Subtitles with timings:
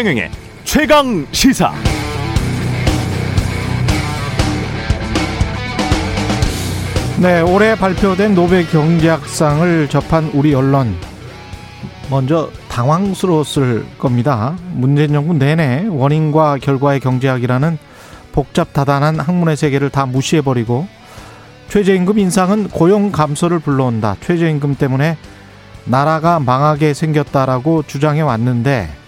[0.00, 0.30] 최경영의
[0.64, 1.74] 최강 시사.
[7.20, 10.96] 네, 올해 발표된 노벨 경제학상을 접한 우리 언론
[12.08, 14.56] 먼저 당황스러웠을 겁니다.
[14.72, 17.76] 문재인 정부 내내 원인과 결과의 경제학이라는
[18.32, 20.88] 복잡 다단한 학문의 세계를 다 무시해버리고
[21.68, 24.16] 최저임금 인상은 고용 감소를 불러온다.
[24.22, 25.18] 최저임금 때문에
[25.84, 28.99] 나라가 망하게 생겼다라고 주장해 왔는데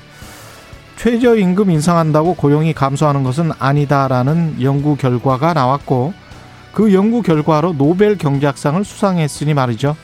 [1.03, 6.15] 최저임금 인상한다고 고용이 감소하는 것은 아니다라는 연구 결과가 나왔고
[6.71, 9.97] 그 연구 결과로 노벨 경제학상을 수상했으니 말이죠.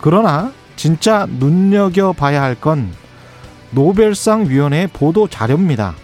[0.00, 2.90] 그러나 진짜 눈여겨봐야 할 건
[3.70, 5.94] 노벨상 위원회의 보도 자료입니다.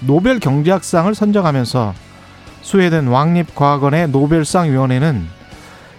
[0.00, 1.92] 노벨 경제학상을 선정하면서
[2.62, 5.26] 스웨덴 왕립과학원의 노벨상 위원회는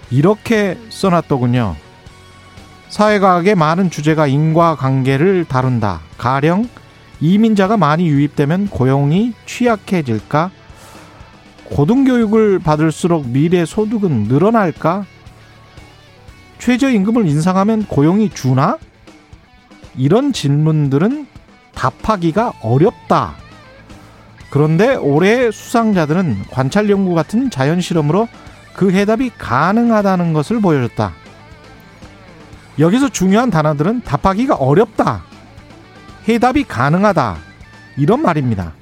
[0.10, 1.76] 이렇게 써놨더군요.
[2.90, 6.00] 사회과학의 많은 주제가 인과관계를 다룬다.
[6.18, 6.68] 가령
[7.20, 10.52] 이민자가 많이 유입되면 고용이 취약해질까?
[11.66, 15.06] 고등교육을 받을수록 미래 소득은 늘어날까?
[16.60, 18.78] 최저임금을 인상하면 고용이 주나?
[19.96, 21.28] 이런 질문들은
[21.74, 23.36] 답하기가 어렵다.
[24.50, 28.28] 그런데 올해 수상자들은 관찰 연구 같은 자연 실험으로
[28.74, 31.14] 그 해답이 가능하다는 것을 보여줬다.
[32.80, 35.24] 여기서 중요한 단어들은 답하기가 어렵다.
[36.28, 37.38] 해답이 가능하다.
[37.98, 38.74] 이런 말입니다.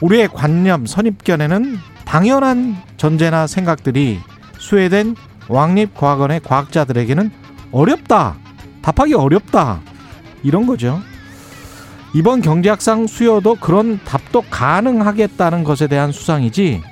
[0.00, 4.20] 우리의 관념, 선입견에는 당연한 전제나 생각들이
[4.58, 5.14] 스웨덴
[5.48, 7.30] 왕립과학원의 과학자들에게는
[7.72, 8.36] 어렵다.
[8.82, 9.80] 답하기 어렵다.
[10.42, 11.00] 이런 거죠.
[12.14, 16.82] 이번 경제학상 수여도 그런 답도 가능하겠다는 것에 대한 수상이지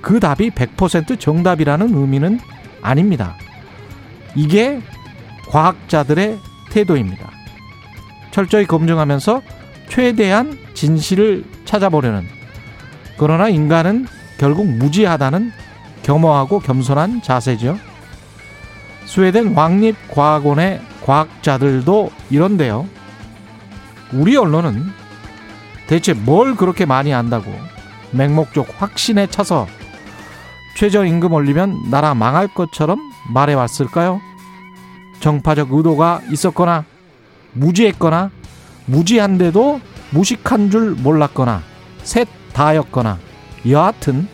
[0.00, 2.40] 그 답이 100% 정답이라는 의미는
[2.80, 3.36] 아닙니다.
[4.34, 4.80] 이게
[5.48, 6.38] 과학자들의
[6.70, 7.31] 태도입니다.
[8.32, 9.42] 철저히 검증하면서
[9.88, 12.26] 최대한 진실을 찾아보려는
[13.16, 14.06] 그러나 인간은
[14.38, 15.52] 결국 무지하다는
[16.02, 17.78] 겸허하고 겸손한 자세죠.
[19.04, 22.88] 스웨덴 왕립과학원의 과학자들도 이런데요.
[24.12, 24.86] 우리 언론은
[25.86, 27.52] 대체 뭘 그렇게 많이 안다고
[28.12, 29.66] 맹목적 확신에 차서
[30.76, 32.98] 최저임금 올리면 나라 망할 것처럼
[33.32, 34.20] 말해왔을까요?
[35.20, 36.84] 정파적 의도가 있었거나
[37.52, 38.30] 무지했거나
[38.86, 39.80] 무지한데도
[40.10, 41.62] 무식한 줄 몰랐거나
[42.02, 43.18] 셋 다였거나
[43.68, 44.28] 여하튼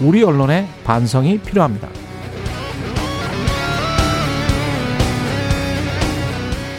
[0.00, 1.88] 우리 언론의 반성이 필요합니다.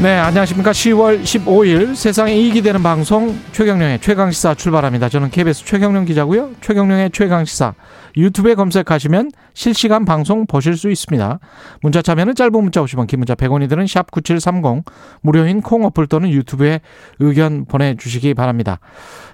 [0.01, 0.71] 네, 안녕하십니까.
[0.71, 5.09] 10월 15일 세상에 이익이 되는 방송 최경령의 최강시사 출발합니다.
[5.09, 6.53] 저는 KBS 최경령 기자고요.
[6.59, 7.75] 최경령의 최강시사
[8.17, 11.39] 유튜브에 검색하시면 실시간 방송 보실 수 있습니다.
[11.83, 14.83] 문자 참여는 짧은 문자 50원, 긴 문자 100원이 드는 샵 9730
[15.21, 16.81] 무료인 콩 어플 또는 유튜브에
[17.19, 18.79] 의견 보내주시기 바랍니다.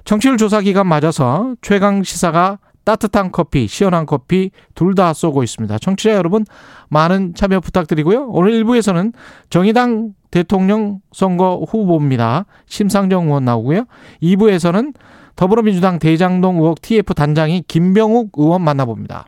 [0.03, 5.77] 청취율 조사 기간 맞아서 최강시사가 따뜻한 커피, 시원한 커피 둘 다 쏘고 있습니다.
[5.77, 6.45] 청취자 여러분
[6.89, 8.29] 많은 참여 부탁드리고요.
[8.29, 9.13] 오늘 1부에서는
[9.49, 12.45] 정의당 대통령 선거 후보입니다.
[12.65, 13.85] 심상정 의원 나오고요.
[14.23, 14.95] 2부에서는
[15.35, 19.27] 더불어민주당 대장동 의혹 TF 단장인 김병욱 의원 만나봅니다.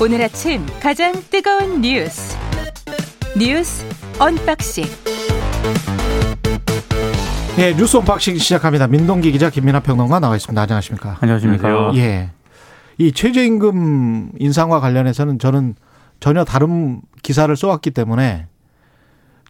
[0.00, 2.37] 오늘 아침 가장 뜨거운 뉴스
[3.38, 3.86] 뉴스
[4.18, 4.84] unboxing
[7.56, 8.88] 네, 뉴스 unboxing 시작합니다.
[8.88, 10.60] 민동기 기자 김민아 평론가 나와 있습니다.
[10.60, 11.18] 안녕하십니까?
[11.20, 11.94] 안녕하십니까?
[11.94, 12.30] 예.
[12.98, 15.76] 이 최저임금 인상과 관련해서는 저는
[16.18, 18.48] 전혀 다른 기사를 써왔기 때문에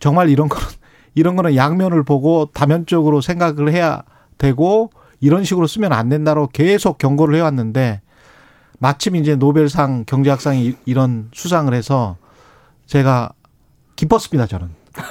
[0.00, 0.66] 정말 이런 거는
[1.14, 4.02] 이런 거는 양면을 보고 다면적으로 생각을 해야
[4.36, 4.90] 되고
[5.20, 8.02] 이런 식으로 쓰면 안 된다로 계속 경고를 해왔는데
[8.80, 12.16] 마침 이제 노벨상 경제학상이 이런 수상을 해서
[12.84, 13.30] 제가
[13.98, 14.68] 기뻤습니다 저는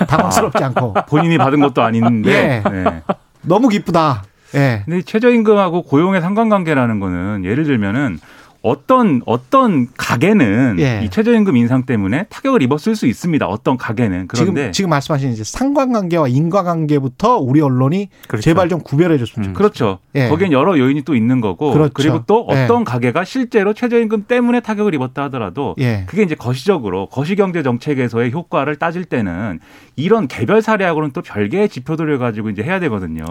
[0.07, 2.63] 당황스럽지 않고 본인이 받은 것도 아닌데.
[2.65, 2.69] 예.
[2.69, 3.01] 네.
[3.41, 4.23] 너무 기쁘다.
[4.55, 4.83] 예.
[4.85, 8.19] 근데 최저임금하고 고용의 상관관계라는 거는 예를 들면은
[8.61, 11.01] 어떤 어떤 가게는 예.
[11.03, 13.45] 이 최저임금 인상 때문에 타격을 입었을 수 있습니다.
[13.47, 18.41] 어떤 가게는 그런데 지금 지금 말씀하신 이제 상관관계와 인과관계부터 우리 언론이 그렇죠.
[18.43, 19.53] 제발 좀 구별해 줬으면 음.
[19.53, 19.57] 좋겠어요.
[19.57, 19.99] 그렇죠.
[20.15, 20.29] 예.
[20.29, 21.93] 거기엔 여러 요인이 또 있는 거고 그렇죠.
[21.93, 22.63] 그리고또 예.
[22.63, 26.03] 어떤 가게가 실제로 최저임금 때문에 타격을 입었다 하더라도 예.
[26.07, 29.59] 그게 이제 거시적으로 거시경제 정책에서의 효과를 따질 때는
[29.95, 33.25] 이런 개별 사례하고는 또 별개의 지표들을 가지고 이제 해야 되거든요.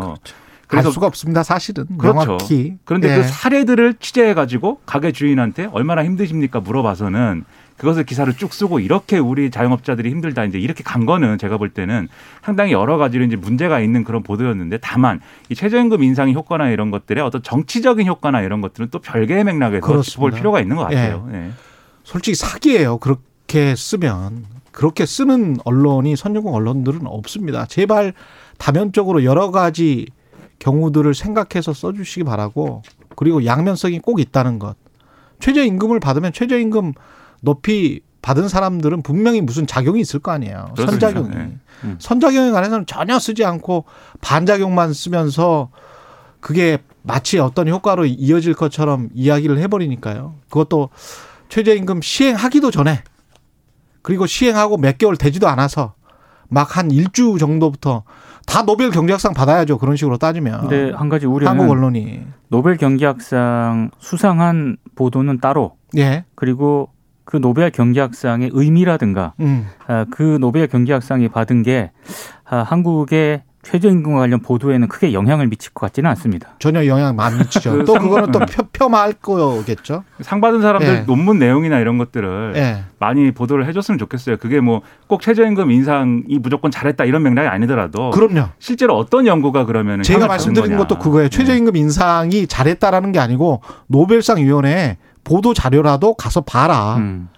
[0.68, 1.42] 알 수가 없습니다.
[1.42, 2.18] 사실은 그렇죠.
[2.18, 2.76] 명확히.
[2.84, 3.16] 그런데 예.
[3.16, 7.44] 그 사례들을 취재해 가지고 가게 주인한테 얼마나 힘드십니까 물어봐서는
[7.76, 12.08] 그것을 기사를 쭉 쓰고 이렇게 우리 자영업자들이 힘들다 이제 이렇게 간 거는 제가 볼 때는
[12.42, 15.20] 상당히 여러 가지로 이제 문제가 있는 그런 보도였는데 다만
[15.50, 20.10] 이 최저임금 인상의 효과나 이런 것들의 어떤 정치적인 효과나 이런 것들은 또 별개의 맥락에서 그렇습니다.
[20.10, 21.28] 짚어볼 필요가 있는 것 같아요.
[21.32, 21.50] 예.
[22.02, 22.98] 솔직히 사기예요.
[22.98, 27.66] 그렇게 쓰면 그렇게 쓰는 언론이 선진국 언론들은 없습니다.
[27.66, 28.14] 제발
[28.58, 30.06] 다면적으로 여러 가지
[30.58, 32.82] 경우들을 생각해서 써주시기 바라고
[33.14, 34.76] 그리고 양면성이 꼭 있다는 것.
[35.40, 36.92] 최저임금을 받으면 최저임금
[37.42, 40.72] 높이 받은 사람들은 분명히 무슨 작용이 있을 거 아니에요.
[40.74, 41.08] 그렇습니다.
[41.08, 41.36] 선작용이.
[41.36, 41.58] 네.
[41.84, 41.96] 음.
[42.00, 43.84] 선작용에 관해서는 전혀 쓰지 않고
[44.20, 45.70] 반작용만 쓰면서
[46.40, 50.34] 그게 마치 어떤 효과로 이어질 것처럼 이야기를 해버리니까요.
[50.48, 50.88] 그것도
[51.50, 53.04] 최저임금 시행하기도 전에
[54.02, 55.94] 그리고 시행하고 몇 개월 되지도 않아서
[56.48, 58.02] 막 한 일주 정도부터
[58.46, 59.78] 다 노벨 경제학상 받아야죠.
[59.78, 60.60] 그런 식으로 따지면.
[60.62, 62.22] 근데 한 가지 우려는 한국 언론이.
[62.48, 66.24] 노벨 경제학상 수상한 보도는 따로 예.
[66.34, 66.90] 그리고
[67.24, 69.66] 그 노벨 경제학상의 의미라든가 음.
[69.88, 71.90] 아, 그 노벨 경제학상이 받은 게
[72.44, 76.50] 아, 한국의 최저임금과 관련 보도에는 크게 영향을 미칠 것 같지는 않습니다.
[76.58, 77.72] 전혀 영향 안 미치죠.
[77.72, 80.04] 그 또 상- 그거는 또 폄- 폄하할 거겠죠.
[80.20, 81.00] 상 받은 사람들 예.
[81.00, 82.84] 논문 내용이나 이런 것들을 예.
[82.98, 84.36] 많이 보도를 해줬으면 좋겠어요.
[84.36, 88.48] 그게 뭐 꼭 최저임금 인상이 무조건 잘했다 이런 맥락이 아니더라도 그럼요.
[88.58, 91.28] 실제로 어떤 연구가 그러면 제가 말씀드린 것도 그거예요.
[91.28, 96.96] 최저임금 인상이 잘했다라는 게 아니고 노벨상 위원회에 보도 자료라도 가서 봐라.
[96.98, 97.28] 음.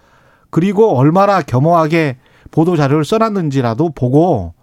[0.51, 2.17] 그리고 얼마나 겸허하게
[2.51, 4.53] 보도 자료를 써놨는지라도 보고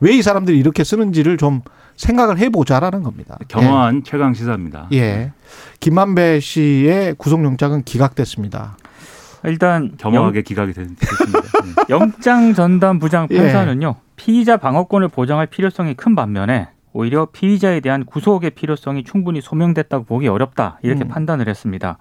[0.00, 1.60] 왜 이 사람들이 이렇게 쓰는지를 좀
[1.96, 3.36] 생각을 해보자라는 겁니다.
[3.48, 4.88] 겸허한 최강 시사입니다.
[4.92, 4.96] 예.
[4.98, 5.32] 예.
[5.80, 8.76] 김만배 씨의 구속영장은 기각됐습니다.
[9.44, 11.40] 일단 겸허하게 기각이 됐- 됐습니다.
[11.64, 11.84] 네.
[11.90, 13.36] 영장 전담 부장 예.
[13.38, 20.26] 판사는요 피의자 방어권을 보장할 필요성이 큰 반면에 오히려 피의자에 대한 구속의 필요성이 충분히 소명됐다고 보기
[20.26, 21.08] 어렵다 이렇게 음.
[21.08, 21.98] 판단을 했습니다.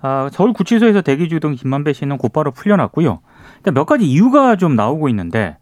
[0.00, 3.20] 아, 서울 구치소에서 대기 중이던 김만배 씨는 곧바로 풀려났고요.
[3.58, 5.58] 일단 몇 가지 이유가 좀 나오고 있는데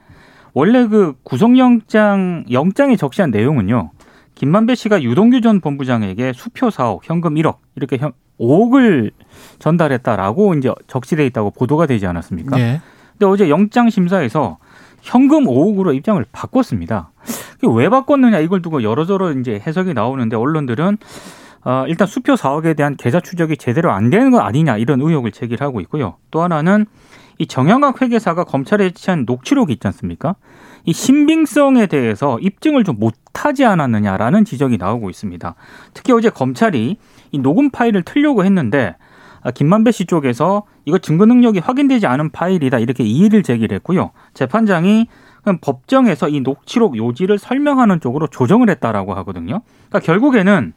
[0.55, 3.91] 원래 그 구속영장 영장에 적시한 내용은요.
[4.35, 9.11] 김만배 씨가 유동규 전 본부장에게 수표 4억, 현금 1억 이렇게 현, 5억을
[9.59, 12.59] 전달했다라고 이제 적시돼 있다고 보도가 되지 않았습니까?
[12.61, 12.81] 예.
[13.13, 14.59] 근데 어제 영장 심사에서
[15.03, 17.11] 현금 5억으로 입장을 바꿨습니다.
[17.63, 20.99] 왜 바꿨느냐 이걸 두고 여러저러 이제 해석이 나오는데 언론들은
[21.65, 25.81] 어, 일단 수표 4억에 대한 계좌 추적이 제대로 안 되는 거 아니냐 이런 의혹을 제기하고
[25.83, 26.17] 있고요.
[26.31, 26.87] 또 하나는
[27.39, 30.35] 이 정영학 회계사가 검찰에 제시한 녹취록이 있지 않습니까?
[30.85, 35.55] 이 신빙성에 대해서 입증을 좀 못하지 않았느냐라는 지적이 나오고 있습니다.
[35.95, 36.97] 특히 어제 검찰이
[37.31, 38.97] 이 녹음 파일을 틀려고 했는데
[39.43, 44.11] 아, 김만배 씨 쪽에서 이거 증거 능력이 확인되지 않은 파일이다 이렇게 이의를 제기를 했고요.
[44.35, 45.07] 재판장이
[45.61, 49.61] 법정에서 이 녹취록 요지를 설명하는 쪽으로 조정을 했다라고 하거든요.
[49.89, 50.73] 그러니까 결국에는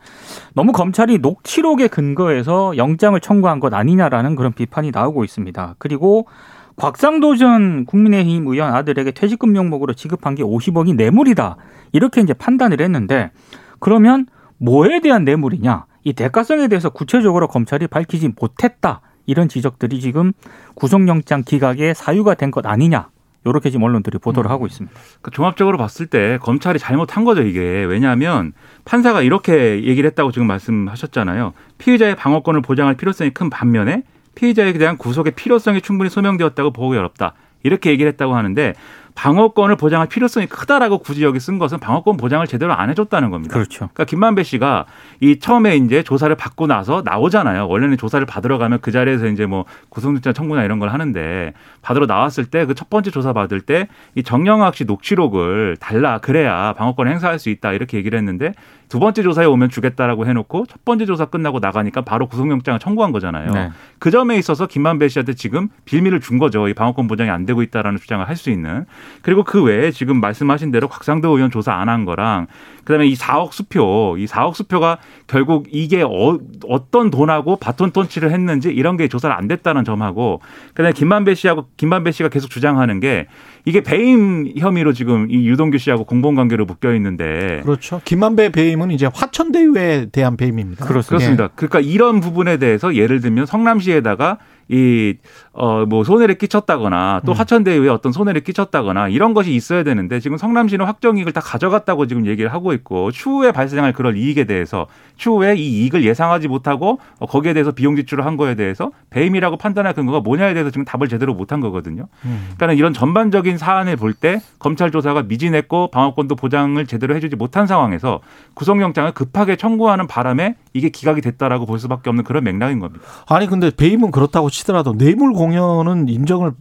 [0.53, 5.75] 너무 검찰이 녹취록에 근거해서 영장을 청구한 것 아니냐라는 그런 비판이 나오고 있습니다.
[5.77, 6.27] 그리고
[6.75, 11.57] 곽상도 전 국민의힘 의원 아들에게 퇴직금 명목으로 지급한 게 50억이 뇌물이다.
[11.91, 13.31] 이렇게 이제 판단을 했는데
[13.79, 14.25] 그러면
[14.57, 15.85] 뭐에 대한 뇌물이냐?
[16.03, 19.01] 이 대가성에 대해서 구체적으로 검찰이 밝히지 못했다.
[19.27, 20.33] 이런 지적들이 지금
[20.75, 23.09] 구속영장 기각의 사유가 된 것 아니냐.
[23.43, 24.95] 이렇게 지금 언론들이 보도를 하고 있습니다.
[24.95, 28.53] 그러니까 종합적으로 봤을 때 검찰이 잘못한 거죠 이게 왜냐하면
[28.85, 34.03] 판사가 이렇게 얘기를 했다고 지금 말씀하셨잖아요 피의자의 방어권을 보장할 필요성이 큰 반면에
[34.35, 37.33] 피의자에 대한 구속의 필요성이 충분히 소명되었다고 보기 어렵다.
[37.63, 38.73] 이렇게 얘기를 했다고 하는데
[39.21, 43.53] 방어권을 보장할 필요성이 크다라고 굳이 여기 쓴 것은 방어권 보장을 제대로 안 해줬다는 겁니다.
[43.53, 43.77] 그렇죠.
[43.93, 44.87] 그러니까 김만배 씨가
[45.19, 47.67] 이 처음에 이제 조사를 받고 나서 나오잖아요.
[47.67, 52.45] 원래는 조사를 받으러 가면 그 자리에서 이제 뭐 구속영장 청구나 이런 걸 하는데 받으러 나왔을
[52.45, 57.11] 때 그 첫 번째 조사 받을 때 이 정영학 씨 녹취록을 달라 그래야 방어권 을
[57.13, 58.53] 행사할 수 있다 이렇게 얘기를 했는데
[58.89, 63.51] 두 번째 조사에 오면 주겠다라고 해놓고 첫 번째 조사 끝나고 나가니까 바로 구속영장을 청구한 거잖아요.
[63.53, 63.69] 네.
[63.99, 66.67] 그 점에 있어서 김만배 씨한테 지금 빌미를 준 거죠.
[66.67, 68.85] 이 방어권 보장이 안 되고 있다라는 주장을 할 수 있는.
[69.21, 72.47] 그리고 그 외에 지금 말씀하신 대로 곽상도 의원 조사 안 한 거랑
[72.83, 74.97] 그다음에 이 4억 수표, 이 4억 수표가
[75.27, 80.93] 결국 이게 어, 어떤 돈하고 바톤 턴치를 했는지 이런 게 조사를 안 됐다는 점하고 그다음에
[80.93, 83.27] 김만배 씨하고 김만배 씨가 계속 주장하는 게
[83.65, 88.01] 이게 배임 혐의로 지금 이 유동규 씨하고 공범 관계로 묶여 있는데 그렇죠.
[88.03, 90.85] 김만배 배임은 이제 화천대유에 대한 배임입니다.
[90.85, 91.49] 그렇 습니다.
[91.55, 94.39] 그러니까 이런 부분에 대해서 예를 들면 성남시에다가
[94.71, 95.15] 이,
[95.51, 97.37] 어, 뭐, 손해를 끼쳤다거나 또 음.
[97.37, 102.53] 화천대유에 어떤 손해를 끼쳤다거나 이런 것이 있어야 되는데 지금 성남시는 확정이익을 다 가져갔다고 지금 얘기를
[102.53, 102.80] 하고 있고
[103.11, 108.25] 추후에 발생할 그런 이익에 대해서 추후에 이 이익을 예상하지 못하고 어, 거기에 대해서 비용 지출을
[108.25, 112.07] 한 거에 대해서 배임이라고 판단할 근거가 뭐냐에 대해서 지금 답을 제대로 못한 거거든요.
[112.25, 112.49] 음.
[112.57, 118.19] 그러니까 이런 전반적인 사안을 볼 때 검찰 조사가 미진했고 방어권도 보장을 제대로 해주지 못한 상황에서
[118.55, 123.03] 구속영장을 급하게 청구하는 바람에 이게 기각이 됐다라고 볼 수밖에 없는 그런 맥락인 겁니다.
[123.27, 126.51] 아니 근데 배임은 그렇다고 치더라도 뇌물 공여는 인정을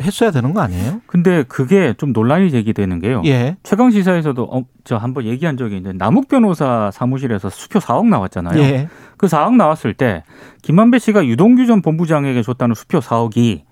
[0.00, 1.00] 했어야 되는 거 아니에요?
[1.06, 3.22] 근데 그게 좀 논란이 제기되는 게요.
[3.26, 3.56] 예.
[3.62, 8.60] 최강 시사에서도 어, 저 한번 얘기한 적이 있는데 남욱 변호사 사무실에서 수표 4억 나왔잖아요.
[8.62, 8.88] 예.
[9.16, 10.24] 그 4억 나왔을 때
[10.62, 13.62] 김만배 씨가 유동규 전 본부장에게 줬다는 수표 4억이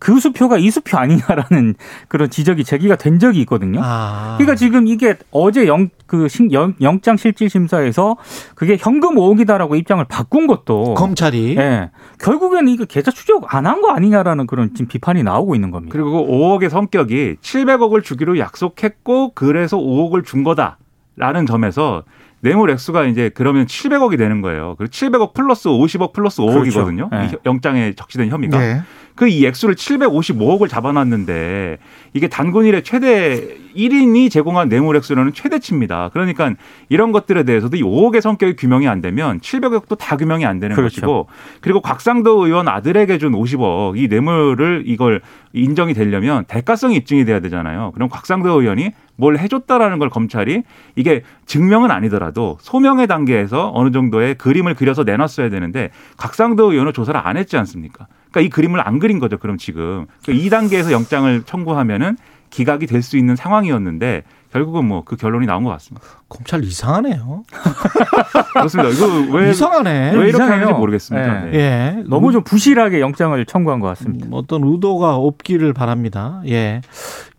[0.00, 1.74] 그 수표가 이 수표 아니냐라는
[2.08, 3.80] 그런 지적이 제기가 된 적이 있거든요.
[3.84, 4.34] 아.
[4.38, 8.16] 그러니까 지금 이게 어제 영, 그 신- 영, 영장 실질 심사에서
[8.56, 11.90] 그게 현금 5억이다라고 입장을 바꾼 것도 검찰이 예.
[12.18, 15.92] 결국에는 이거 계좌 추적 안 한 거 아니냐라는 그런 지금 비판이 나오고 있는 겁니다.
[15.92, 22.04] 그리고 그 5억의 성격이 700억을 주기로 약속했고 그래서 5억을 준 거다라는 점에서
[22.42, 24.74] 뇌물 액수가 이제 그러면 700억이 되는 거예요.
[24.78, 27.10] 그리고 700억 플러스 50억 플러스 5억이거든요.
[27.10, 27.10] 그렇죠.
[27.10, 27.28] 네.
[27.32, 28.62] 이 영장에 적시된 혐의가.
[28.64, 28.80] 예.
[29.14, 31.78] 그 이 액수를 755억을 잡아놨는데
[32.14, 36.10] 이게 단군 일의 최대 1인이 제공한 뇌물 액수로는 최대치입니다.
[36.12, 36.52] 그러니까
[36.88, 41.00] 이런 것들에 대해서도 이 5억의 성격이 규명이 안 되면 700억도 다 규명이 안 되는 그렇죠.
[41.00, 41.26] 것이고
[41.60, 45.20] 그리고 곽상도 의원 아들에게 준 50억 이 뇌물을 이걸
[45.52, 47.92] 인정이 되려면 대가성이 입증이 돼야 되잖아요.
[47.94, 50.62] 그럼 곽상도 의원이 뭘 해줬다라는 걸 검찰이
[50.96, 57.36] 이게 증명은 아니더라도 소명의 단계에서 어느 정도의 그림을 그려서 내놨어야 되는데 곽상도 의원은 조사를 안
[57.36, 58.06] 했지 않습니까?
[58.30, 59.38] 그러니까 이 그림을 안 그린 거죠.
[59.38, 62.16] 그럼 지금 그러니까 이 단계에서 영장을 청구하면은
[62.50, 64.22] 기각이 될 수 있는 상황이었는데
[64.52, 66.04] 결국은 뭐 그 결론이 나온 것 같습니다.
[66.28, 67.44] 검찰 이상하네요.
[68.52, 68.90] 그렇습니다.
[68.90, 69.90] 이거 왜, 이상하네.
[70.12, 70.52] 왜 이렇게 이상해요.
[70.54, 71.40] 하는지 모르겠습니다.
[71.44, 71.50] 네.
[71.50, 71.58] 네.
[71.58, 72.02] 예.
[72.08, 74.26] 너무 좀 부실하게 영장을 청구한 것 같습니다.
[74.26, 76.42] 음, 어떤 의도가 없기를 바랍니다.
[76.48, 76.80] 예.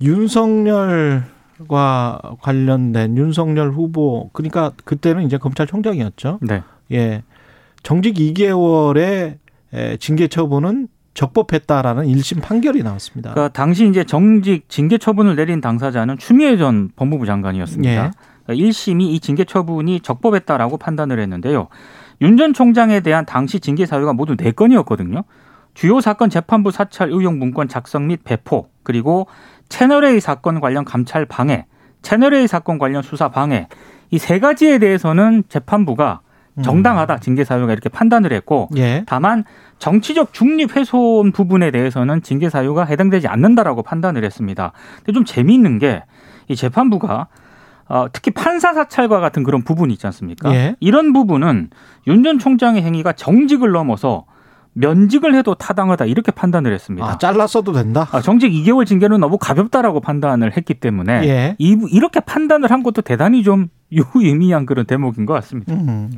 [0.01, 1.21] 윤석열과
[2.41, 6.39] 관련된 윤석열 후보 그러니까 그때는 이제 검찰총장이었죠.
[6.41, 6.63] 네.
[6.93, 7.23] 예.
[7.83, 9.37] 정직 2개월의 에,
[9.99, 13.31] 징계 처분은 적법했다라는 1심 판결이 나왔습니다.
[13.31, 17.91] 그러니까 당시 이제 정직 징계 처분을 내린 당사자는 추미애 전 법무부 장관이었습니다.
[17.91, 18.11] 예.
[18.45, 21.67] 그러니까 1심이 이 징계 처분이 적법했다라고 판단을 했는데요.
[22.21, 25.23] 윤 전 총장에 대한 당시 징계 사유가 모두 4건이었거든요.
[25.73, 29.27] 주요 사건 재판부 사찰 의혹 문건 작성 및 배포, 그리고
[29.69, 31.65] 채널A 사건 관련 감찰 방해,
[32.01, 33.67] 채널A 사건 관련 수사 방해,
[34.11, 36.21] 이 세 가지에 대해서는 재판부가
[36.63, 39.03] 정당하다 징계 사유가 이렇게 판단을 했고 예.
[39.07, 39.45] 다만
[39.79, 44.71] 정치적 중립 훼손 부분에 대해서는 징계 사유가 해당되지 않는다라고 판단을 했습니다.
[44.97, 46.03] 근데 좀 재미있는 게
[46.47, 47.27] 이 재판부가
[47.87, 50.53] 어, 특히 판사 사찰과 같은 그런 부분이 있지 않습니까?
[50.53, 50.75] 예.
[50.79, 51.69] 이런 부분은
[52.07, 54.25] 윤 전 총장의 행위가 정직을 넘어서
[54.73, 57.05] 면직을 해도 타당하다 이렇게 판단을 했습니다.
[57.05, 58.07] 아, 잘랐어도 된다.
[58.11, 61.55] 아, 정직 2개월 징계는 너무 가볍다라고 판단을 했기 때문에 예.
[61.57, 65.73] 이, 이렇게 판단을 한 것도 대단히 좀 유의미한 그런 대목인 것 같습니다.
[65.73, 66.09] 음.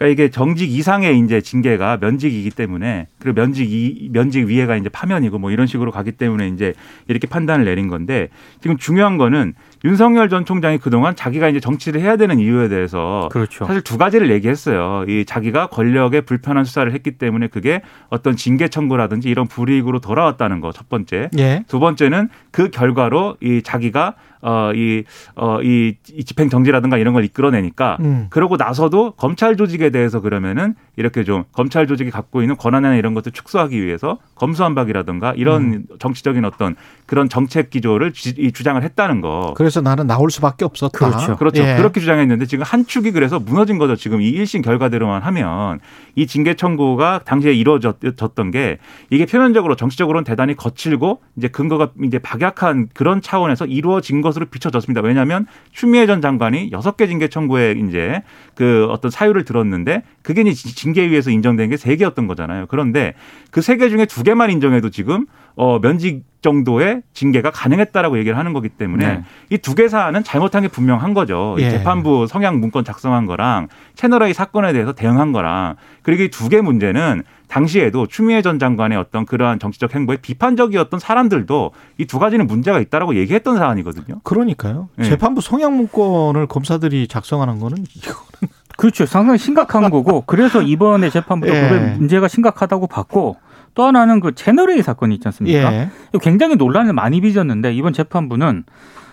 [0.00, 5.38] 그러니까 이게 정직 이상의 이제 징계가 면직이기 때문에 그리고 면직 이 면직 위에가 이제 파면이고
[5.38, 6.72] 뭐 이런 식으로 가기 때문에 이제
[7.06, 8.30] 이렇게 판단을 내린 건데
[8.62, 9.52] 지금 중요한 거는
[9.84, 13.64] 윤석열 전 총장이 그동안 자기가 이제 정치를 해야 되는 이유에 대해서 그렇죠.
[13.66, 15.04] 사실 두 가지를 얘기했어요.
[15.08, 20.70] 이 자기가 권력에 불편한 수사를 했기 때문에 그게 어떤 징계 청구라든지 이런 불이익으로 돌아왔다는 거
[20.72, 21.28] 첫 번째.
[21.38, 21.64] 예.
[21.68, 28.26] 두 번째는 그 결과로 이 자기가 어이어이 이 집행 정지라든가 이런 걸 이끌어내니까 음.
[28.30, 33.32] 그러고 나서도 검찰 조직에 대해서 그러면은 이렇게 좀 검찰 조직이 갖고 있는 권한이나 이런 것들
[33.32, 35.84] 축소하기 위해서 검수한박이라든가 이런 음.
[35.98, 39.52] 정치적인 어떤 그런 정책 기조를 주, 이 주장을 했다는 거.
[39.56, 40.98] 그래서 나는 나올 수밖에 없었다.
[40.98, 41.36] 그렇죠.
[41.36, 41.62] 그렇죠.
[41.62, 41.76] 예.
[41.76, 43.94] 그렇게 주장했는데 지금 한 축이 그래서 무너진 거죠.
[43.94, 45.78] 지금 이 1심 결과대로만 하면
[46.16, 48.78] 이 징계 청구가 당시에 이루어졌던 게
[49.10, 55.02] 이게 표면적으로 정치적으로는 대단히 거칠고 이제 근거가 이제 박약한 그런 차원에서 이루어진 것으로 비춰졌습니다.
[55.02, 58.22] 왜냐하면 추미애 전 장관이 여섯 개 징계 청구에 이제
[58.56, 62.66] 그 어떤 사유를 들었는데 그게 이제 징계위에서 인정된 게 세 개였던 거잖아요.
[62.68, 63.14] 그런데
[63.50, 68.52] 그 세 개 중에 두 개만 인정해도 지금 어 면직 정도의 징계가 가능했다라고 얘기를 하는
[68.54, 69.24] 거기 때문에 네.
[69.50, 71.56] 이두 개 사안은 잘못한 게 분명한 거죠.
[71.58, 71.70] 이 예.
[71.70, 77.22] 재판부 성향 문건 작성한 거랑 채널A 사건에 대해서 대응한 거랑 그리고 이 두 개 문제는
[77.48, 83.16] 당시에도 추미애 전 장관의 어떤 그러한 정치적 행보에 비판적이었던 사람들도 이 두 가지는 문제가 있다라고
[83.16, 84.20] 얘기했던 사안이거든요.
[84.22, 84.88] 그러니까요.
[85.00, 85.04] 예.
[85.04, 89.06] 재판부 성향 문건을 검사들이 작성하는 거는 이거는 그렇죠.
[89.06, 91.94] 상당히 심각한 거고 그래서 이번에 재판부도 예.
[91.98, 93.36] 문제가 심각하다고 봤고
[93.74, 95.72] 또 하나는 그 채널A 사건이 있지 않습니까?
[95.72, 95.88] 예.
[96.20, 98.64] 굉장히 논란을 많이 빚었는데 이번 재판부는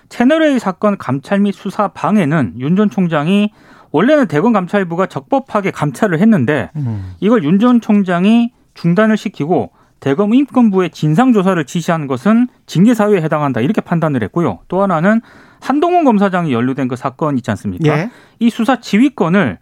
[0.10, 3.52] 채널A 사건 감찰 및 수사 방해는 윤 전 총장이
[3.92, 7.14] 원래는 대검 감찰부가 적법하게 감찰을 했는데 음.
[7.20, 13.62] 이걸 윤 전 총장이 중단을 시키고 대검 인권부에 진상 조사를 지시한 것은 징계 사유에 해당한다
[13.62, 14.60] 이렇게 판단을 했고요.
[14.68, 15.22] 또 하나는
[15.60, 17.88] 한동훈 검사장이 연루된 그 사건 있지 않습니까?
[17.88, 18.10] 예.
[18.40, 19.58] 이 수사 지휘권을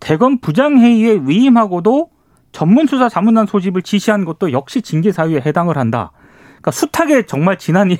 [0.00, 2.10] 대검 부장회의에 위임하고도
[2.52, 6.12] 전문 수사 자문단 소집을 지시한 것도 역시 징계 사유에 해당을 한다.
[6.46, 7.90] 그러니까 숱하게 정말 지난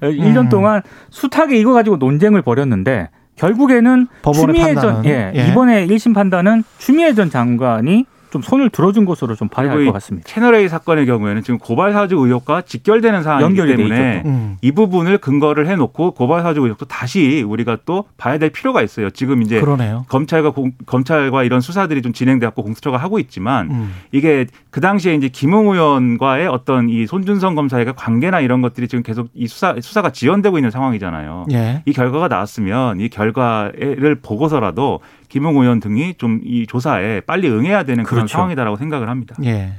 [0.00, 0.48] 1년 음.
[0.48, 5.04] 동안 숱하게 이거 가지고 논쟁을 벌였는데 결국에는 추미애 전 판단은.
[5.06, 5.48] 예, 예.
[5.48, 10.26] 이번에 1심 판단은 추미애 전 장관이 좀 손을 들어준 것으로 좀 봐야 할것이 같습니다.
[10.26, 14.56] 채널 A 사건의 경우에는 지금 고발 사주 의혹과 직결되는 사안이기 때문에 음.
[14.62, 19.10] 이 부분을 근거를 해놓고 고발 사주 의혹도 다시 우리가 또 봐야 될 필요가 있어요.
[19.10, 20.06] 지금 이제 그러네요.
[20.08, 23.94] 검찰과 공, 검찰과 이런 수사들이 좀 진행돼갖고 공수처가 하고 있지만 음.
[24.12, 29.28] 이게 그 당시에 이제 김웅 의원과의 어떤 이 손준성 검사의 관계나 이런 것들이 지금 계속
[29.34, 31.46] 이 수사 수사가 지연되고 있는 상황이잖아요.
[31.52, 31.82] 예.
[31.84, 35.00] 이 결과가 나왔으면 이 결과를 보고서라도
[35.32, 38.32] 김웅 의원 등이 좀 이 조사에 빨리 응해야 되는 그런 그렇죠.
[38.34, 39.34] 상황이다라고 생각을 합니다.
[39.44, 39.72] 예.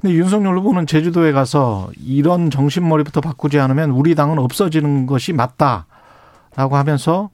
[0.00, 7.30] 근데 윤석열 후보는 제주도에 가서 이런 정신머리부터 바꾸지 않으면 우리 당은 없어지는 것이 맞다라고 하면서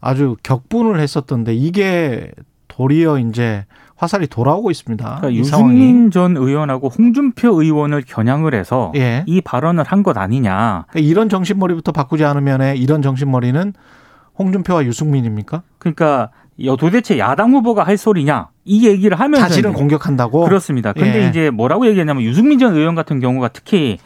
[0.00, 2.32] 아주 격분을 했었던데 이게
[2.66, 5.04] 도리어 이제 화살이 돌아오고 있습니다.
[5.20, 5.32] 그러니까.
[5.34, 9.22] 유승민 전 의원하고 홍준표 의원을 겨냥을 해서 예.
[9.26, 10.86] 이 발언을 한 것 아니냐.
[10.90, 13.72] 그러니까 이런 정신머리부터 바꾸지 않으면 이런 정신머리는
[14.36, 15.62] 홍준표와 유승민입니까?
[15.78, 16.30] 그러니까
[16.62, 20.44] 여- 도대체 야당 후보가 할 소리냐 이 얘기를 하면서 이제 공격한다고.
[20.44, 20.92] 그렇습니다.
[20.92, 21.28] 근데 예.
[21.28, 23.98] 이제 뭐라고 얘기했냐면 유승민 전 의원 같은 경우가 특히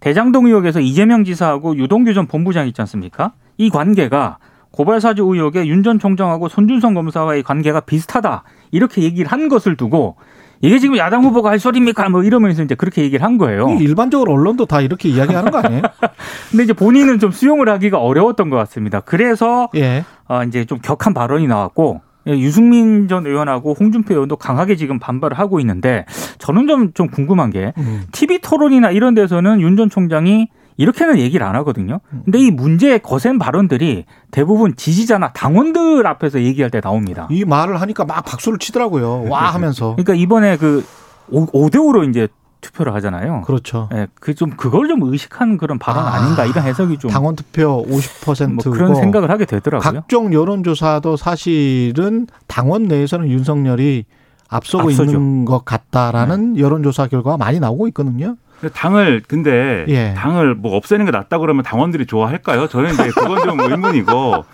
[0.00, 3.32] 대장동 의혹에서 이재명 지사하고 유동규 전 본부장 있지 않습니까?
[3.58, 4.38] 이 관계가
[4.70, 10.16] 고발사주 의혹에 윤 전 총장하고 손준성 검사와의 관계가 비슷하다 이렇게 얘기를 한 것을 두고
[10.62, 12.08] 이게 지금 야당 후보가 할 소리입니까?
[12.08, 13.68] 뭐 이러면서 이제 그렇게 얘기를 한 거예요.
[13.78, 15.82] 일반적으로 언론도 다 이렇게 이야기하는 거 아니에요?
[16.50, 19.00] 근데 이제 본인은 좀 수용을 하기가 어려웠던 것 같습니다.
[19.00, 20.04] 그래서 예.
[20.28, 25.38] 어, 이제 좀 격한 발언이 나왔고 예, 유승민 전 의원하고 홍준표 의원도 강하게 지금 반발을
[25.38, 26.04] 하고 있는데
[26.38, 28.02] 저는 좀, 좀 궁금한 게 음.
[28.10, 32.00] TV 토론이나 이런 데서는 윤 전 총장이 이렇게는 얘기를 안 하거든요.
[32.24, 37.28] 근데 이 문제의 거센 발언들이 대부분 지지자나 당원들 앞에서 얘기할 때 나옵니다.
[37.30, 39.24] 이 말을 하니까 막 박수를 치더라고요.
[39.30, 39.92] 와 하면서.
[39.96, 40.84] 그러니까 이번에 그
[41.30, 42.28] 5대5로 이제
[42.66, 43.42] 투표를 하잖아요.
[43.46, 43.88] 그렇죠.
[43.94, 47.36] 예, 그 좀 그걸 좀 의식한 그런 발언 아, 아, 닌가 이런 해석이 좀 당원
[47.36, 49.92] 투표 50%고 뭐 그런 생각을 하게 되더라고요.
[49.92, 54.04] 각종 여론조사도 사실은 당원 내에서는 윤석열이
[54.48, 55.10] 앞서고 앞서죠.
[55.12, 58.36] 있는 것 같다라는 여론조사 결과가 많이 나오고 있거든요.
[58.72, 60.14] 당을 근데 예.
[60.16, 62.68] 당을 뭐 없애는 게 낫다 그러면 당원들이 좋아할까요?
[62.68, 64.44] 저는 이제 그건 좀 의문이고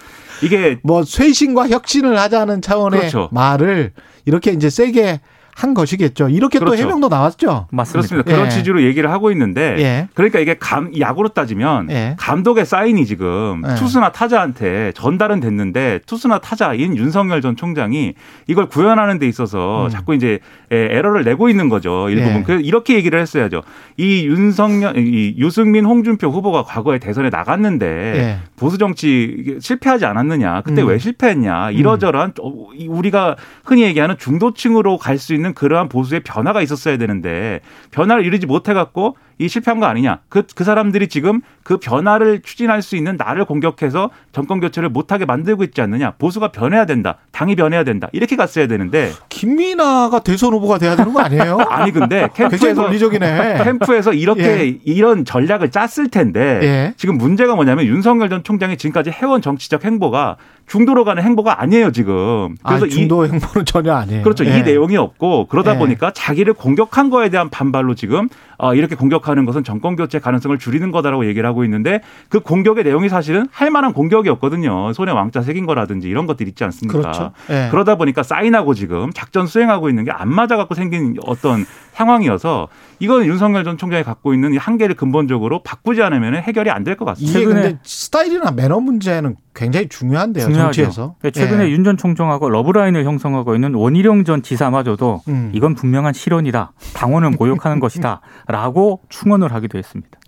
[0.42, 3.28] 이게 뭐 쇄신과 혁신을 하자는 차원의 그렇죠.
[3.32, 3.92] 말을
[4.24, 5.20] 이렇게 이제 세게
[5.54, 6.28] 한 것이겠죠.
[6.28, 6.82] 이렇게 또 그렇죠.
[6.82, 7.66] 해명도 나왔죠.
[7.70, 7.92] 맞습니다.
[7.92, 8.30] 그렇습니다.
[8.32, 8.50] 그런 예.
[8.50, 10.08] 취지로 얘기를 하고 있는데 예.
[10.14, 12.16] 그러니까 이게 감 야구로 따지면 예.
[12.18, 13.74] 감독의 사인이 지금 예.
[13.74, 18.14] 투수나 타자한테 전달은 됐는데 투수나 타자인 윤석열 전 총장이
[18.46, 19.88] 이걸 구현하는 데 있어서 음.
[19.90, 20.38] 자꾸 이제
[20.70, 22.08] 에, 에러를 내고 있는 거죠.
[22.08, 22.40] 일부분.
[22.40, 22.42] 예.
[22.42, 23.62] 그래서 이렇게 얘기를 했어야죠.
[23.96, 28.38] 이 윤석열 이 유승민 홍준표 후보가 과거에 대선에 나갔는데 예.
[28.56, 30.62] 보수 정치 실패하지 않았느냐?
[30.62, 30.88] 그때 음.
[30.88, 31.70] 왜 실패했냐?
[31.72, 37.60] 이러저러한 어, 이 우리가 흔히 얘기하는 중도층으로 갈 수 있는 그러한 보수의 변화가 있었어야 되는데
[37.90, 40.20] 변화를 이루지 못해 갖고 이 실패한 거 아니냐?
[40.28, 45.64] 그 그 사람들이 지금 그 변화를 추진할 수 있는 나를 공격해서 정권 교체를 못하게 만들고
[45.64, 46.12] 있지 않느냐?
[46.18, 47.16] 보수가 변해야 된다.
[47.32, 48.08] 당이 변해야 된다.
[48.12, 51.58] 이렇게 갔어야 되는데 김민아가 대선 후보가 돼야 되는 거 아니에요?
[51.68, 53.64] 아니 근데 캠프에서 논리적이네.
[53.64, 54.78] 캠프에서 이렇게 예.
[54.84, 56.94] 이런 전략을 짰을 텐데 예.
[56.96, 60.36] 지금 문제가 뭐냐면 윤석열 전 총장이 지금까지 해온 정치적 행보가
[60.72, 62.56] 중도로 가는 행보가 아니에요 지금.
[62.62, 64.22] 아, 그래서 이 중도 행보는 전혀 아니에요.
[64.22, 64.46] 그렇죠.
[64.46, 64.56] 예.
[64.56, 65.78] 이 내용이 없고 그러다 예.
[65.78, 68.30] 보니까 자기를 공격한 거에 대한 반발로 지금
[68.62, 73.08] 어, 이렇게 공격하는 것은 정권 교체 가능성을 줄이는 거다라고 얘기를 하고 있는데 그 공격의 내용이
[73.08, 74.92] 사실은 할 만한 공격이었거든요.
[74.92, 77.00] 손에 왕자 새긴 거라든지 이런 것들 있지 않습니까?
[77.00, 77.32] 그렇죠.
[77.50, 77.66] 예.
[77.72, 82.68] 그러다 보니까 사인하고 지금 작전 수행하고 있는 게 안 맞아 갖고 생긴 어떤 상황이어서
[83.00, 87.04] 이건 윤석열 전 총장이 갖고 있는 이 한계를 근본적으로 바꾸지 않으면 해결이 안 될 것
[87.06, 87.38] 같습니다.
[87.38, 90.44] 이게 최근에- 근데 스타일이나 매너 문제는 굉장히 중요한데요.
[90.46, 90.72] 중요하죠.
[90.82, 91.14] 정치에서.
[91.18, 91.70] 그러니까 최근에 예.
[91.70, 95.50] 윤전 총장하고 러브라인을 형성하고 있는 원희룡 전 지사마저도 음.
[95.54, 96.72] 이건 분명한 실언이다.
[96.94, 98.20] 당원을 모욕하는 것이다
[98.52, 100.18] 라고 충언을 하기도 했습니다.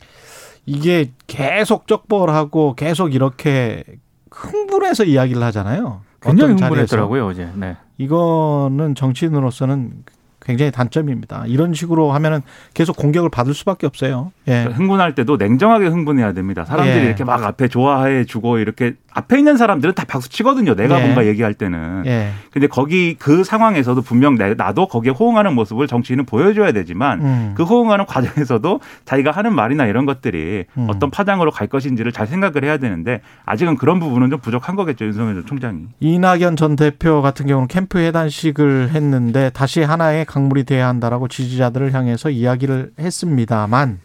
[0.67, 3.85] 이게 계속 적벌하고 계속 이렇게
[4.31, 6.01] 흥분해서 이야기를 하잖아요.
[6.21, 6.55] 굉장히.
[6.55, 7.51] 흥분했더라고요 어제.
[7.55, 7.77] 네.
[7.99, 10.05] 이거는 정치인으로서는
[10.45, 11.45] 굉장히 단점입니다.
[11.47, 12.41] 이런 식으로 하면은
[12.75, 14.33] 계속 공격을 받을 수밖에 없어요.
[14.49, 14.65] 예.
[14.65, 16.65] 흥분할 때도 냉정하게 흥분해야 됩니다.
[16.65, 17.05] 사람들이 예.
[17.07, 20.75] 이렇게 막 앞에 좋아해 주고 이렇게 앞에 있는 사람들은 다 박수 치거든요.
[20.75, 21.03] 내가 예.
[21.05, 22.03] 뭔가 얘기할 때는.
[22.07, 22.31] 예.
[22.53, 27.55] 근데 거기 그 상황에서도 분명 내- 나도 거기에 호응하는 모습을 정치인은 보여줘야 되지만 음.
[27.57, 30.87] 그 호응하는 과정에서도 자기가 하는 말이나 이런 것들이 음.
[30.91, 35.05] 어떤 파장으로 갈 것인지를 잘 생각을 해야 되는데 아직은 그런 부분은 좀 부족한 거겠죠.
[35.07, 35.87] 윤석열 전 총장이.
[36.01, 42.29] 이낙연 전 대표 같은 경우는 캠프 해단식을 했는데 다시 하나의 강물이 돼야 한다라고 지지자들을 향해서
[42.29, 44.01] 이야기를 했습니다만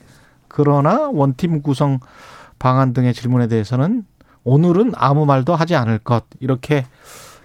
[0.48, 2.00] 그러나 원팀 구성
[2.60, 4.04] 방안 등의 질문에 대해서는
[4.44, 6.86] 오늘은 아무 말도 하지 않을 것 이렇게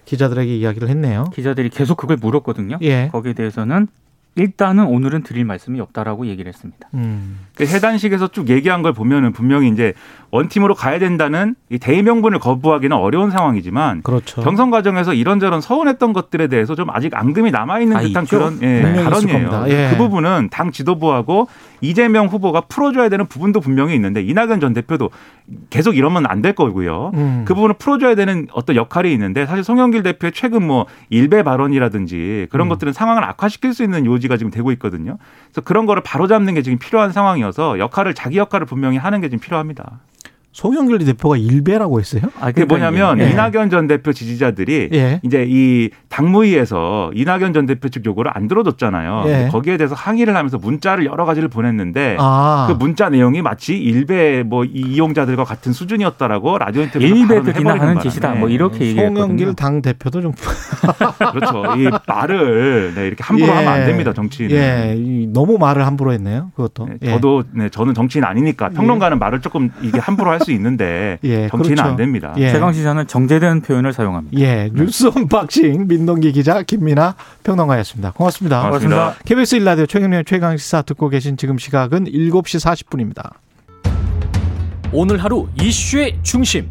[0.05, 1.31] 기자들에게 이야기를 했네요.
[1.33, 2.77] 기자들이 계속 그걸 물었거든요.
[2.83, 3.09] 예.
[3.11, 3.87] 거기에 대해서는
[4.35, 6.89] 일단은 오늘은 드릴 말씀이 없다라고 얘기를 했습니다.
[6.93, 7.39] 음.
[7.55, 9.93] 그 해단식에서 쭉 얘기한 걸 보면은 분명히 이제
[10.31, 14.41] 원팀으로 가야 된다는 이 대의 명분을 거부하기는 어려운 상황이지만 그렇죠.
[14.41, 18.37] 경선 과정에서 이런저런 서운했던 것들에 대해서 좀 아직 앙금이 남아 있는 아, 듯한 있죠.
[18.37, 19.65] 그런 예, 있을 발언이에요.
[19.69, 19.89] 예.
[19.91, 21.47] 그 부분은 당 지도부하고
[21.85, 25.09] 이재명 후보가 풀어줘야 되는 부분도 분명히 있는데 이낙연 전 대표도
[25.69, 27.11] 계속 이러면 안 될 거고요.
[27.15, 27.43] 음.
[27.47, 32.67] 그 부분을 풀어줘야 되는 어떤 역할이 있는데 사실 송영길 대표의 최근 뭐 일배 발언이라든지 그런
[32.67, 32.69] 음.
[32.69, 35.17] 것들은 상황을 악화시킬 수 있는 요지가 지금 되고 있거든요.
[35.45, 39.39] 그래서 그런 거를 바로잡는 게 지금 필요한 상황이어서 역할을 자기 역할을 분명히 하는 게 지금
[39.39, 39.99] 필요합니다.
[40.59, 42.21] 송영길 대표가 일배라고 했어요?
[42.39, 43.29] 아, 그게 뭐냐면 예.
[43.29, 45.19] 이낙연 전 대표 지지자들이 예.
[45.21, 49.23] 이제 이 당무위에서 이낙연 전 대표 측 요구를 안 들어줬잖아요.
[49.27, 49.49] 예.
[49.51, 52.67] 거기에 대해서 항의를 하면서 문자를 여러 가지를 보냈는데 아.
[52.69, 58.35] 그 문자 내용이 마치 일베 뭐 이- 이용자들과 같은 수준이었다라고 라디오 인터뷰에서 발언을 하는 짓이다.
[58.35, 59.19] 뭐 이렇게 얘기했거든요.
[59.23, 60.31] 송영길 당 대표도 좀
[61.33, 61.63] 그렇죠.
[61.75, 63.55] 이 말을 네, 이렇게 함부로 예.
[63.57, 64.13] 하면 안 됩니다.
[64.13, 64.55] 정치인은.
[64.55, 66.51] 예, 이- 너무 말을 함부로 했네요.
[66.55, 66.85] 그것도.
[66.87, 67.09] 네, 예.
[67.11, 71.89] 저도 네, 저는 정치인 아니니까 평론가는 말을 조금 이게 함부로 할수 있는데 예, 정치인은 그렇죠.
[71.89, 72.33] 안 됩니다.
[72.37, 72.51] 예.
[72.51, 74.39] 최강 시사는 정제된 표현을 사용합니다.
[74.39, 78.11] 예, 뉴스 unboxing 민동기 기자 김민아 평론가였습니다.
[78.11, 78.61] 고맙습니다.
[78.61, 79.15] 고맙습니다.
[79.25, 83.31] KBS 일라디오 최경영 최강 시사 듣고 계신 지금 시각은 7시 40분입니다.
[84.91, 86.69] 오늘 하루 이슈의 중심.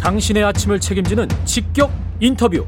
[0.00, 2.66] 당신의 아침을 책임지는 직격 인터뷰.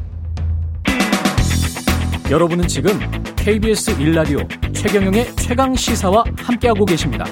[2.30, 2.98] 여러분은 지금
[3.36, 4.38] KBS 일라디오
[4.72, 7.24] 최경영의 최강 시사와 함께하고 계십니다.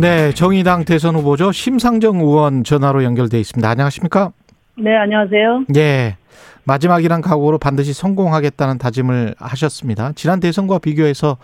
[0.00, 1.50] 네, 정의당 대선 후보죠.
[1.50, 3.68] 심상정 의원 전화로 연결돼 있습니다.
[3.68, 4.30] 안녕하십니까?
[4.76, 5.64] 네, 안녕하세요.
[5.74, 6.16] 예.
[6.64, 10.12] 마지막이란 각오로 반드시 성공하겠다는 다짐을 하셨습니다.
[10.14, 11.36] 지난 대선과 비교해서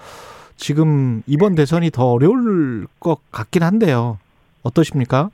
[0.54, 4.18] 지금 이번 대선이 더 어려울 것 같긴 한데요.
[4.62, 5.30] 어떠십니까?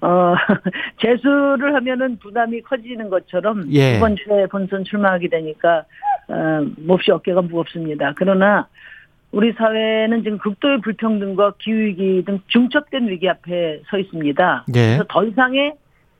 [0.00, 0.34] 어,
[1.02, 3.98] 재수를 하면은 부담이 커지는 것처럼 예.
[3.98, 5.84] 이번 주에 본선 출마하게 되니까
[6.28, 8.14] 어, 몹시 어깨가 무겁습니다.
[8.16, 8.68] 그러나
[9.34, 14.64] 우리 사회는 지금 극도의 불평등과 기후위기 등 중첩된 위기 앞에 서 있습니다.
[14.68, 14.72] 예.
[14.72, 15.74] 그래서 더 이상의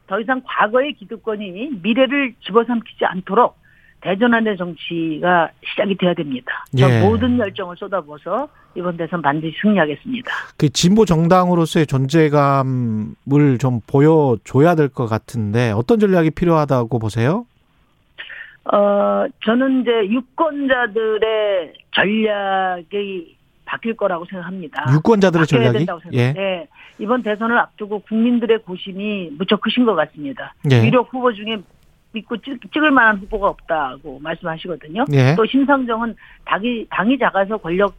[0.09, 3.57] 더 이상 과거의 기득권이 미래를 집어삼키지 않도록
[4.01, 6.65] 대전환의 정치가 시작이 돼야 됩니다.
[6.77, 7.01] 저 예.
[7.01, 10.31] 모든 열정을 쏟아부어서 이번 대선 반드시 승리하겠습니다.
[10.59, 17.47] 그 진보 정당으로서의 존재감을 좀 보여줘야 될 것 같은데 어떤 전략이 필요하다고 보세요?
[18.73, 24.85] 어, 저는 이제 유권자들의 전략이 바뀔 거라고 생각합니다.
[24.93, 25.79] 유권자들의 전략이?
[25.79, 26.19] 된다고 예.
[26.19, 26.41] 생각합니다.
[26.41, 26.69] 네.
[26.99, 30.55] 이번 대선을 앞두고 국민들의 고심이 무척 크신 것 같습니다.
[30.71, 30.85] 예.
[30.85, 31.59] 유력 후보 중에
[32.13, 35.07] 믿고 찍, 찍을 만한 후보가 없다고 말씀하시거든요.
[35.13, 35.35] 예.
[35.35, 37.95] 또 심상정은 당이, 당이 작아서 권력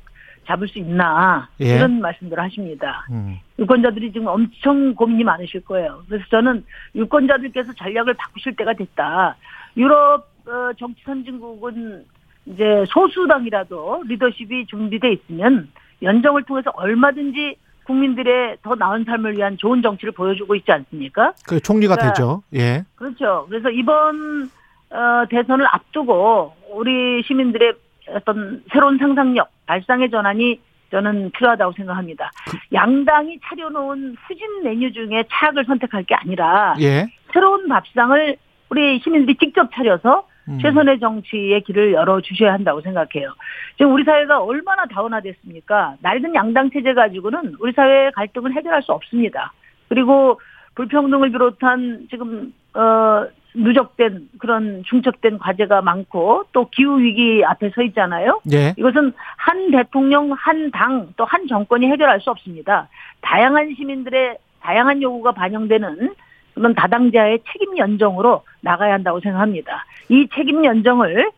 [0.47, 1.75] 잡을 수 있나 예.
[1.75, 3.05] 이런 말씀들을 하십니다.
[3.09, 3.39] 음.
[3.57, 6.03] 유권자들이 지금 엄청 고민이 많으실 거예요.
[6.07, 9.35] 그래서 저는 유권자들께서 전략을 바꾸실 때가 됐다.
[9.75, 12.05] 유럽 어, 정치 선진국은
[12.45, 15.69] 이제 소수당이라도 리더십이 준비돼 있으면
[16.01, 21.33] 연정을 통해서 얼마든지 국민들의 더 나은 삶을 위한 좋은 정치를 보여주고 있지 않습니까?
[21.47, 22.43] 그 총리가 그러니까 되죠.
[22.53, 22.83] 예.
[22.95, 23.45] 그렇죠.
[23.49, 24.49] 그래서 이번
[24.89, 27.73] 어, 대선을 앞두고 우리 시민들의
[28.09, 30.59] 어떤 새로운 상상력, 발상의 전환이
[30.91, 32.31] 저는 필요하다고 생각합니다.
[32.73, 37.07] 양당이 차려놓은 후진 메뉴 중에 차악을 선택할 게 아니라 예.
[37.33, 38.37] 새로운 밥상을
[38.69, 40.59] 우리 시민들이 직접 차려서 음.
[40.59, 43.33] 최선의 정치의 길을 열어 주셔야 한다고 생각해요.
[43.77, 45.95] 지금 우리 사회가 얼마나 다운화됐습니까?
[46.01, 49.53] 낡은 양당 체제 가지고는 우리 사회의 갈등을 해결할 수 없습니다.
[49.89, 50.39] 그리고
[50.75, 53.25] 불평등을 비롯한 지금 어
[53.57, 58.41] 누적된 그런 중첩된 과제가 많고 또 기후 위기 앞에 서 있잖아요.
[58.51, 58.73] 예.
[58.77, 62.89] 이것은 한 대통령, 한 당, 또 한 정권이 해결할 수 없습니다.
[63.21, 66.13] 다양한 시민들의 다양한 요구가 반영되는
[66.55, 69.85] 그런 다당자의 책임 연정으로 나가야 한다고 생각합니다.
[70.09, 71.29] 이 책임 연정을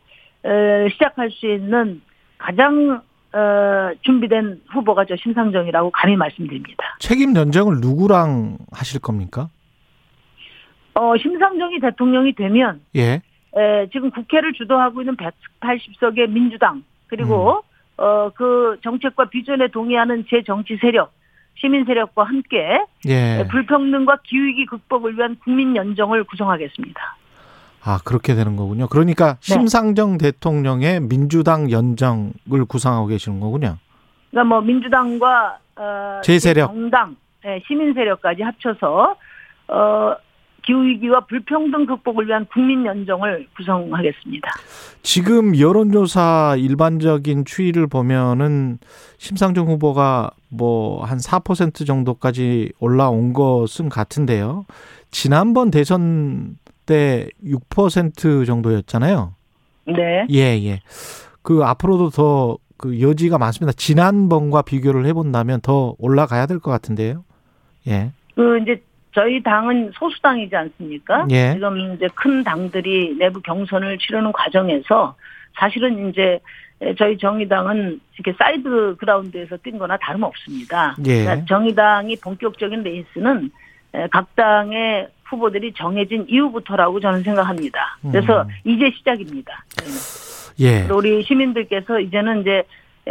[0.43, 0.49] 어,
[0.91, 2.01] 시작할 수 있는
[2.37, 3.01] 가장
[3.33, 6.95] 어, 준비된 후보가 저 심상정이라고 감히 말씀드립니다.
[6.99, 9.49] 책임 연정을 누구랑 하실 겁니까?
[10.93, 13.21] 어, 심상정이 대통령이 되면 예.
[13.55, 17.63] 에, 지금 국회를 주도하고 있는 180석의 민주당 그리고
[17.97, 21.11] 어, 그 정책과 비전에 동의하는 제 정치 세력,
[21.59, 23.47] 시민 세력과 함께 예.
[23.49, 27.17] 불평등과 기후위기 극복을 위한 국민 연정을 구성하겠습니다.
[27.83, 28.87] 아, 그렇게 되는 거군요.
[28.87, 29.53] 그러니까 네.
[29.53, 33.77] 심상정 대통령의 민주당 연정을 구상하고 계시는 거군요.
[34.29, 36.67] 그러니까 뭐 민주당과 어, 제 세력.
[36.67, 37.15] 정당,
[37.45, 39.15] 예, 시민 세력까지 합쳐서
[39.69, 40.15] 어,
[40.67, 44.49] 기후위기와 불평등 극복을 위한 국민 연정을 구성하겠습니다.
[45.01, 48.77] 지금 여론조사 일반적인 추이를 보면은
[49.17, 54.65] 심상정 후보가 뭐 한 4% 정도까지 올라온 것은 같은데요.
[55.09, 59.33] 지난번 대선 때 6% 정도였잖아요.
[59.87, 60.27] 네.
[60.29, 60.81] 예, 예.
[61.41, 63.73] 그 앞으로도 더 그 여지가 많습니다.
[63.75, 67.23] 지난번과 비교를 해본다면 더 올라가야 될 것 같은데요.
[67.87, 68.11] 예.
[68.35, 68.83] 그 이제
[69.17, 71.25] 저희 당은 소수당이지 않습니까?
[71.31, 71.53] 예.
[71.53, 75.15] 지금 이제 큰 당들이 내부 경선을 치르는 과정에서
[75.55, 76.39] 사실은 이제
[76.99, 80.97] 저희 정의당은 이렇게 side ground에서 뛴 거나 다름없습니다.
[81.07, 81.23] 예.
[81.23, 83.49] 그러니까 정의당이 본격적인 레이스는
[84.11, 87.97] 각 당의 후보들이 정해진 이후부터라고 저는 생각합니다.
[88.03, 88.49] 그래서 음.
[88.65, 89.65] 이제 시작입니다.
[90.59, 90.87] 예.
[90.91, 92.61] 우리 시민들께서 이제는 이제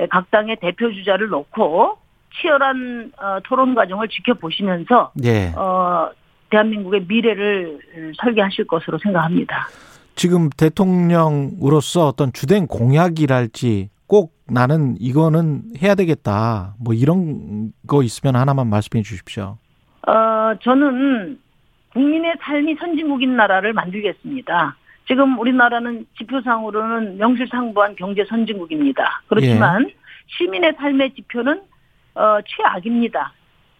[0.08, 1.98] 각 당의 대표 주자를 놓고
[2.34, 5.52] 치열한 어, 토론 과정을 지켜보시면서 예.
[5.56, 6.10] 어,
[6.50, 7.78] 대한민국의 미래를
[8.20, 9.68] 설계하실 것으로 생각합니다.
[10.14, 16.74] 지금 대통령으로서 어떤 주된 공약이랄지 꼭 나는 이거는 해야 되겠다.
[16.78, 19.58] 뭐 이런 거 있으면 하나만 말씀해 주십시오.
[20.06, 21.38] 어, 저는
[21.92, 24.76] 국민의 삶이 선진국인 나라를 만들겠습니다.
[25.08, 29.22] 지금 우리나라는 지표상으로는 명실상부한 경제 선진국입니다.
[29.28, 29.90] 그렇지만
[30.26, 31.62] 시민의 삶의 지표는
[32.16, 33.32] 어, 최악입니다.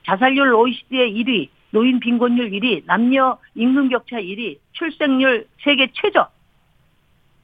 [0.04, 6.28] 자살률 OECD의 1위, 노인 빈곤율 1위, 남녀 임금 격차 1위, 출생률 세계 최저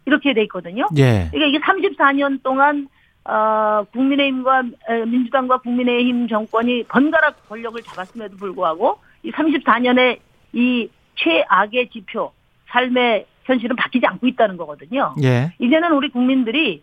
[0.04, 0.86] 이렇게 돼 있거든요.
[0.96, 1.28] 예.
[1.30, 2.88] 그러니까 이게 34년 동안
[3.24, 10.18] 어, 국민의힘과 에, 민주당과 국민의힘 정권이 번갈아 권력을 잡았음에도 불구하고 이 34년의
[10.52, 12.32] 이 최악의 지표
[12.68, 15.14] 삶의 현실은 바뀌지 않고 있다는 거거든요.
[15.22, 15.52] 예.
[15.58, 16.82] 이제는 우리 국민들이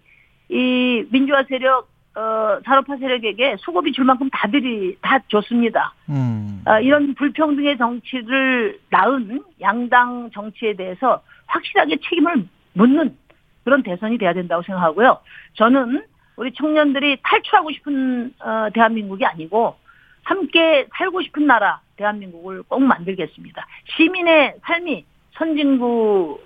[0.50, 5.94] 이 민주화 세력 어, 산업화 세력에게 수고비 줄 만큼 다들이 다 줬습니다.
[6.10, 6.62] 음.
[6.66, 13.16] 아, 이런 불평등의 정치를 낳은 양당 정치에 대해서 확실하게 책임을 묻는
[13.64, 15.20] 그런 대선이 돼야 된다고 생각하고요.
[15.54, 16.04] 저는
[16.36, 19.76] 우리 청년들이 탈출하고 싶은 어, 대한민국이 아니고
[20.24, 23.66] 함께 살고 싶은 나라 대한민국을 꼭 만들겠습니다.
[23.96, 25.06] 시민의 삶이
[25.38, 26.40] 선진국이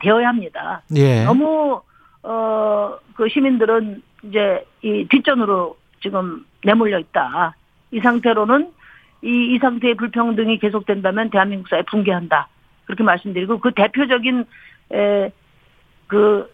[0.00, 0.82] 되어야 합니다.
[0.96, 1.24] 예.
[1.24, 1.80] 너무
[2.22, 7.54] 어 그 시민들은 이제 이 뒷전으로 지금 내몰려 있다.
[7.90, 8.72] 이 상태로는
[9.22, 12.48] 이, 이 상태의 불평등이 계속된다면 대한민국 사회 붕괴한다.
[12.84, 14.44] 그렇게 말씀드리고 그 대표적인
[14.92, 15.30] 에,
[16.06, 16.50] 그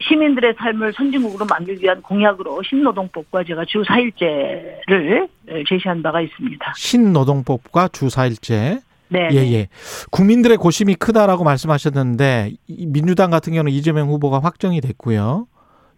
[0.00, 5.28] 시민들의 삶을 선진국으로 만들기 위한 공약으로 신노동법과 제가 주 4일제를
[5.68, 6.72] 제시한 바가 있습니다.
[6.76, 8.82] 신노동법과 주 4일제.
[9.08, 9.28] 네.
[9.32, 9.68] 예, 예.
[10.10, 15.46] 국민들의 고심이 크다라고 말씀하셨는데 이 민주당 같은 경우는 이재명 후보가 확정이 됐고요.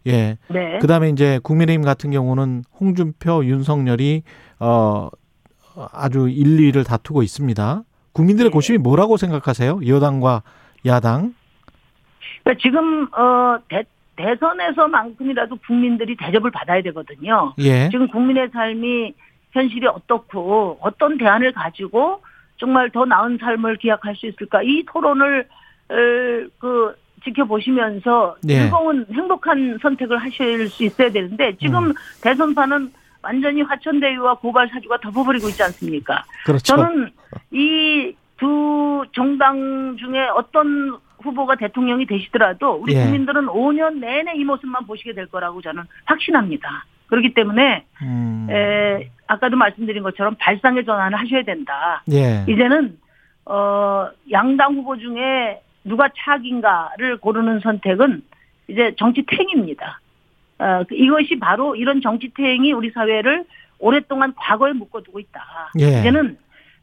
[0.07, 0.39] 예.
[0.49, 0.79] 네.
[0.79, 4.23] 그다음에 이제 국민의힘 같은 경우는 홍준표, 윤석열이
[4.61, 5.09] 어
[5.93, 7.83] 아주 1, 2위를 다투고 있습니다.
[8.13, 8.53] 국민들의 네.
[8.53, 9.81] 고심이 뭐라고 생각하세요?
[9.87, 10.43] 여당과
[10.87, 11.35] 야당?
[12.43, 13.85] 그러니까 지금 어 대,
[14.17, 17.55] 대선에서만큼이라도 국민들이 대접을 받아야 되거든요.
[17.59, 17.89] 예.
[17.91, 19.15] 지금 국민의 삶이
[19.53, 22.21] 현실이 어떻고 어떤 대안을 가지고
[22.59, 25.47] 정말 더 나은 삶을 기약할 수 있을까 이 토론을
[25.91, 25.95] 어,
[26.59, 28.63] 그 지켜보시면서 예.
[28.63, 31.95] 즐거운 행복한 선택을 하실 수 있어야 되는데 지금 음.
[32.23, 36.25] 대선판은 완전히 화천대유와 고발 사주가 덮어버리고 있지 않습니까?
[36.45, 36.77] 그렇죠.
[36.77, 37.11] 저는
[37.53, 43.03] 이 두 정당 중에 어떤 후보가 대통령이 되시더라도 우리 예.
[43.03, 46.87] 국민들은 5년 내내 이 모습만 보시게 될 거라고 저는 확신합니다.
[47.09, 48.47] 그렇기 때문에 음.
[48.49, 52.03] 에, 아까도 말씀드린 것처럼 발상의 전환을 하셔야 된다.
[52.13, 52.45] 예.
[52.49, 52.97] 이제는
[53.45, 58.23] 어 양당 후보 중에 누가 차악인가를 고르는 선택은
[58.69, 60.01] 이제 정치 퇴행입니다.
[60.59, 63.45] 어, 이것이 바로 이런 정치 퇴행이 우리 사회를
[63.79, 65.71] 오랫동안 과거에 묶어두고 있다.
[65.81, 66.01] 예.
[66.01, 66.37] 이제는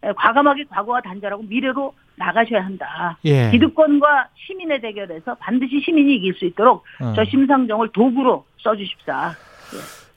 [0.03, 3.17] 에, 과감하게 과거와 단절하고 미래로 나가셔야 한다.
[3.25, 3.51] 예.
[3.51, 7.13] 기득권과 시민의 대결에서 반드시 시민이 이길 수 있도록 어.
[7.15, 9.35] 저 심상정을 도구로 써주십사.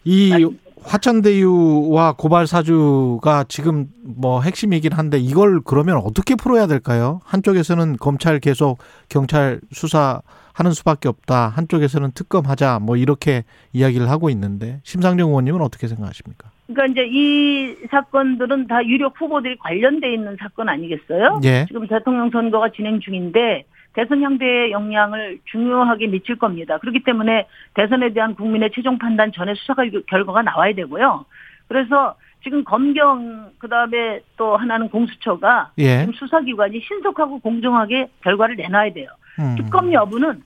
[0.05, 0.68] 이 맞습니다.
[0.85, 7.21] 화천대유와 고발 사주가 지금 뭐 핵심이긴 한데 이걸 그러면 어떻게 풀어야 될까요?
[7.25, 11.49] 한쪽에서는 검찰 계속 경찰 수사하는 수밖에 없다.
[11.49, 12.79] 한쪽에서는 특검하자.
[12.81, 16.51] 뭐 이렇게 이야기를 하고 있는데 심상정 의원님은 어떻게 생각하십니까?
[16.67, 21.41] 그러니까 이제 이 사건들은 다 유력 후보들이 관련돼 있는 사건 아니겠어요?
[21.45, 21.64] 예.
[21.67, 23.64] 지금 대통령 선거가 진행 중인데
[23.99, 26.79] 대선 향대의 영향을 중요하게 미칠 겁니다.
[26.79, 31.25] 그렇기 때문에 대선에 대한 국민의 최종 판단 전에 수사 결- 결과가 나와야 되고요.
[31.67, 35.99] 그래서 지금 검경 그다음에 또 하나는 공수처가 예.
[35.99, 39.09] 지금 수사기관이 신속하고 공정하게 결과를 내놔야 돼요.
[39.41, 39.57] 음.
[39.57, 40.43] 특검 여부는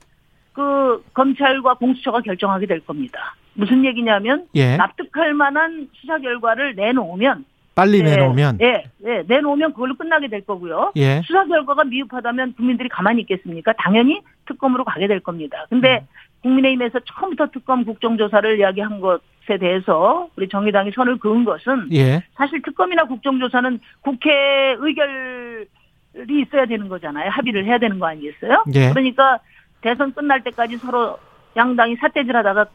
[0.53, 3.35] 그 검찰과 공수처가 결정하게 될 겁니다.
[3.53, 4.77] 무슨 얘기냐면 예.
[4.77, 10.91] 납득할 만한 수사 결과를 내놓으면 빨리 예, 내놓으면 예, 예, 내놓으면 그걸로 끝나게 될 거고요.
[10.95, 11.21] 예.
[11.25, 13.73] 수사 결과가 미흡하다면 국민들이 가만히 있겠습니까?
[13.73, 15.65] 당연히 특검으로 가게 될 겁니다.
[15.69, 16.07] 근데 음.
[16.43, 22.23] 국민의힘에서 처음부터 특검 국정조사를 이야기한 것에 대해서 우리 정의당이 선을 그은 것은 예.
[22.35, 27.29] 사실 특검이나 국정조사는 국회 의결이 있어야 되는 거잖아요.
[27.31, 28.65] 합의를 해야 되는 거 아니겠어요?
[28.75, 28.89] 예.
[28.89, 29.39] 그러니까
[29.81, 31.17] 대선 끝날 때까지 서로
[31.55, 32.65] 양당이 사태질하다가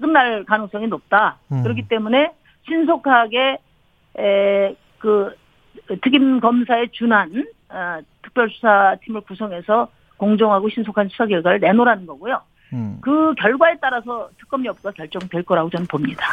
[0.00, 1.38] 끝날 가능성이 높다.
[1.52, 1.62] 음.
[1.62, 2.32] 그렇기 때문에
[2.66, 3.58] 신속하게
[4.18, 5.34] 에, 그
[6.02, 12.40] 특임 검사에 준한 어, 특별수사팀을 구성해서 공정하고 신속한 수사 결과를 내놓으라는 거고요.
[12.72, 12.98] 음.
[13.00, 16.26] 그 결과에 따라서 특검 여부가 결정될 거라고 저는 봅니다.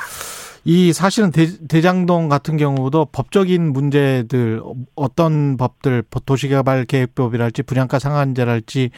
[0.65, 4.61] 이 사실은 대, 장동 같은 경우도 법적인 문제들
[4.95, 8.91] 어떤 법들 도시개발 계획법이랄지 분양가 상한제랄지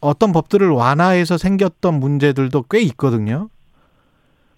[0.00, 3.48] 어떤 법들을 완화해서 생겼던 문제들도 꽤 있거든요.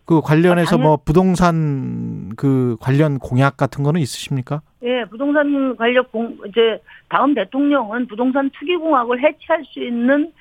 [0.05, 4.62] 그 관련해서 아, 뭐 부동산 그 관련 공약 같은 거는 있으십니까?
[4.83, 10.33] 예, 부동산 관련 공, 이제 다음 대통령은 부동산 투기 공학을 해체할 수 있는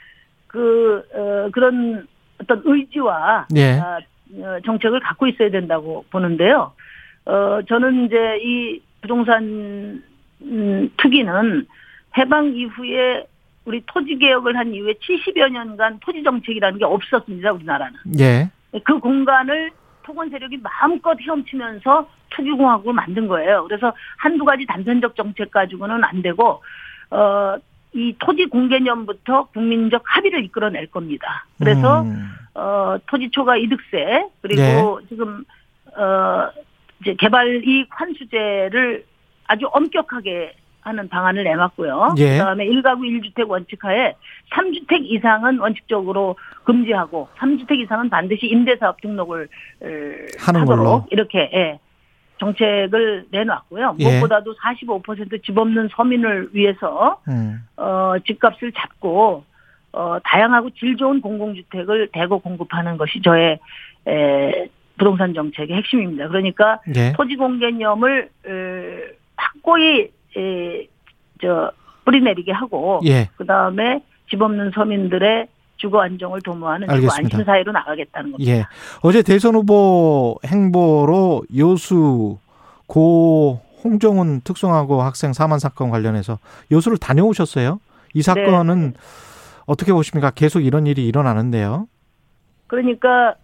[0.47, 2.07] 그, 어, 그런
[2.41, 3.79] 어떤 의지와 예.
[3.79, 3.99] 아,
[4.39, 6.73] 어, 정책을 갖고 있어야 된다고 보는데요.
[7.25, 10.03] 어, 저는 이제 이 부동산
[10.41, 11.67] 음, 투기는
[12.17, 13.25] 해방 이후에
[13.65, 17.99] 우리 토지 개혁을 한 이후에 70여 년간 토지 정책이라는 게 없었습니다, 우리나라는.
[18.19, 18.49] 예.
[18.83, 19.71] 그 공간을
[20.03, 23.65] 토건 세력이 마음껏 헤엄치면서 투기공학으로 만든 거예요.
[23.67, 26.63] 그래서 한두 가지 단편적 정책 가지고는 안 되고,
[27.11, 27.55] 어,
[27.93, 31.45] 이 토지 공개념부터 국민적 합의를 이끌어낼 겁니다.
[31.59, 32.31] 그래서, 음.
[32.55, 34.61] 어, 토지 초과 이득세, 그리고
[35.01, 35.07] 네.
[35.09, 35.43] 지금,
[35.95, 36.49] 어,
[37.01, 39.03] 이제 개발 이익 환수제를
[39.47, 42.15] 아주 엄격하게 하는 방안을 내놨고요.
[42.17, 42.37] 예.
[42.37, 44.15] 그다음에 1가구 1주택 원칙하에
[44.51, 49.47] 3주택 이상은 원칙적으로 금지하고 3주택 이상은 반드시 임대사업 등록을
[49.81, 49.85] 어,
[50.39, 51.05] 하는 하도록 걸로.
[51.11, 51.79] 이렇게 예,
[52.39, 53.95] 정책을 내놨고요.
[53.99, 54.03] 예.
[54.03, 57.59] 무엇보다도 45%집 없는 서민을 위해서 음.
[57.77, 59.43] 어, 집값을 잡고
[59.93, 63.59] 어, 다양하고 질 좋은 공공주택을 대거 공급하는 것이 저의
[64.07, 66.27] 에, 부동산 정책의 핵심입니다.
[66.29, 67.13] 그러니까 예.
[67.13, 68.51] 토지 공개념을 에,
[69.35, 70.11] 확고히 에,
[71.41, 71.71] 저
[72.05, 73.29] 뿌리내리게 하고 예.
[73.35, 77.17] 그 다음에 집 없는 서민들의 주거 안정을 도모하는 주거 알겠습니다.
[77.17, 78.51] 안심 사회로 나가겠다는 겁니다.
[78.51, 78.65] 예.
[79.01, 82.37] 어제 대선 후보 행보로 요수
[82.87, 86.37] 고 홍정훈 특성화고 학생 사망 사건 관련해서
[86.71, 87.79] 요수를 다녀오셨어요.
[88.13, 88.93] 이 사건은
[89.65, 90.29] 어떻게 보십니까?
[90.31, 91.87] 계속 이런 일이 일어나는데요.
[92.67, 93.35] 그러니까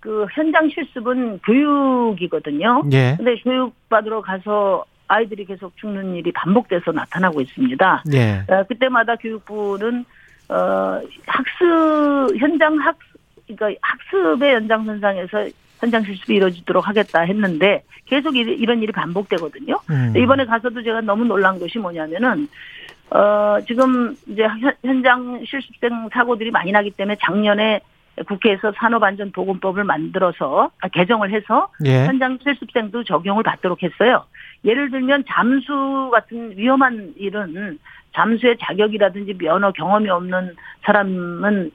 [0.00, 2.82] 그 현장 실습은 교육이거든요.
[2.92, 3.14] 예.
[3.16, 8.04] 근데 교육 받으러 가서 아이들이 계속 죽는 일이 반복돼서 나타나고 있습니다.
[8.14, 8.42] 예.
[8.48, 10.04] 어, 그때마다 교육부는
[10.48, 12.96] 어 학습 현장 학
[13.46, 15.48] 그러니까 학습의 연장선상에서
[15.80, 19.78] 현장 실습이 이루어지도록 하겠다 했는데 계속 이- 이런 일이 반복되거든요.
[19.90, 20.12] 음.
[20.16, 22.48] 이번에 가서도 제가 너무 놀란 것이 뭐냐면은
[23.10, 27.80] 어 지금 이제 현- 현장 실습생 사고들이 많이 나기 때문에 작년에
[28.26, 32.06] 국회에서 산업안전보건법을 만들어서 아, 개정을 해서 예.
[32.06, 34.24] 현장 실습생도 적용을 받도록 했어요.
[34.64, 37.78] 예를 들면 잠수 같은 위험한 일은
[38.14, 41.70] 잠수의 자격이라든지 면허 경험이 없는 사람은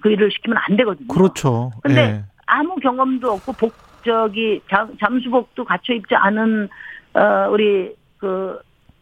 [0.00, 1.08] 그 일을 시키면 안 되거든요.
[1.08, 1.70] 그렇죠.
[1.82, 2.24] 근데 예.
[2.46, 3.72] 아무 경험도 없고 복
[4.04, 6.68] 저기 잠, 잠수복도 갖춰 입지 않은
[7.14, 8.60] 어 우리 그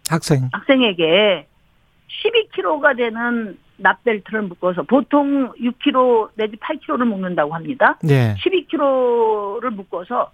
[0.08, 0.48] 학생.
[0.52, 1.46] 학생에게
[2.22, 7.98] 12kg가 되는 납벨트를 묶어서 보통 6kg 내지 8kg를 묶는다고 합니다.
[8.08, 8.34] 예.
[8.34, 10.30] 12kg를 묶어서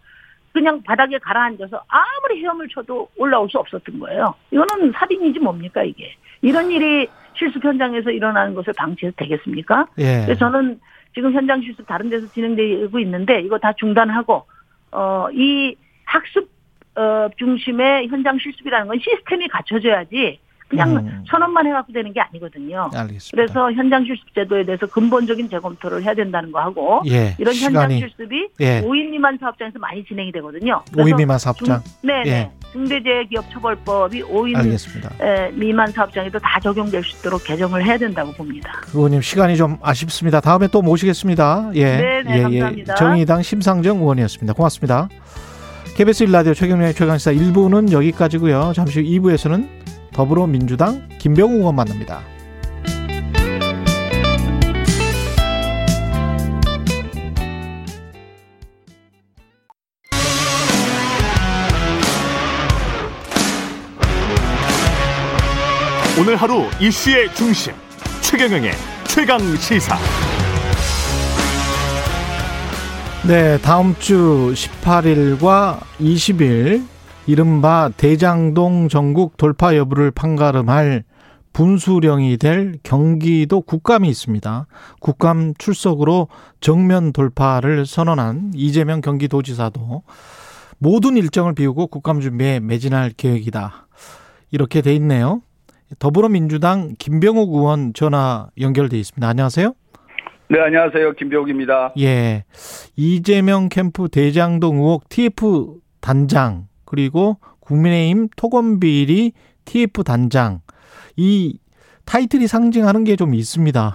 [0.53, 4.35] 그냥 바닥에 가라앉아서 아무리 헤엄을 쳐도 올라올 수 없었던 거예요.
[4.51, 6.14] 이거는 살인이지 뭡니까 이게.
[6.42, 9.87] 이런 일이 실습 현장에서 일어나는 것을 방치해도 되겠습니까?
[9.98, 10.22] 예.
[10.24, 10.81] 그래서 저는
[11.14, 14.44] 지금 현장 실습 다른 데서 진행되고 있는데 이거 다 중단하고
[14.92, 15.74] 어 이
[16.05, 16.48] 학습
[16.96, 21.24] 어 중심의 현장 실습이라는 건 시스템이 갖춰져야지 그냥 음.
[21.28, 22.90] 선언만 해갖고 되는 게 아니거든요.
[22.94, 23.31] 알겠습니다.
[23.35, 27.35] 그래서 현장 실습 제도에 대해서 근본적인 재검토를 해야 된다는 거 하고 예.
[27.38, 28.83] 이런 현장 실습이 예.
[28.83, 30.83] 5인 미만 사업장에서 많이 진행이 되거든요.
[30.92, 31.83] 5인 미만 사업장.
[32.02, 32.31] 네, 예.
[32.31, 32.52] 네.
[32.72, 35.11] 중대재해기업처벌법이 5인 알겠습니다.
[35.24, 38.70] 에, 미만 사업장에도 다 적용될 수 있도록 개정을 해야 된다고 봅니다.
[38.92, 40.40] 의원님 시간이 좀 아쉽습니다.
[40.40, 41.70] 다음에 또 모시겠습니다.
[41.76, 41.85] 예.
[41.96, 42.94] 네, 네, 감사합니다.
[42.96, 44.52] 정의당 심상정 의원이었습니다.
[44.52, 45.09] 고맙습니다.
[45.96, 48.72] KBS 1라디오 최경련의 최강시사 1부는 여기까지고요.
[48.74, 49.66] 잠시 후 2부에서는
[50.18, 52.24] 더불어민주당 김병우 의원 만납니다.
[66.20, 67.72] 오늘 하루 이슈의 중심
[68.20, 68.72] 최경영의
[69.07, 69.96] 최강 시사.
[73.24, 76.97] 네, 다음 주 18일과 20일
[77.29, 81.05] 이른바 대장동 전국 돌파 여부를 판가름할
[81.53, 84.66] 분수령이 될 경기도 국감이 있습니다.
[84.99, 86.29] 국감 출석으로
[86.61, 90.05] 정면 돌파를 선언한 이재명 경기도지사도
[90.79, 93.89] 모든 일정을 비우고 국감 준비에 매진할 계획이다.
[94.51, 95.43] 이렇게 돼 있네요.
[95.99, 99.29] 더불어민주당 김병욱 의원 전화 연결돼 있습니다.
[99.29, 99.74] 안녕하세요.
[100.49, 101.12] 네, 안녕하세요.
[101.12, 101.93] 김병욱입니다.
[101.99, 102.45] 예.
[102.97, 109.32] 이재명 캠프 대장동 의혹 TF 단장, 그리고 국민의힘 토건비리
[109.66, 110.61] TF 단장.
[111.16, 111.59] 이
[112.07, 113.95] 타이틀이 상징하는 게 좀 있습니다.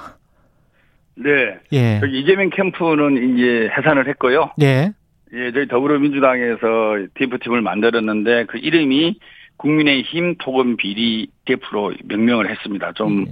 [1.15, 1.57] 네.
[1.71, 1.99] 예.
[1.99, 4.51] 저기 이재명 캠프는 이제 해산을 했고요.
[4.61, 4.91] 예.
[5.33, 9.19] 예, 저희 더불어민주당에서 TF팀을 만들었는데 그 이름이
[9.57, 12.91] 국민의힘 토건 비리 TF로 명명을 했습니다.
[12.93, 13.25] 좀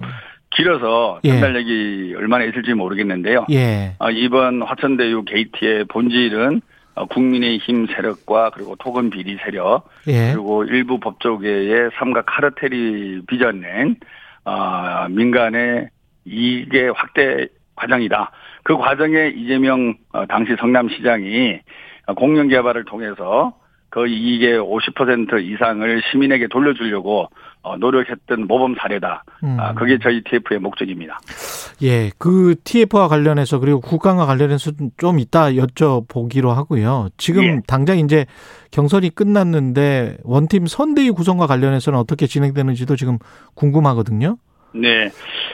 [0.50, 1.30] 길어서 예.
[1.30, 3.46] 전달력이 얼마나 있을지 모르겠는데요.
[3.52, 3.94] 예.
[4.00, 6.71] 아, 이번 화천대유 게이트의 본질은 어,
[7.10, 10.34] 국민의힘 세력과 그리고 토건 비리 세력 예.
[10.34, 13.96] 그리고 일부 법조계의 삼각 카르텔이 빚어낸
[14.46, 15.90] 어, 민간의
[16.26, 18.32] 이익의 확대 과정이다.
[18.64, 21.60] 그 과정에 이재명 어, 당시 성남시장이
[22.08, 23.54] 어, 공영 개발을 통해서
[23.90, 27.28] 그 이익의 50% 이상을 시민에게 돌려주려고 어,
[27.80, 29.24] 노력했던 모범 사례다.
[29.44, 29.58] 음.
[29.60, 31.20] 아, 그게 저희 TF의 목적입니다.
[31.84, 37.10] 예, 그 TF와 관련해서 그리고 국감과 관련해서 좀 이따 여쭤보기로 하고요.
[37.18, 37.60] 지금 예.
[37.68, 38.26] 당장 이제
[38.72, 43.18] 경선이 끝났는데 원팀 선대위 구성과 관련해서는 어떻게 진행되는지도 지금
[43.56, 44.38] 궁금하거든요.
[44.74, 45.10] 네.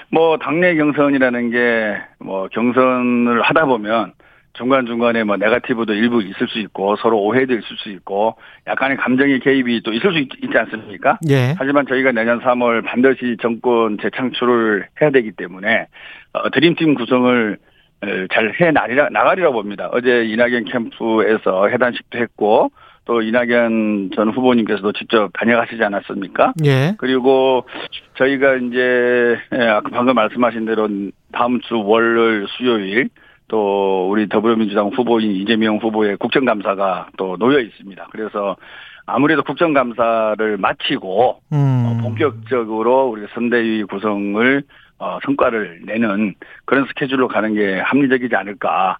[0.09, 4.13] 뭐, 당내 경선이라는 게, 뭐, 경선을 하다 보면,
[4.57, 8.35] 중간중간에 뭐, 네가티브도 일부 있을 수 있고, 서로 오해도 있을 수 있고,
[8.67, 11.19] 약간의 감정의 개입이 또 있을 수 있, 지 않습니까?
[11.29, 11.53] 예.
[11.57, 15.87] 하지만 저희가 내년 3월 반드시 정권 재창출을 해야 되기 때문에,
[16.33, 17.57] 어, 드림팀 구성을
[18.03, 19.89] 에, 잘해 나가리라, 나가리라 봅니다.
[19.91, 22.71] 어제 이낙연 캠프에서 해단식도 했고,
[23.05, 26.53] 또 이낙연 전 후보님께서도 직접 다녀가시지 않았습니까?
[26.65, 26.93] 예.
[26.97, 27.65] 그리고
[28.17, 30.89] 저희가 이제 예, 아까 방금 말씀하신 대로
[31.31, 33.09] 다음 주 월요일 수요일
[33.47, 38.07] 또 우리 더불어민주당 후보인 이재명 후보의 국정감사가 또 놓여 있습니다.
[38.11, 38.57] 그래서
[39.05, 41.83] 아무래도 국정감사를 마치고 음.
[41.85, 44.63] 어, 본격적으로 우리 선대위 구성을
[44.99, 46.35] 어, 성과를 내는
[46.65, 48.97] 그런 스케줄로 가는 게 합리적이지 않을까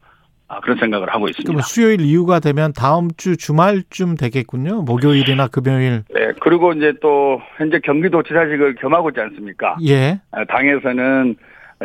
[0.50, 1.52] 아, 그런 생각을 하고 있습니다.
[1.52, 4.84] 그럼 수요일 이후가 되면 다음 주 주말쯤 되겠군요.
[4.84, 6.04] 목요일이나 금요일.
[6.14, 9.76] 네, 그리고 이제 또 현재 경기도지사직을 겸하고 있지 않습니까?
[9.86, 10.22] 예.
[10.32, 11.36] 아, 당에서는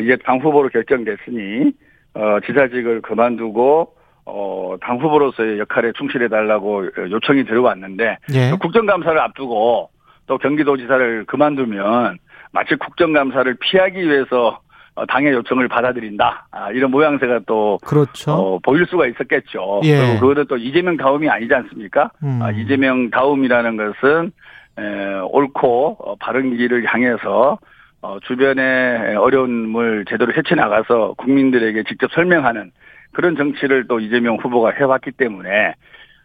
[0.02, 1.72] 이제 당 후보로 결정됐으니
[2.14, 3.94] 어, 지사직을 그만두고
[4.24, 8.50] 어, 당 후보로서의 역할에 충실해 달라고 요청이 들어왔는데 예.
[8.60, 9.90] 국정감사를 앞두고
[10.26, 12.18] 또 경기도지사를 그만두면
[12.52, 14.60] 마치 국정감사를 피하기 위해서
[14.94, 18.32] 어, 당의 요청을 받아들인다 아, 이런 모양새가 또 그렇죠.
[18.32, 19.80] 어, 보일 수가 있었겠죠.
[19.84, 19.96] 예.
[19.96, 22.10] 그리고 그것은 또 이재명 다움이 아니지 않습니까?
[22.22, 22.40] 음.
[22.42, 24.32] 아, 이재명 다움이라는 것은
[24.78, 27.58] 에, 옳고 어, 바른 길을 향해서
[28.02, 32.72] 어, 주변의 어려움을 제대로 헤쳐나가서 국민들에게 직접 설명하는
[33.12, 35.74] 그런 정치를 또 이재명 후보가 해왔기 때문에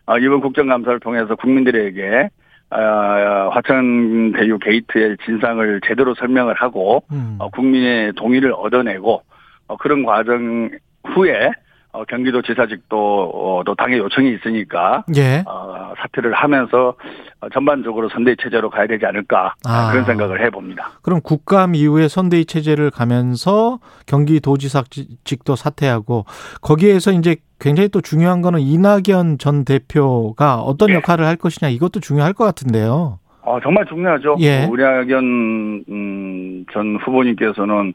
[0.07, 2.29] 어, 이번 국정감사를 통해서 국민들에게
[2.71, 7.35] 어, 화천 대유 게이트의 진상을 제대로 설명을 하고 음.
[7.39, 9.21] 어, 국민의 동의를 얻어내고
[9.67, 10.71] 어, 그런 과정
[11.05, 11.51] 후에
[11.97, 15.43] 어, 경기도지사직도 어, 또 당의 요청이 있으니까 예.
[15.47, 16.93] 어, 사퇴를 하면서
[17.41, 19.91] 어, 전반적으로 선대위 체제로 가야 되지 않을까 아.
[19.91, 20.91] 그런 생각을 해봅니다.
[21.01, 26.25] 그럼 국감 이후에 선대위 체제를 가면서 경기도지사직도 사퇴하고
[26.61, 30.95] 거기에서 이제 굉장히 또 중요한 거는 이낙연 전 대표가 어떤 네.
[30.95, 33.17] 역할을 할 것이냐 이것도 중요할 것 같은데요.
[33.41, 34.35] 어, 정말 중요하죠.
[34.41, 34.67] 예.
[34.69, 37.93] 우리 학연 음, 전 후보님께서는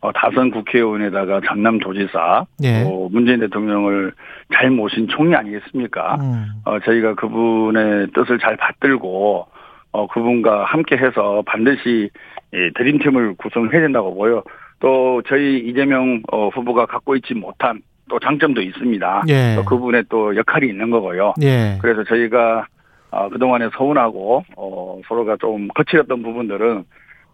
[0.00, 2.84] 어, 다선 국회의원에다가 전남도지사 예.
[2.84, 4.12] 또 문재인 대통령을
[4.54, 6.16] 잘 모신 총리 아니겠습니까?
[6.20, 6.46] 음.
[6.64, 9.46] 어, 저희가 그분의 뜻을 잘 받들고
[9.90, 12.10] 어, 그분과 함께 해서 반드시
[12.52, 14.42] 이 드림팀을 구성해야 된다고 보여.
[14.80, 19.24] 또 저희 이재명 어, 후보가 갖고 있지 못한 또 장점도 있습니다.
[19.28, 19.56] 예.
[19.56, 21.34] 또 그분의 또 역할이 있는 거고요.
[21.42, 21.76] 예.
[21.80, 22.66] 그래서 저희가
[23.10, 26.84] 어, 그동안에 서운하고 어, 서로가 좀 거칠었던 부분들은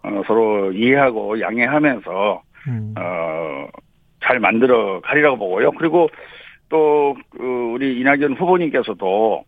[0.05, 2.95] 어, 서로 이해하고 양해하면서 음.
[2.99, 3.69] 어,
[4.23, 5.73] 잘 만들어 가리라고 보고요.
[5.73, 6.09] 그리고
[6.69, 7.43] 또, 그,
[7.75, 9.45] 우리 이낙연 후보님께서도,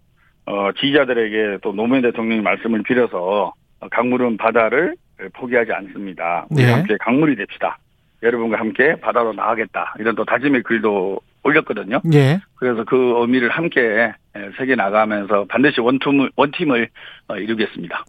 [0.46, 3.52] 어, 지지자들에게 또 노무현 대통령이 말씀을 빌어서
[3.90, 4.94] 강물은 바다를
[5.34, 6.46] 포기하지 않습니다.
[6.50, 6.72] 우리 네.
[6.72, 7.78] 함께 강물이 됩시다.
[8.22, 9.94] 여러분과 함께 바다로 나가겠다.
[9.98, 12.00] 이런 또 다짐의 글도 올렸거든요.
[12.12, 12.40] 예.
[12.56, 14.12] 그래서 그 의미를 함께
[14.58, 16.88] 새겨 나가면서 반드시 원팀을, 원팀을
[17.28, 18.04] 어, 이루겠습니다.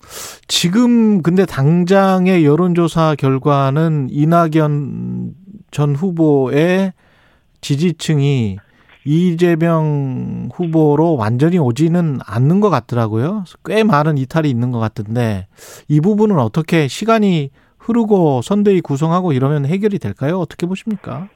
[0.48, 5.32] 지금 근데 당장의 여론조사 결과는 이낙연
[5.72, 6.94] 전 후보의
[7.62, 8.58] 지지층이
[9.06, 13.46] 이재명 후보로 완전히 오지는 않는 것 같더라고요.
[13.64, 15.48] 꽤 많은 이탈이 있는 것 같은데
[15.88, 20.40] 이 부분은 어떻게 시간이 흐르고 선대위 구성하고 이러면 해결이 될까요?
[20.40, 21.30] 어떻게 보십니까?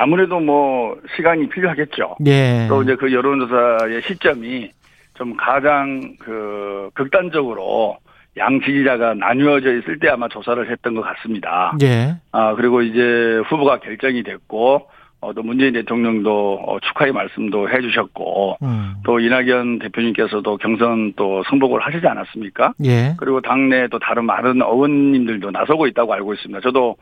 [0.00, 2.16] 아무래도 뭐 시간이 필요하겠죠.
[2.24, 2.66] 예.
[2.70, 4.70] 또 이제 그 여론조사의 시점이
[5.12, 7.98] 좀 가장 그 극단적으로
[8.38, 11.76] 양 지지자가 나뉘어져 있을 때 아마 조사를 했던 것 같습니다.
[11.82, 12.14] 예.
[12.32, 14.88] 아 그리고 이제 후보가 결정이 됐고
[15.20, 18.94] 어, 또 문재인 대통령도 어, 축하의 말씀도 해주셨고 음.
[19.04, 22.72] 또 이낙연 대표님께서도 경선 또 승복을 하시지 않았습니까?
[22.86, 23.14] 예.
[23.18, 26.60] 그리고 당내 또 다른 많은 어원님들도 나서고 있다고 알고 있습니다.
[26.62, 26.96] 저도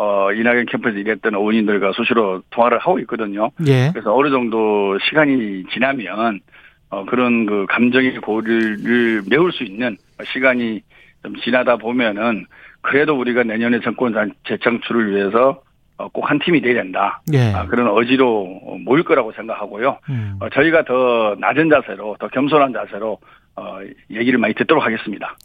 [0.00, 3.50] 어, 이낙연 캠프에서 일했던 어원님들과 수시로 통화를 하고 있거든요.
[3.66, 3.90] 예.
[3.92, 6.40] 그래서 어느 정도 시간이 지나면
[6.88, 9.98] 어, 그런 그 감정의 고리를 메울 수 있는
[10.32, 10.80] 시간이
[11.22, 12.46] 좀 지나다 보면은
[12.80, 14.14] 그래도 우리가 내년에 정권
[14.48, 15.60] 재창출을 위해서
[15.98, 17.20] 어, 꼭한 팀이 돼야 된다.
[17.34, 17.52] 예.
[17.52, 18.46] 아, 그런 의지로
[18.86, 19.98] 모일 거라고 생각하고요.
[20.08, 20.38] 음.
[20.40, 23.18] 어, 저희가 더 낮은 자세로 더 겸손한 자세로
[23.56, 23.78] 어,
[24.10, 25.36] 얘기를 많이 듣도록 하겠습니다.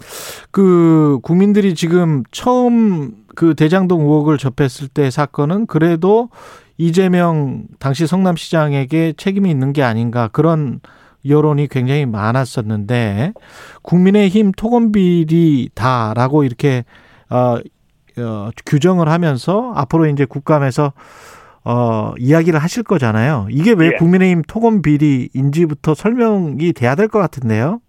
[0.51, 6.30] 그 국민들이 지금 처음 그 대장동 의혹을 접했을 때 사건은 그래도
[6.78, 10.80] 이재명 당시 성남시장에게 책임이 있는 게 아닌가 그런
[11.28, 13.34] 여론이 굉장히 많았었는데
[13.82, 16.86] 국민의힘 토건 비리다라고 이렇게
[17.30, 17.58] 어,
[18.18, 20.93] 어, 규정을 하면서 앞으로 이제 국감에서
[21.64, 23.47] 어, 이야기를 하실 거잖아요.
[23.49, 23.91] 이게 왜 예.
[23.97, 27.80] 국민의힘 토건 비리인지부터 설명이 돼야 될 것 같은데요.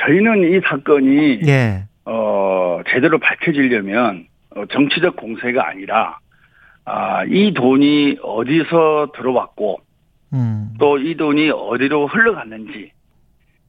[0.00, 1.84] 저희는 이 사건이 예.
[2.04, 6.18] 어, 제대로 밝혀지려면 어, 정치적 공세가 아니라
[6.84, 9.80] 아, 이 돈이 어디서 들어왔고
[10.32, 10.74] 음.
[10.78, 12.92] 또이 돈이 어디로 흘러갔는지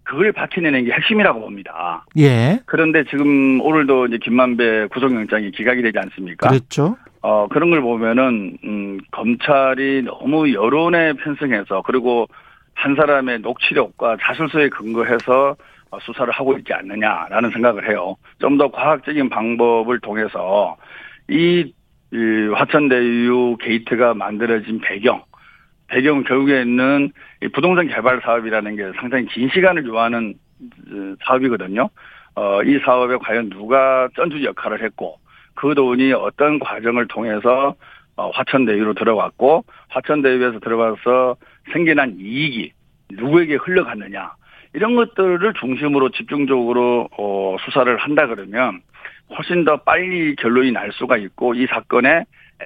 [0.04, 2.06] 그걸 밝혀내는 게 핵심이라고 봅니다.
[2.18, 2.60] 예.
[2.66, 6.48] 그런데 지금 오늘도 이제 김만배 구속영장이 기각이 되지 않습니까?
[6.50, 6.98] 그랬죠.
[7.22, 12.28] 어, 그런 걸 보면은, 음, 검찰이 너무 여론에 편승해서, 그리고
[12.74, 15.56] 한 사람의 녹취력과 자술서에 근거해서 어,
[16.02, 18.16] 수사를 하고 있지 않느냐라는 생각을 해요.
[18.40, 20.78] 좀 더 과학적인 방법을 통해서
[21.30, 21.74] 이,
[22.12, 25.24] 이 화천대유 게이트가 만들어진 배경,
[25.88, 27.12] 배경 결국에는
[27.42, 31.90] 이 부동산 개발 사업이라는 게 상당히 긴 시간을 요하는 어, 사업이거든요.
[32.36, 35.18] 어, 이 사업에 과연 누가 전주 역할을 했고,
[35.56, 37.76] 그 돈이 어떤 과정을 통해서
[38.16, 41.38] 어, 화천대유로 들어갔고 화천대유에서 들어가서
[41.72, 42.74] 생겨난 이익이
[43.12, 44.34] 누구에게 흘러갔느냐
[44.74, 48.82] 이런 것들을 중심으로 집중적으로 어, 수사를 한다 그러면
[49.36, 52.26] 훨씬 더 빨리 결론이 날 수가 있고 이 사건의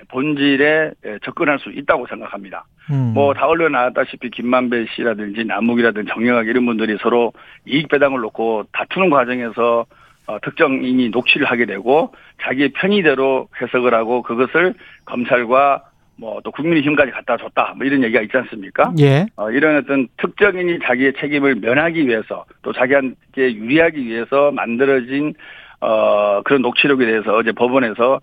[0.10, 0.92] 본질에
[1.24, 2.66] 접근할 수 있다고 생각합니다.
[2.92, 3.14] 음.
[3.14, 7.32] 뭐다 언론에 나왔다시피 김만배 씨라든지 남욱이라든지 정영학 이런 분들이 서로
[7.66, 9.86] 이익 배당을 놓고 다투는 과정에서
[10.26, 14.74] 어, 특정인이 녹취를 하게 되고 자기의 편의대로 해석을 하고 그것을
[15.06, 15.84] 검찰과
[16.18, 18.94] 뭐 또 국민의힘까지 갖다 줬다 뭐 이런 얘기가 있지 않습니까?
[19.00, 19.26] 예.
[19.36, 25.34] 어, 이런 어떤 특정인이 자기의 책임을 면하기 위해서 또 자기한테 유리하기 위해서 만들어진
[25.80, 28.20] 어, 그런 녹취록에 대해서 어제 법원에서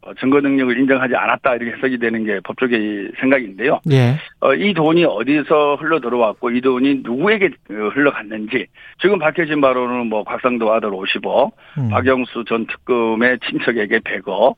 [0.00, 3.80] 어, 증거 능력을 인정하지 않았다 이렇게 해석이 되는 게 법조계의 생각인데요.
[3.90, 4.16] 예.
[4.40, 8.66] 어, 이 돈이 어디서 흘러 들어왔고 이 돈이 누구에게 어, 흘러갔는지
[9.00, 11.88] 지금 밝혀진 바로는 뭐 곽상도 아들 50억, 음.
[11.90, 14.54] 박영수 전 특검의 친척에게 100억,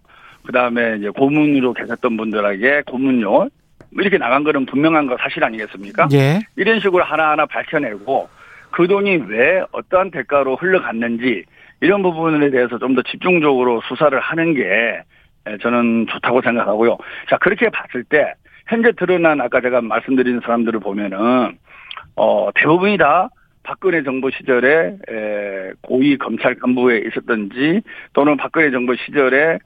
[0.47, 3.49] 그 다음에 이제 고문으로 계셨던 분들에게 고문료 뭐
[4.03, 6.09] 이렇게 나간 거는 분명한 거 사실 아니겠습니까?
[6.13, 6.41] 예.
[6.57, 8.29] 이런 식으로 하나하나 밝혀내고
[8.71, 11.45] 그 돈이 왜 어떠한 대가로 흘러갔는지
[11.81, 15.03] 이런 부분에 대해서 좀 더 집중적으로 수사를 하는 게
[15.47, 16.99] 에, 저는 좋다고 생각하고요.
[17.29, 18.35] 자 그렇게 봤을 때
[18.69, 21.57] 현재 드러난 아까 제가 말씀드린 사람들을 보면은
[22.17, 23.29] 어 대부분이 다
[23.63, 27.81] 박근혜 정부 시절에 에, 고위 검찰 간부에 있었던지
[28.13, 29.59] 또는 박근혜 정부 시절에 에,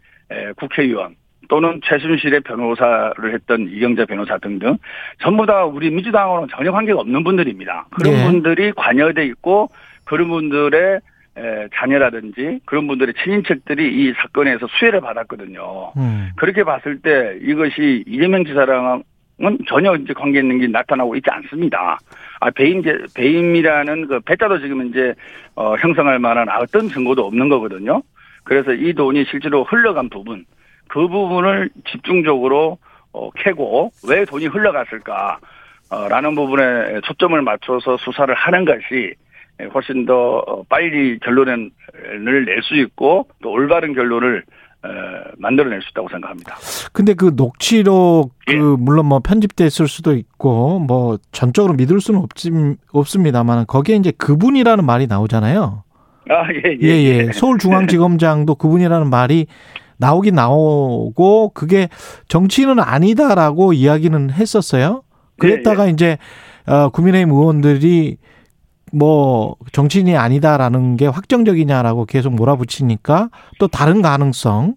[0.57, 1.17] 국회의원
[1.49, 4.79] 또는 최순실의 변호사를 했던 이경재 변호사 등등
[5.21, 7.87] 전부 다 우리 민주당하고는 전혀 관계가 없는 분들입니다.
[7.91, 8.25] 그런 네.
[8.25, 9.71] 분들이 관여돼 있고
[10.05, 11.01] 그런 분들의
[11.37, 15.93] 에, 자녀라든지 그런 분들의 친인척들이 이 사건에서 수혜를 받았거든요.
[15.97, 16.31] 음.
[16.37, 19.03] 그렇게 봤을 때 이것이 이재명 지사랑
[19.43, 21.99] 은 전혀 이제 관계 있는 게 나타나고 있지 않습니다.
[22.39, 22.83] 아, 배임,
[23.17, 25.13] 배임이라는 그 배자도 지금 이제,
[25.57, 28.01] 어, 형성할 만한 어떤 증거도 없는 거거든요.
[28.45, 30.45] 그래서 이 돈이 실제로 흘러간 부분,
[30.89, 32.79] 그 부분을 집중적으로,
[33.13, 35.39] 어, 캐고 왜 돈이 흘러갔을까,
[35.91, 39.15] 어, 라는 부분에 초점을 맞춰서 수사를 하는 것이
[39.73, 41.71] 훨씬 더 어, 빨리 결론을
[42.25, 44.43] 낼 수 있고 또 올바른 결론을
[44.85, 44.89] 에,
[45.39, 46.57] 만들어낼 수 있다고 생각합니다.
[46.93, 48.59] 근데 그 녹취록 그 예.
[48.59, 52.51] 물론 뭐 편집됐을 수도 있고 뭐 전적으로 믿을 수는 없지,
[52.93, 55.84] 없습니다만 거기에 이제 그분이라는 말이 나오잖아요.
[56.31, 57.33] 아, 예, 예, 예.
[57.33, 59.47] 서울중앙지검장도 그분이라는 말이
[59.99, 61.89] 나오긴 나오고 그게
[62.29, 65.03] 정치인은 아니다라고 이야기는 했었어요.
[65.39, 66.19] 그랬다가 이제
[66.67, 68.17] 어 국민의힘 의원들이
[68.93, 74.75] 뭐 정치인이 아니다라는 게 확정적이냐라고 계속 몰아붙이니까 또 다른 가능성은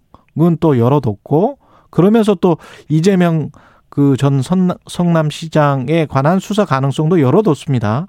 [0.60, 1.58] 또 열어뒀고
[1.90, 3.50] 그러면서 또 이재명
[3.98, 4.42] 그 전
[4.86, 8.06] 성남시장에 관한 수사 가능성도 열어뒀습니다.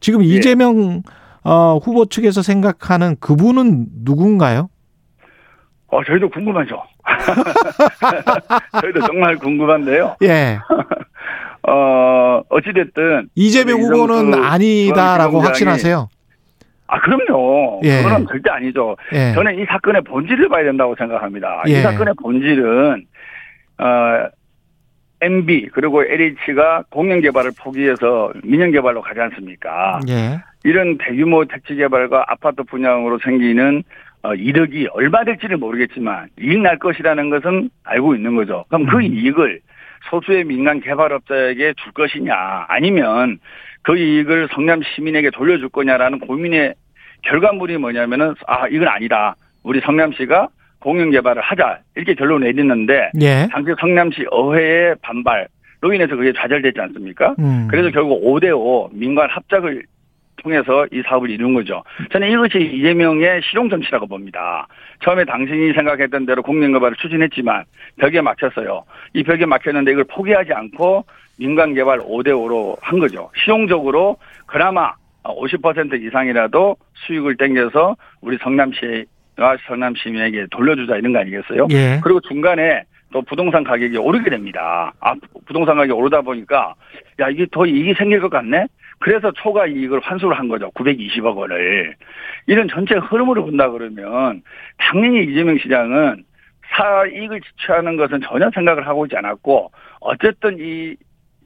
[0.00, 0.28] 지금 예.
[0.28, 1.02] 이재명
[1.48, 4.68] 어, 후보 측에서 생각하는 그분은 누군가요?
[5.86, 6.82] 어, 저희도 궁금하죠.
[8.82, 10.16] 저희도 정말 궁금한데요.
[10.22, 10.58] 예.
[11.62, 13.28] 어, 어찌됐든.
[13.36, 16.08] 이재명 후보는 아니다라고 확신하세요?
[16.88, 17.80] 아, 그럼요.
[17.84, 18.02] 예.
[18.02, 18.96] 그건 절대 아니죠.
[19.12, 19.32] 예.
[19.32, 21.62] 저는 이 사건의 본질을 봐야 된다고 생각합니다.
[21.68, 21.82] 이 예.
[21.82, 23.06] 사건의 본질은,
[23.78, 23.84] 어,
[25.20, 30.00] MB, 그리고 LH가 공영 개발을 포기해서 민영 개발로 가지 않습니까?
[30.08, 30.38] 예.
[30.64, 33.82] 이런 대규모 택지 개발과 아파트 분양으로 생기는
[34.22, 38.64] 어, 이득이 얼마 될지는 모르겠지만 이익 날 것이라는 것은 알고 있는 거죠.
[38.68, 39.02] 그럼 그 음.
[39.02, 39.60] 이익을
[40.10, 43.38] 소수의 민간 개발업자에게 줄 것이냐 아니면
[43.82, 46.74] 그 이익을 성남 시민에게 돌려줄 거냐라는 고민의
[47.22, 49.36] 결과물이 뭐냐면은 아 이건 아니다.
[49.62, 50.48] 우리 성남시가
[50.80, 53.48] 공영 개발을 하자 이렇게 결론을 내렸는데 예.
[53.50, 57.34] 당시 성남시 의회의 반발로 인해서 그게 좌절됐지 않습니까?
[57.38, 57.68] 음.
[57.70, 59.84] 그래서 결국 5대5 민관 합작을
[60.42, 61.82] 통해서 이 사업을 이룬 거죠.
[62.12, 64.68] 저는 이것이 이재명의 실용 정치라고 봅니다.
[65.02, 67.64] 처음에 당신이 생각했던 대로 공명개발을 추진했지만
[67.98, 68.84] 벽에 막혔어요.
[69.14, 71.04] 이 벽에 막혔는데 이걸 포기하지 않고
[71.38, 73.30] 민간 개발 5대5로 한 거죠.
[73.42, 74.16] 실용적으로
[74.46, 79.04] 그나마 50% 이상이라도 수익을 땡겨서 우리 성남시와
[79.66, 81.66] 성남 시민에게 돌려주자 이런 거 아니겠어요?
[81.70, 82.00] 예.
[82.02, 82.82] 그리고 중간에
[83.12, 84.92] 또 부동산 가격이 오르게 됩니다.
[85.00, 85.14] 아,
[85.46, 86.74] 부동산 가격이 오르다 보니까
[87.20, 88.66] 야 이게 더 이익이 생길 것 같네.
[88.98, 90.70] 그래서 초과 이익을 환수를 한 거죠.
[90.72, 91.94] 920억 원을.
[92.46, 94.42] 이런 전체 흐름으로 본다 그러면
[94.78, 96.24] 당연히 이재명 시장은
[96.74, 99.70] 사익을 지취하는 것은 전혀 생각을 하고 있지 않았고
[100.00, 100.96] 어쨌든 이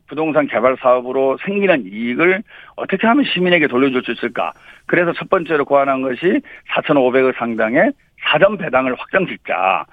[0.06, 2.42] 부동산 개발 사업으로 생기는 이익을
[2.76, 4.52] 어떻게 하면 시민에게 돌려줄 수 있을까.
[4.90, 6.40] 그래서 첫 번째로 고안한 것이
[6.74, 7.92] 4,500억 상당의
[8.24, 9.84] 사전 배당을 확정 짓자.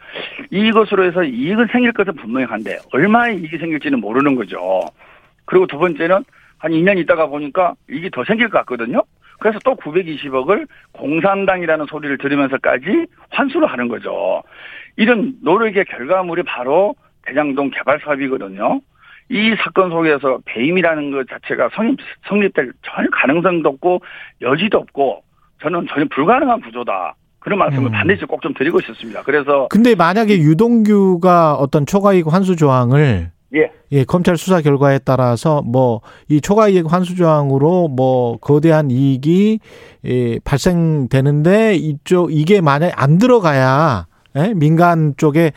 [0.50, 4.82] 이것으로 해서 이익은 생길 것은 분명한데 얼마의 이익이 생길지는 모르는 거죠.
[5.46, 6.24] 그리고 두 번째는
[6.58, 9.04] 한 2년 있다가 보니까 이게 더 생길 것 같거든요.
[9.40, 14.42] 그래서 또 920억을 공산당이라는 소리를 들으면서까지 환수를 하는 거죠.
[14.96, 18.82] 이런 노력의 결과물이 바로 대장동 개발 사업이거든요.
[19.30, 21.98] 이 사건 속에서 배임이라는 것 자체가 성립,
[22.30, 24.02] 성립될 전혀 가능성도 없고
[24.42, 25.24] 여지도 없고
[25.62, 27.16] 저는 전혀 불가능한 구조다.
[27.40, 27.92] 그런 말씀을 음.
[27.92, 29.22] 반드시 꼭 좀 드리고 싶습니다.
[29.24, 33.72] 그래서 근데 만약에 유동규가 어떤 초과이익 환수 조항을 예.
[33.94, 39.60] 예, 검찰 수사 결과에 따라서 뭐 이 초과이익 환수 조항으로 뭐 거대한 이익이
[40.06, 44.54] 예, 발생되는데 이쪽 이게 만약 안 들어가야 예?
[44.54, 45.52] 민간 쪽에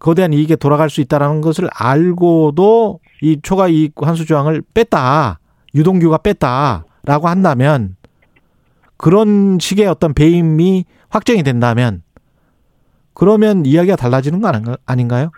[0.00, 5.38] 거대한 이익에 돌아갈 수 있다라는 것을 알고도 이 초과 이익 환수 조항을 뺐다
[5.74, 7.96] 유동규가 뺐다라고 한다면
[8.96, 12.02] 그런 식의 어떤 배임이 확정이 된다면
[13.14, 15.30] 그러면 이야기가 달라지는 거 아닌가- 아닌가요?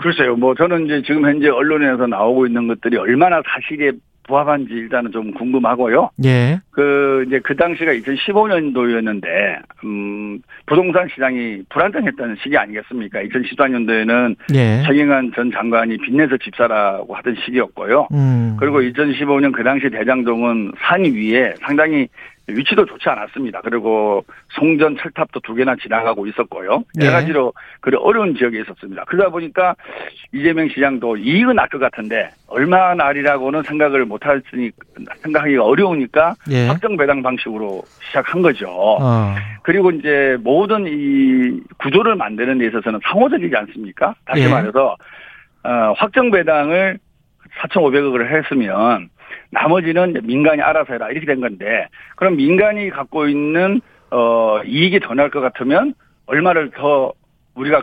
[0.00, 3.90] 글쎄요, 뭐 저는 이제 지금 현재 언론에서 나오고 있는 것들이 얼마나 사실에
[4.28, 6.10] 부합한지 일단은 좀 궁금하고요.
[6.24, 6.60] 예.
[6.70, 9.26] 그 이제 그 당시가 2015년도였는데
[9.84, 13.20] 음 부동산 시장이 불안정했던 시기 아니겠습니까?
[13.22, 14.82] 2014년도에는 예.
[14.86, 18.08] 최경환 전 장관이 빚내서 집사라고 하던 시기였고요.
[18.12, 18.56] 음.
[18.60, 22.06] 그리고 2015년 그 당시 대장동은 산 위에 상당히
[22.48, 23.60] 위치도 좋지 않았습니다.
[23.62, 26.82] 그리고 송전 철탑도 두 개나 지나가고 있었고요.
[27.00, 27.06] 예.
[27.06, 29.04] 여러 가지로 그 어려운 지역에 있었습니다.
[29.04, 29.74] 그러다 보니까
[30.32, 34.40] 이재명 시장도 이익은 날 것 같은데 얼마 날이라고는 생각을 못하니
[35.22, 36.66] 생각하기가 어려우니까 예.
[36.66, 38.66] 확정 배당 방식으로 시작한 거죠.
[38.70, 39.34] 어.
[39.62, 44.14] 그리고 이제 모든 이 구조를 만드는 데 있어서는 상호적이지 않습니까?
[44.24, 44.48] 다시 예.
[44.48, 44.96] 말해서
[45.64, 46.98] 어, 확정 배당을
[47.60, 49.10] 4,500억을 했으면
[49.50, 53.80] 나머지는 민간이 알아서 해라 이렇게 된 건데 그럼 민간이 갖고 있는
[54.10, 55.94] 어 이익이 더 날 것 같으면
[56.26, 57.12] 얼마를 더
[57.54, 57.82] 우리가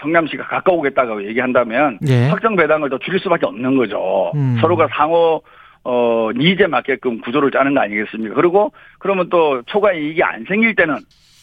[0.00, 2.28] 성남시가 가져가겠다고 얘기한다면 예.
[2.28, 4.32] 확정 배당을 더 줄일 수밖에 없는 거죠.
[4.34, 4.58] 음.
[4.60, 5.42] 서로가 상호
[5.84, 8.34] 어 needs에 맞게끔 구조를 짜는 거 아니겠습니까?
[8.34, 10.96] 그리고 그러면 또 초과 이익이 안 생길 때는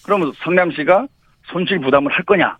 [0.05, 1.07] 그러면 성남시가
[1.45, 2.57] 손실 부담을 할 거냐?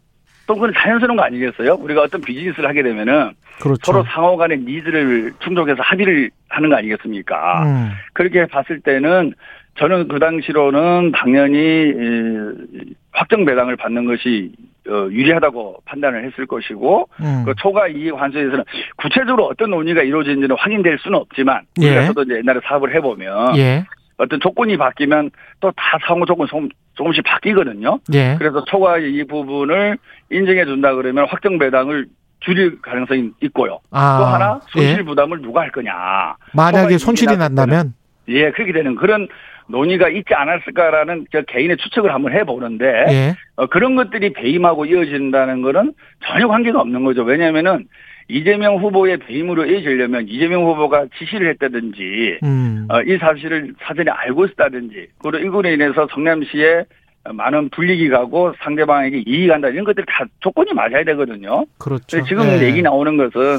[0.52, 1.76] 또 그건 자연스러운 거 아니겠어요?
[1.76, 3.32] 우리가 어떤 비즈니스를 하게 되면은
[3.62, 3.80] 그렇죠.
[3.86, 7.64] 서로 상호 간의 needs를 충족해서 합의를 하는 거 아니겠습니까?
[7.64, 7.92] 음.
[8.12, 9.34] 그렇게 봤을 때는
[9.80, 14.52] 저는 그 당시로는 당연히 이, 확정 배당을 받는 것이
[14.90, 17.44] 어, 유리하다고 판단을 했을 것이고 음.
[17.46, 18.66] 그 초과 이익 환수에서는
[18.98, 21.88] 구체적으로 어떤 논의가 이루어진지는 확인될 수는 없지만 예.
[21.88, 23.86] 우리가 저도 이제 옛날에 사업을 해보면 예.
[24.18, 28.00] 어떤 조건이 바뀌면 또 다 상호 조건 조금- 조금씩 바뀌거든요.
[28.14, 28.36] 예.
[28.38, 29.98] 그래서 초과 이 부분을
[30.30, 32.08] 인정해 준다 그러면 확정 배당을
[32.42, 33.80] 줄일 가능성이 있고요.
[33.92, 34.18] 아.
[34.20, 35.04] 또 하나 손실 예.
[35.04, 36.36] 부담을 누가 할 거냐.
[36.54, 37.94] 만약에 손실이 난다면
[38.30, 39.28] 예, 그렇게 되는 그런
[39.68, 43.36] 논의가 있지 않았을까라는 저 개인의 추측을 한번 해보는데 예.
[43.56, 45.94] 어, 그런 것들이 배임하고 이어진다는 거는
[46.26, 47.24] 전혀 관계가 없는 거죠.
[47.24, 47.88] 왜냐하면은
[48.28, 52.88] 이재명 후보의 배임으로 이어지려면 이재명 후보가 지시를 했다든지 음.
[52.90, 56.86] 어, 이 사실을 사전에 알고 있었다든지 그리고 이거로 인해서 성남시에
[57.34, 61.66] 많은 불이익이 가고 상대방에게 이익이 간다 이런 것들이 다 조건이 맞아야 되거든요.
[61.78, 62.24] 그렇죠.
[62.24, 62.68] 지금 예.
[62.68, 63.58] 얘기 나오는 것은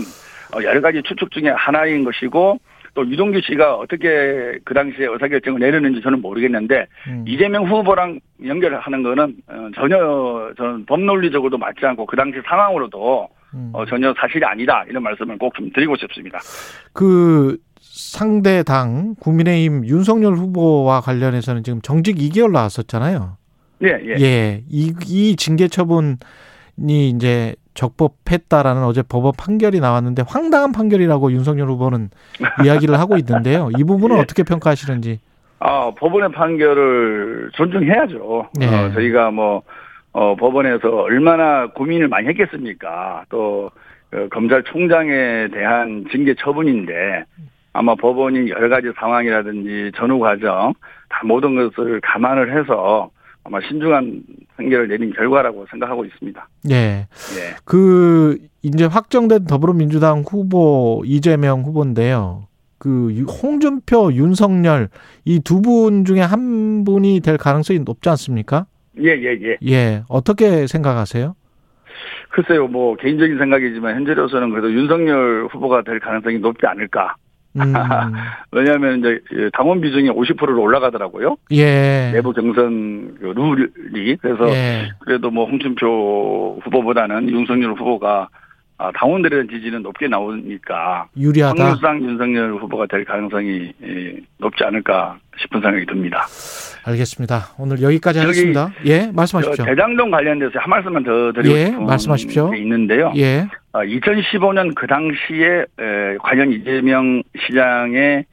[0.55, 2.59] 어, 여러 가지 추측 중에 하나인 것이고
[2.95, 7.25] 또 유동규 씨가 어떻게 그 당시에 의사결정을 내렸는지 저는 모르겠는데 음.
[7.27, 13.42] 이재명 후보랑 연결하는 거는 어, 전혀 저는 법논리적으로도 맞지 않고 그 당시 상황으로도 음.
[13.73, 16.39] 어, 전혀 사실이 아니다 이런 말씀을 꼭 좀 드리고 싶습니다.
[16.93, 23.37] 그 상대 당 국민의힘 윤석열 후보와 관련해서는 지금 정직 2개월 나왔었잖아요.
[23.85, 24.21] 예, 예.
[24.21, 24.63] 예.
[24.69, 26.17] 이, 이 징계 처분이
[26.79, 32.11] 이제 적법했다라는 어제 법원 판결이 나왔는데 황당한 판결이라고 윤석열 후보는
[32.65, 33.69] 이야기를 하고 있는데요.
[33.79, 34.21] 이 부분은 예.
[34.21, 35.21] 어떻게 평가하시는지.
[35.59, 38.49] 아, 법원의 판결을 존중해야죠.
[38.59, 38.67] 네.
[38.67, 39.63] 어, 저희가 뭐,
[40.13, 43.25] 어, 법원에서 얼마나 고민을 많이 했겠습니까?
[43.31, 43.71] 또,
[44.13, 47.25] 어, 검찰총장에 대한 징계 처분인데,
[47.73, 50.75] 아마 법원이 여러 가지 상황이라든지 전후 과정,
[51.09, 53.11] 다 모든 것을 감안을 해서
[53.45, 54.23] 아마 신중한
[54.57, 56.49] 판결을 내린 결과라고 생각하고 있습니다.
[56.71, 56.75] 예.
[56.77, 57.07] 예.
[57.65, 62.45] 그 이제 확정된 더불어민주당 후보 이재명 후보인데요.
[62.79, 64.89] 그 유- 홍준표, 윤석열
[65.25, 68.67] 이 두 분 중에 한 분이 될 가능성이 높지 않습니까?
[68.99, 69.57] 예, 예, 예.
[69.67, 70.03] 예.
[70.09, 71.35] 어떻게 생각하세요?
[72.31, 77.17] 글쎄요, 뭐, 개인적인 생각이지만, 현재로서는 그래도 윤석열 후보가 될 가능성이 높지 않을까.
[77.55, 77.61] 음,
[78.51, 81.37] 왜냐하면 이제 예, 당원 비중이 50%로 올라가더라고요.
[81.53, 82.11] 예.
[82.13, 84.91] 내부 경선 그 룰이 그래서 예.
[85.01, 88.42] 그래도 뭐 홍준표 후보보다는 윤석열 후보가 아,
[88.95, 91.63] 당원들의 지지는 높게 나오니까 유리하다.
[91.63, 96.27] 확률상 윤석열 후보가 될 가능성이 예, 높지 않을까 싶은 생각이 듭니다.
[96.85, 97.55] 알겠습니다.
[97.59, 98.71] 오늘 여기까지 하겠습니다.
[98.87, 99.65] 예, 저 말씀하십시오.
[99.65, 102.51] 대장동 관련돼서 한 말씀만 더 드리고 예, 말씀하십시오.
[102.51, 103.13] 게 있는데요.
[103.17, 103.47] 예.
[103.73, 108.25] 2015년 그 당시에 에, 과연 이재명 시장의 에,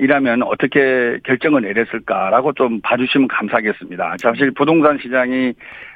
[0.00, 4.16] 이라면 어떻게 결정을 내렸을까라고 좀 봐주시면 감사하겠습니다.
[4.20, 5.54] 사실 부동산 시장이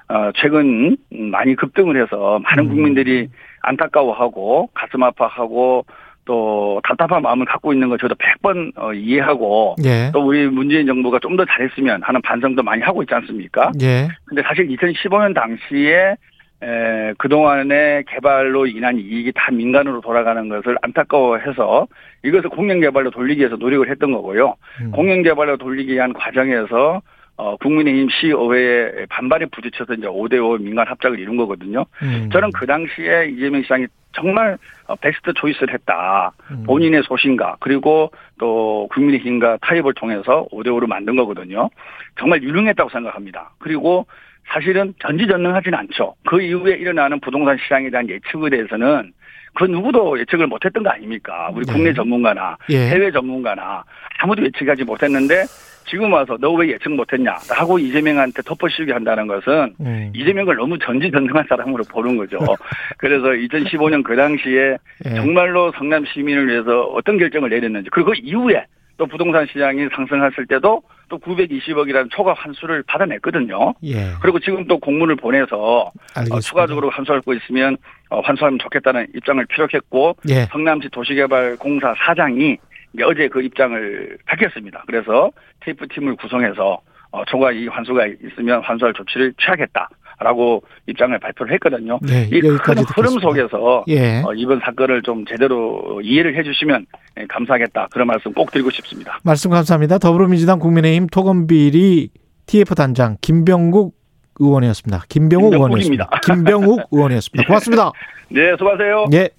[0.08, 2.68] 어, 최근 많이 급등을 해서 많은 음.
[2.70, 3.28] 국민들이
[3.68, 5.84] 안타까워하고 가슴 아파하고
[6.24, 10.10] 또 답답한 마음을 갖고 있는 거 저도 100번 어, 이해하고 예.
[10.12, 13.70] 또 우리 문재인 정부가 좀 더 잘했으면 하는 반성도 많이 하고 있지 않습니까?
[13.80, 14.08] 예.
[14.26, 16.16] 근데 사실 2015년 당시에
[16.60, 21.86] 에, 그동안의 개발로 인한 이익이 다 민간으로 돌아가는 것을 안타까워해서
[22.24, 24.54] 이것을 공영개발로 돌리기 위해서 노력을 했던 거고요.
[24.82, 24.90] 음.
[24.90, 27.00] 공영개발로 돌리기 위한 과정에서
[27.38, 31.86] 어, 국민의힘 시의회에 반발에 부딪혀서 이제 5대5 민간 합작을 이룬 거거든요.
[32.02, 32.28] 음.
[32.32, 34.58] 저는 그 당시에 이재명 시장이 정말
[34.88, 36.32] 어, 베스트 초이스를 했다.
[36.50, 36.64] 음.
[36.64, 38.10] 본인의 소신과 그리고
[38.40, 41.70] 또 국민의힘과 타협을 통해서 5대5로 만든 거거든요.
[42.18, 43.52] 정말 유능했다고 생각합니다.
[43.60, 44.06] 그리고
[44.48, 46.16] 사실은 전지전능하지는 않죠.
[46.26, 49.12] 그 이후에 일어나는 부동산 시장에 대한 예측에 대해서는
[49.54, 51.50] 그 누구도 예측을 못했던 거 아닙니까?
[51.52, 51.72] 우리 네.
[51.72, 52.88] 국내 전문가나 예.
[52.88, 53.84] 해외 전문가나
[54.18, 55.44] 아무도 예측하지 못했는데
[55.88, 60.12] 지금 와서 너 왜 예측 못했냐 하고 이재명한테 덮어씌우게 한다는 것은 음.
[60.14, 62.38] 이재명을 너무 전지전능한 사람으로 보는 거죠.
[62.98, 64.76] 그래서 2015년 그 당시에
[65.06, 65.14] 예.
[65.14, 68.64] 정말로 성남 시민을 위해서 어떤 결정을 내렸는지 그리고 그 이후에
[68.96, 73.74] 또 부동산 시장이 상승했을 때도 또 920억이라는 초과 환수를 받아냈거든요.
[73.84, 74.08] 예.
[74.20, 75.92] 그리고 지금 또 공문을 보내서.
[76.34, 77.76] 어, 추가적으로 환수할 거 있으면
[78.10, 80.46] 어, 환수하면 좋겠다는 입장을 피력했고 예.
[80.50, 82.58] 성남시 도시개발공사 사장이
[83.04, 84.84] 어제 그 입장을 밝혔습니다.
[84.86, 85.30] 그래서
[85.60, 86.80] 테이프 팀을 구성해서
[87.10, 91.98] 어, 초과 이 환수가 있으면 환수할 조치를 취하겠다라고 입장을 발표를 했거든요.
[92.02, 93.18] 네, 이큰 여기까지 흐름.
[93.18, 94.20] 속에서 예.
[94.20, 96.86] 어, 이번 사건을 좀 제대로 이해를 해주시면
[97.18, 99.18] 예, 감사하겠다 그런 말씀 꼭 드리고 싶습니다.
[99.22, 99.98] 말씀 감사합니다.
[99.98, 102.10] 더불어민주당 국민의힘 토건비리
[102.46, 103.94] TF 단장 김병국
[104.40, 105.04] 의원이었습니다.
[105.08, 105.50] 김병욱.
[105.50, 106.10] 김병국입니다.
[106.24, 107.44] 김병욱 의원이었습니다.
[107.48, 107.92] 고맙습니다.
[108.28, 109.06] 네, 수고하세요.
[109.14, 109.30] 예.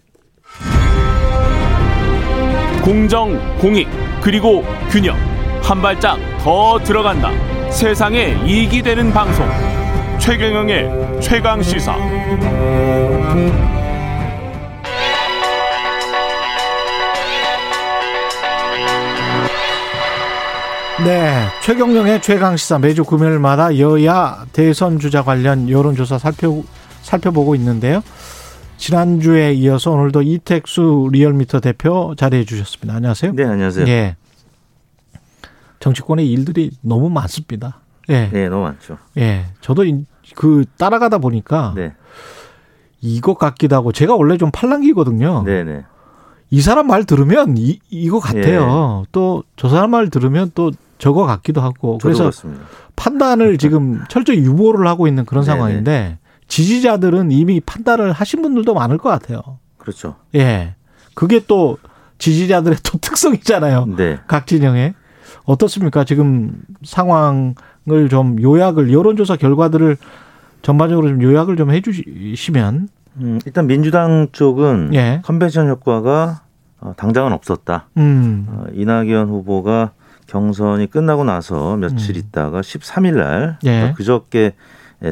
[2.83, 3.87] 공정, 공익,
[4.21, 5.17] 그리고 균형.
[5.61, 7.29] 한 발짝 더 들어간다.
[7.69, 9.45] 세상에 이익이 되는 방송.
[10.17, 11.95] 최경영의 최강 시사.
[21.05, 21.47] 네.
[21.61, 26.61] 최경령의 최강 시사 매주 금요일마다 여야 대선 주자 관련 여론조사 살펴,
[27.03, 28.01] 살펴보고 있는데요.
[28.79, 32.95] 지난주에 이어서 오늘도 이택수 리얼미터 대표 자리해 주셨습니다.
[32.95, 33.33] 안녕하세요.
[33.33, 33.85] 네, 안녕하세요.
[33.87, 34.15] 예.
[35.81, 37.81] 정치권의 일들이 너무 많습니다.
[38.07, 38.29] 예.
[38.31, 38.97] 네, 너무 많죠.
[39.17, 39.47] 예.
[39.59, 40.05] 저도 이-
[40.35, 41.93] 그 따라가다 보니까 네,
[43.01, 45.43] 이것 같기도 하고 제가 원래 좀 팔랑기거든요.
[45.45, 45.83] 네, 네.
[46.49, 49.03] 이 사람 말 들으면 이, 이거 같아요.
[49.11, 51.97] 또저 사람 말 들으면 또 저거 같기도 하고.
[52.01, 52.63] 그래서 그렇습니다.
[52.95, 55.57] 판단을 지금 철저히 유보를 하고 있는 그런 네네.
[55.57, 56.17] 상황인데
[56.49, 59.41] 지지자들은 이미 판단을 하신 분들도 많을 것 같아요.
[59.77, 60.15] 그렇죠.
[60.35, 60.75] 예.
[61.13, 61.77] 그게 또
[62.17, 63.85] 지지자들의 또 특성이잖아요.
[63.95, 64.19] 네.
[64.27, 64.93] 각 진영에.
[65.45, 66.03] 어떻습니까?
[66.03, 69.95] 지금 상황을 좀 요약을 여론조사 결과들을
[70.61, 75.21] 전반적으로 좀 요약을 좀 해 주시면 음, 일단 민주당 쪽은 예.
[75.23, 76.41] 컨벤션 효과가
[76.81, 77.87] 어, 당장은 없었다.
[77.97, 78.45] 음.
[78.49, 79.91] 어, 이낙연 후보가
[80.27, 82.19] 경선이 끝나고 나서 며칠 음.
[82.19, 83.93] 있다가 13일 날 예.
[83.95, 84.53] 그저께 예,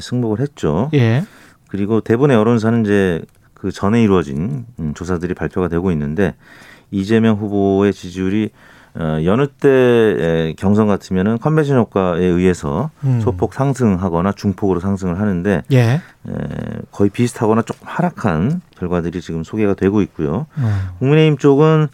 [0.01, 0.89] 승복을 했죠.
[0.93, 1.23] 예.
[1.67, 3.21] 그리고 대부분의 여론사는 이제
[3.53, 6.35] 그 전에 이루어진 음, 조사들이 발표가 되고 있는데
[6.91, 8.51] 이재명 후보의 지지율이
[8.99, 13.19] 어, 여느 때 에, 경선 같으면은 컨벤션 효과에 의해서 음.
[13.21, 15.79] 소폭 상승하거나 중폭으로 상승을 하는데 예.
[15.79, 15.99] 에,
[16.91, 20.47] 거의 비슷하거나 조금 하락한 결과들이 지금 소개가 되고 있고요.
[20.57, 20.77] 음.
[20.99, 21.87] 국민의힘 쪽은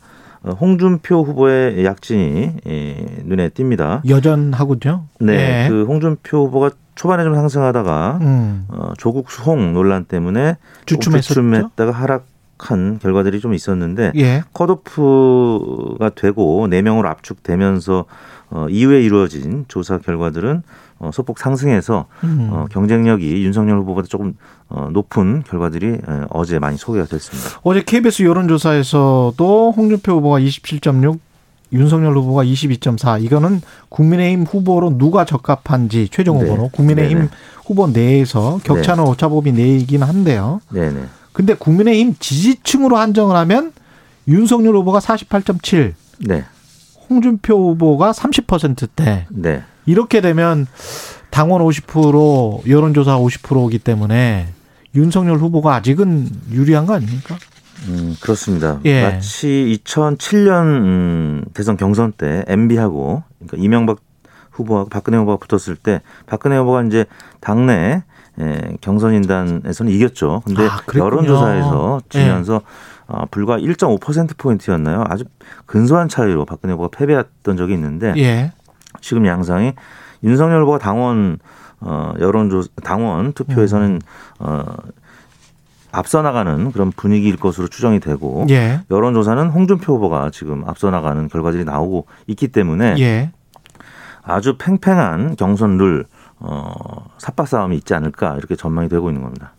[0.43, 4.07] 어, 홍준표 후보의 약진이 예, 눈에 띕니다.
[4.07, 5.05] 여전하군요.
[5.19, 5.69] 네, 예.
[5.69, 8.65] 그 홍준표 후보가 초반에 좀 상승하다가 음.
[8.69, 11.27] 어, 조국 수홍 논란 때문에 주춤했었죠.
[11.27, 14.43] 주춤했다가 하락한 결과들이 좀 있었는데 예.
[14.53, 18.05] 컷오프가 되고 네명으로 압축되면서
[18.51, 20.61] 어, 이후에 이루어진 조사 결과들은
[20.99, 22.49] 어, 소폭 상승해서 음.
[22.51, 24.35] 어, 경쟁력이 윤석열 후보보다 조금
[24.69, 27.59] 어, 높은 결과들이 에, 어제 많이 소개가 됐습니다.
[27.63, 31.19] 어제 KBS 여론조사에서도 홍준표 후보가 27.6,
[31.73, 33.23] 윤석열 후보가 22.4.
[33.23, 36.45] 이거는 국민의힘 후보로 누가 적합한지 최종 네.
[36.45, 37.29] 후보로 국민의힘 네네.
[37.65, 40.61] 후보 내에서 격차는 오차범위 내이긴 한데요.
[40.71, 41.01] 네네.
[41.33, 43.73] 근데 국민의힘 지지층으로 한정을 하면
[44.27, 46.43] 윤석열 후보가 48.7, 네.
[47.09, 49.25] 홍준표 후보가 30%대.
[49.29, 49.63] 네.
[49.85, 50.67] 이렇게 되면
[51.29, 54.47] 당원 50% 여론조사 50%이기 때문에
[54.95, 57.37] 윤석열 후보가 아직은 유리한 거 아닙니까?
[57.87, 58.79] 음, 그렇습니다.
[58.85, 59.03] 예.
[59.03, 63.99] 마치 2007년 음, 대선 경선 때 MB하고 그러니까 이명박
[64.51, 67.05] 후보하고 박근혜 후보가 붙었을 때 박근혜 후보가 이제
[67.41, 68.03] 당내
[68.39, 70.41] 예, 경선인단에서는 이겼죠.
[70.45, 70.81] 근데 아.
[70.95, 72.09] 여론조사에서 예.
[72.09, 72.61] 지면서
[73.05, 75.03] 어, 불과 1.5% 포인트였나요?
[75.07, 75.25] 아주
[75.65, 78.53] 근소한 차이로 박근혜 후보가 패배했던 적이 있는데 예.
[79.01, 79.73] 지금 양상이
[80.23, 81.39] 윤석열 후보가 당원
[81.85, 83.99] 어 여론조 당원 투표에서는 음.
[84.39, 84.63] 어
[85.93, 88.81] 앞서 나가는 그런 분위기일 것으로 추정이 되고 예.
[88.91, 93.31] 여론조사는 홍준표 후보가 지금 앞서 나가는 결과들이 나오고 있기 때문에 예.
[94.23, 96.05] 아주 팽팽한 경선 룰
[96.39, 99.53] 어, 삽박 싸움이 있지 않을까 이렇게 전망이 되고 있는 겁니다.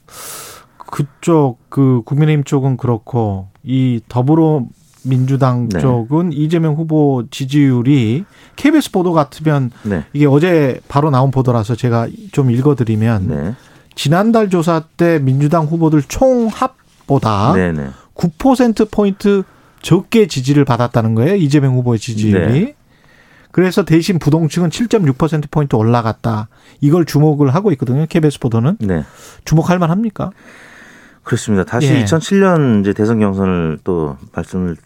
[0.76, 4.64] 그쪽 그 국민의힘 쪽은 그렇고 이 더불어
[5.05, 5.80] 민주당 네.
[5.80, 8.24] 쪽은 이재명 후보 지지율이
[8.57, 13.55] KBS 보도 같으면 네, 이게 어제 바로 나온 보도라서 제가 좀 읽어드리면 네,
[13.95, 19.42] 지난달 조사 때 민주당 후보들 총 합보다 네, 네, 9% 포인트
[19.82, 22.53] 적게 지지를 받았다는 거예요 이재명 후보의 지지율이.
[22.53, 22.74] 네.
[23.53, 26.49] 그래서 대신 부동층은 7.6% 포인트 올라갔다.
[26.80, 28.05] 이걸 주목을 하고 있거든요.
[28.09, 29.05] KBS 보도는 네.
[29.45, 30.32] 주목할 만합니까?
[31.22, 31.64] 그렇습니다.
[31.64, 32.05] 다시 예.
[32.05, 34.76] 2007년 이제 대선 경선을 또 말씀을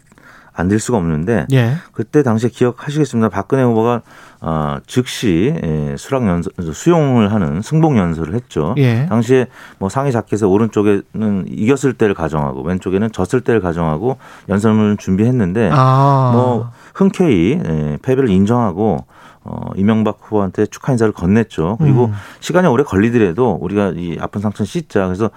[0.52, 1.76] 안 드릴 수가 없는데 예.
[1.92, 3.30] 그때 당시에 기억하시겠습니다.
[3.30, 4.02] 박근혜 후보가
[4.41, 8.74] 어, 즉시 예, 수락 연설 수용을 하는 승복 연설을 했죠.
[8.78, 9.07] 예.
[9.07, 9.47] 당시에
[9.78, 14.16] 뭐 상위 자켓의 오른쪽에는 이겼을 때를 가정하고 왼쪽에는 졌을 때를 가정하고
[14.49, 16.30] 연설문을 준비했는데 아.
[16.32, 19.05] 뭐 흔쾌히 예, 패배를 인정하고
[19.43, 21.78] 어, 이명박 후보한테 축하 인사를 건넸죠.
[21.78, 22.12] 그리고 음.
[22.41, 25.07] 시간이 오래 걸리더라도 우리가 이 아픈 상처는 씻자.
[25.07, 25.30] 그래서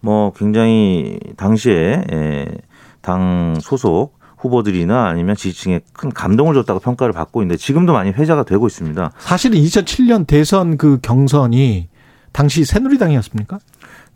[0.00, 2.46] 뭐 굉장히 당시에 예,
[3.02, 8.66] 당 소속 후보들이나 아니면 지지층에 큰 감동을 줬다고 평가를 받고 있는데 지금도 많이 회자가 되고
[8.66, 9.12] 있습니다.
[9.18, 11.88] 사실은 2007년 대선 그 경선이
[12.32, 13.58] 당시 새누리당이었습니까?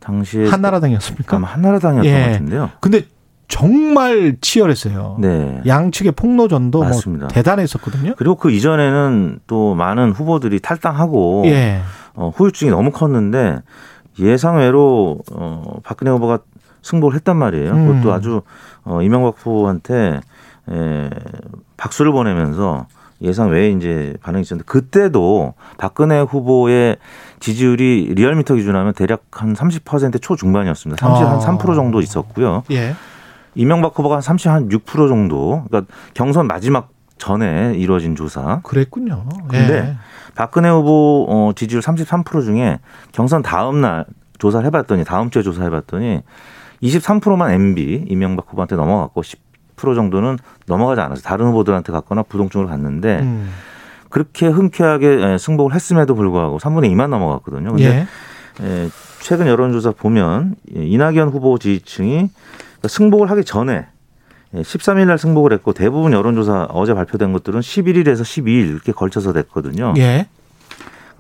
[0.01, 1.37] 당시에 한나라당이었습니까?
[1.37, 2.25] 아마 한나라당이었던 예.
[2.25, 2.71] 것 같은데요.
[2.81, 3.03] 근데
[3.49, 5.19] 정말 치열했어요.
[5.21, 5.61] 네.
[5.67, 7.29] 양측의 폭로전도 뭐 맞습니다.
[7.29, 8.15] 대단했었거든요.
[8.17, 11.83] 그리고 그 이전에는 또 많은 후보들이 탈당하고 예.
[12.15, 13.59] 어, 후유증이 너무 컸는데
[14.19, 16.41] 예상외로 어, 박근혜 후보가
[16.83, 17.73] 승복을 했단 말이에요.
[17.73, 17.87] 음.
[17.87, 18.43] 그것도 아주
[18.85, 20.21] 어, 이명박 후보한테
[20.71, 21.11] 에,
[21.77, 22.87] 박수를 보내면서
[23.23, 26.97] 예상 외에 이제 반응이 있었는데 그때도 박근혜 후보의
[27.39, 31.07] 지지율이 리얼미터 기준하면 대략 한 30% 초중반이었습니다.
[31.07, 31.39] 30, 아.
[31.39, 32.65] 한3% 정도 있었고요.
[32.73, 32.95] 예.
[33.55, 35.65] 이명박 후보가 한 30, 한6% 정도.
[35.69, 38.61] 그러니까 경선 마지막 전에 이루어진 조사.
[38.65, 39.25] 그랬군요.
[39.49, 39.97] 근데 예.
[40.35, 42.81] 박근혜 후보 어, 지지율 33% 중에
[43.13, 44.05] 경선 다음 날
[44.39, 46.23] 조사를 해봤더니 다음 주에 조사해봤더니
[46.83, 53.51] 23%만 MB 이명박 후보한테 넘어갔고 10% 정도는 넘어가지 않아서 다른 후보들한테 갔거나 부동층으로 갔는데 음.
[54.09, 57.71] 그렇게 흔쾌하게 예, 승복을 했음에도 불구하고 3분의 2만 넘어갔거든요.
[57.71, 58.07] 근데 예.
[58.63, 58.89] 예,
[59.21, 62.29] 최근 여론조사 보면 예, 이낙연 후보 지지층이
[62.87, 63.87] 승복을 하기 전에
[64.55, 69.95] 예, 13일 날 승복을 했고 대부분 여론조사 어제 발표된 것들은 11일에서 12일 이렇게 걸쳐서 됐거든요.
[69.97, 70.29] 예.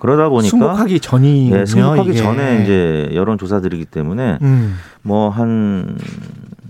[0.03, 1.61] 그러다 보니까 승복하기 전이군요.
[1.61, 2.18] 예, 승복하기 이게.
[2.18, 4.76] 전에 이제 여론 조사들이기 때문에 음.
[5.03, 5.96] 뭐한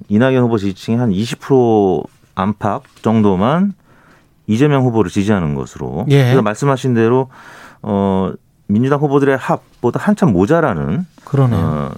[0.09, 3.72] 이낙연 후보 지지층이 한20% 안팎 정도만
[4.47, 6.05] 이재명 후보를 지지하는 것으로.
[6.11, 6.24] 예.
[6.24, 7.30] 그래서 말씀하신 대로
[7.80, 8.35] 어
[8.66, 11.59] 민주당 후보들의 합보다 한참 모자라는 그러네요.
[11.59, 11.91] 어,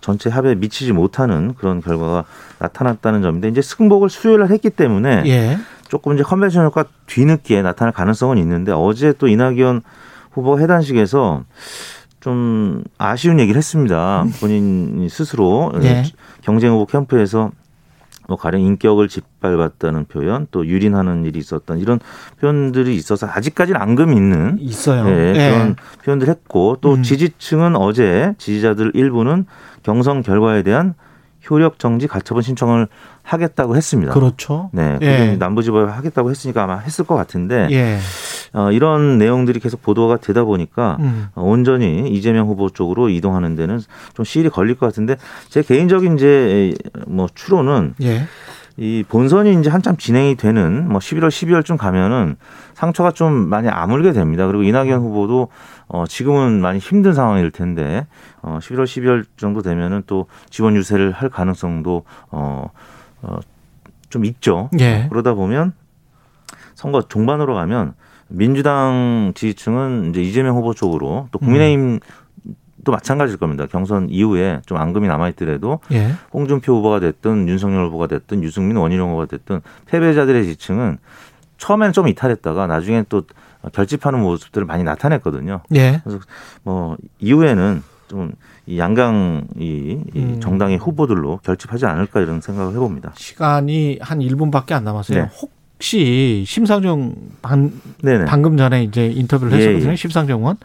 [0.00, 2.24] 전체 합에 미치지 못하는 그런 결과가
[2.58, 5.58] 나타났다는 점인데 이제 승복을 수요일 날 했기 때문에 예.
[5.86, 9.82] 조금 이제 컨벤션 효과 뒤늦게 나타날 가능성은 있는데 어제 또 이낙연
[10.30, 11.44] 후보가 해단식에서
[12.20, 14.26] 좀 아쉬운 얘기를 했습니다.
[14.40, 16.04] 본인 스스로 네.
[16.42, 17.50] 경쟁 후보 캠프에서
[18.28, 21.98] 뭐 가령 인격을 짓밟았다는 표현, 또 유린하는 일이 있었던 이런
[22.40, 25.08] 표현들이 있어서 아직까지는 앙금 있는 있어요.
[25.08, 25.50] 예, 예.
[25.50, 27.02] 그런 표현들 했고 또 음.
[27.02, 29.46] 지지층은 어제 지지자들 일부는
[29.82, 30.94] 경선 결과에 대한
[31.50, 32.86] 효력 정지 가처분 신청을
[33.30, 34.12] 하겠다고 했습니다.
[34.12, 34.70] 그렇죠.
[34.72, 35.18] 네, 예.
[35.18, 37.98] 그게 남부지법에 하겠다고 했으니까 아마 했을 것 같은데 예.
[38.52, 41.28] 어, 이런 내용들이 계속 보도가 되다 보니까 음.
[41.34, 43.78] 어, 온전히 이재명 후보 쪽으로 이동하는 데는
[44.14, 45.16] 좀 시일이 걸릴 것 같은데
[45.48, 46.74] 제 개인적인 이제
[47.06, 48.26] 뭐 추론은 예.
[48.76, 52.36] 이 본선이 이제 한참 진행이 되는 뭐 11월, 12월쯤 가면은
[52.74, 54.46] 상처가 좀 많이 아물게 됩니다.
[54.46, 55.48] 그리고 이낙연 후보도
[55.86, 58.06] 어 지금은 많이 힘든 상황일 텐데
[58.42, 62.70] 어 11월, 12월 정도 되면은 또 지원 유세를 할 가능성도 어,
[63.22, 63.38] 어
[64.10, 64.68] 좀 있죠.
[64.78, 65.06] 예.
[65.08, 65.72] 그러다 보면
[66.74, 67.94] 선거 종반으로 가면
[68.28, 72.00] 민주당 지지층은 이제 이재명 후보 쪽으로 또 국민의힘
[72.82, 73.66] 도 마찬가지일 겁니다.
[73.66, 76.12] 경선 이후에 좀 앙금이 남아있더라도 예.
[76.32, 80.96] 홍준표 후보가 됐든 윤석열 후보가 됐든 유승민 원희룡 후보가 됐든 패배자들의 지층은
[81.58, 83.24] 처음에는 좀 이탈했다가 나중에 또
[83.74, 85.60] 결집하는 모습들을 많이 나타냈거든요.
[85.74, 86.02] 예.
[86.62, 88.32] 뭐 이후에는 좀
[88.66, 90.40] 이 양강 이, 이 음.
[90.40, 93.12] 정당의 후보들로 결집하지 않을까 이런 생각을 해봅니다.
[93.16, 95.22] 시간이 한 1분밖에 안 남았어요.
[95.24, 95.30] 네.
[95.40, 98.26] 혹시 심상정 방, 네네.
[98.26, 99.92] 방금 전에 이제 인터뷰를 예, 했었거든요.
[99.92, 99.96] 예.
[99.96, 100.56] 심상정 의원.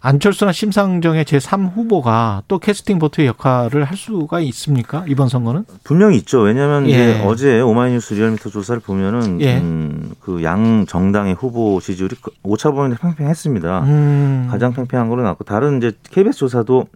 [0.00, 5.04] 안철수나 심상정의 제3 후보가 또 캐스팅 보트의 역할을 할 수가 있습니까?
[5.08, 5.64] 이번 선거는?
[5.82, 6.40] 분명히 있죠.
[6.40, 6.90] 왜냐하면 예.
[6.90, 9.58] 이제 어제 오마이뉴스 리얼미터 조사를 보면은 예.
[9.58, 13.80] 음, 그 양 정당의 후보 지지율이 오차 범위에 팽팽했습니다.
[13.80, 14.48] 음.
[14.50, 16.86] 가장 팽팽한 걸로 나왔고 다른 이제 KBS 조사도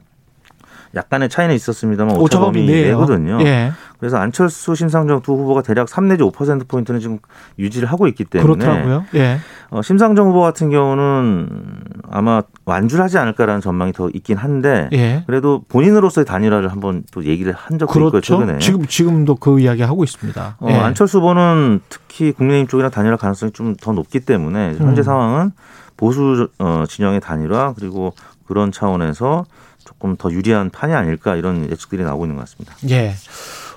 [0.95, 2.87] 약간의 차이는 있었습니다만 오차 오차 범위 범위 내에요.
[3.01, 3.39] 내거든요.
[3.43, 3.73] 예.
[3.99, 7.19] 그래서 안철수, 심상정 두 후보가 대략 3 내지 5% 포인트는 지금
[7.59, 9.05] 유지를 하고 있기 때문에 그렇더라고요.
[9.15, 9.39] 예.
[9.71, 11.49] 어, 심상정 후보 같은 경우는
[12.11, 15.23] 아마 완주를 하지 않을까라는 전망이 더 있긴 한데 예.
[15.27, 18.39] 그래도 본인으로서의 단일화를 한번 또 얘기를 한 적도 있고 그렇죠.
[18.41, 20.57] 최근에 지금 지금도 그 이야기 하고 있습니다.
[20.59, 20.75] 어, 예.
[20.75, 25.03] 안철수 후보는 특히 국민의힘 쪽이랑 단일화 가능성이 좀 더 높기 때문에 현재 음.
[25.03, 25.53] 상황은
[25.97, 28.13] 보수 어, 진영의 단일화 그리고
[28.47, 29.45] 그런 차원에서
[29.85, 32.75] 조금 더 유리한 판이 아닐까 이런 예측들이 나오고 있는 것 같습니다.
[32.91, 33.15] 예.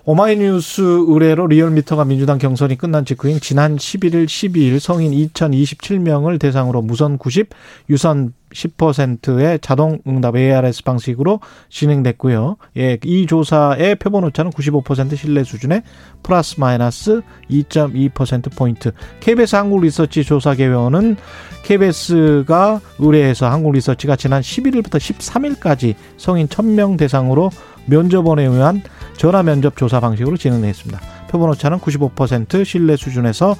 [0.07, 7.49] 오마이뉴스 의뢰로 리얼미터가 민주당 경선이 끝난 직후인 지난 11일, 12일 성인 2027명을 대상으로 무선 90,
[7.89, 11.39] 유선 10%의 자동 응답 ARS 방식으로
[11.69, 12.57] 진행됐고요.
[12.77, 15.81] 예, 이 조사의 표본 오차는 95% 신뢰 수준의
[16.21, 18.91] 플러스 마이너스 2.2% 포인트.
[19.21, 21.17] KBS 한국 리서치 조사 개요는
[21.63, 27.49] KBS가 의뢰해서 한국 리서치가 지난 11일부터 13일까지 성인 1000명 대상으로
[27.87, 28.83] 면접원에 의한
[29.17, 30.99] 전화 면접 조사 방식으로 진행했습니다.
[31.29, 33.55] 표본 오차는 95% 신뢰 수준에서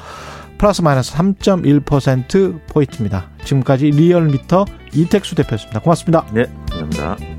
[0.58, 3.30] 플러스 마이너스 3.1% 포인트입니다.
[3.44, 5.82] 지금까지 리얼미터 이택수 대표였습니다.
[5.82, 6.26] 고맙습니다.
[6.34, 7.35] 네, 감사합니다.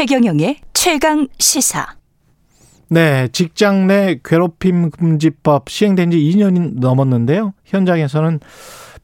[0.00, 1.86] 최경영의 최강 시사.
[2.88, 7.52] 네, 직장 내 괴롭힘 금지법 시행된 지 2년이 넘었는데요.
[7.66, 8.40] 현장에서는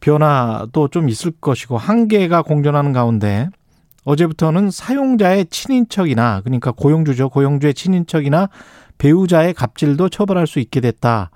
[0.01, 3.51] 변화도 좀 있을 것이고 한계가 공존하는 가운데
[4.05, 7.28] 어제부터는 사용자의 친인척이나 그러니까 고용주죠.
[7.28, 8.49] 고용주의 친인척이나
[8.97, 11.28] 배우자의 갑질도 처벌할 수 있게 됐다는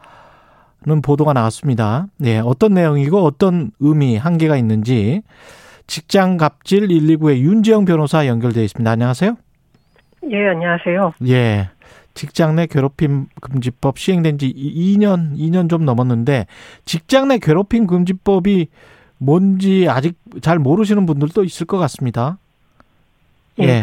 [1.02, 2.06] 보도가 나왔습니다.
[2.16, 5.20] 네, 어떤 내용이고 어떤 의미, 한계가 있는지
[5.86, 8.90] 직장 갑질 119의 윤지영 변호사 연결되어 있습니다.
[8.90, 9.36] 안녕하세요.
[10.28, 11.14] 예, 안녕하세요.
[11.28, 11.70] 예.
[12.14, 16.46] 직장 내 괴롭힘 금지법 시행된 지 2년, 2년 좀 넘었는데
[16.84, 18.68] 직장 내 괴롭힘 금지법이
[19.18, 22.38] 뭔지 아직 잘 모르시는 분들도 있을 것 같습니다.
[23.60, 23.82] 예.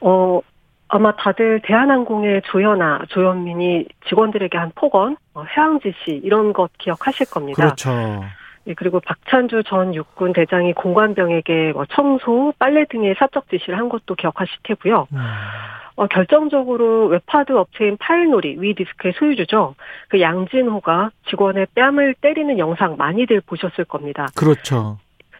[0.00, 0.40] 어,
[0.88, 7.62] 아마 다들 대한항공의 조현아, 조현민이 직원들에게 한 폭언, 어, 해양 지시 이런 것 기억하실 겁니다.
[7.62, 8.22] 그렇죠.
[8.66, 14.14] 예, 그리고 박찬주 전 육군 대장이 공관병에게 뭐 청소, 빨래 등의 사적 지시를 한 것도
[14.14, 15.08] 기억하실 테고요.
[15.12, 15.18] 음.
[15.96, 19.74] 어, 결정적으로 웹하드 업체인 파일노리, 위디스크의 소유주죠.
[20.08, 24.28] 그 양진호가 직원의 뺨을 때리는 영상 많이들 보셨을 겁니다.
[24.34, 24.98] 그렇죠.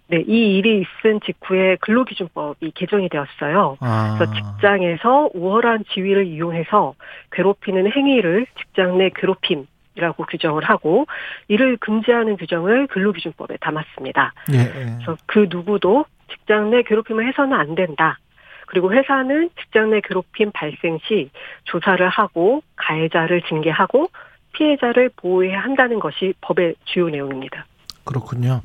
[0.09, 3.79] 네, 이 일이 있은 직후에 근로기준법이 개정이 되었어요.
[3.81, 4.17] 아.
[4.19, 6.95] 그래서 직장에서 우월한 지위를 이용해서
[7.31, 11.07] 괴롭히는 행위를 직장 내 괴롭힘 이라고 규정을 하고
[11.49, 14.33] 이를 금지하는 규정을 근로기준법에 담았습니다.
[14.53, 14.73] 예, 예.
[14.73, 18.19] 그래서 그 누구도 직장 내 괴롭힘을 해서는 안 된다.
[18.67, 21.31] 그리고 회사는 직장 내 괴롭힘 발생 시
[21.65, 24.09] 조사를 하고 가해자를 징계하고
[24.55, 27.67] 피해자를 보호해야 한다는 것이 법의 주요 내용입니다.
[28.05, 28.63] 그렇군요.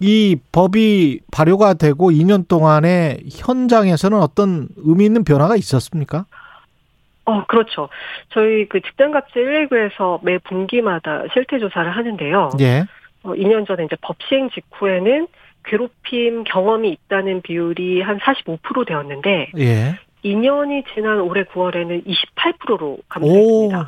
[0.00, 6.26] 이 법이 발효가 되고 2년 동안에 현장에서는 어떤 의미 있는 변화가 있었습니까?
[7.28, 7.90] 어, 그렇죠.
[8.30, 12.50] 저희 그 직장갑질 119에서 매 분기마다 실태 조사를 하는데요.
[12.60, 12.84] 예.
[13.22, 15.26] 어, 2년 전에 이제 법 시행 직후에는
[15.64, 19.98] 괴롭힘 경험이 있다는 비율이 한 45% 되었는데 예.
[20.24, 23.80] 2년이 지난 올해 9월에는 28%로 감소했습니다.
[23.80, 23.84] 오,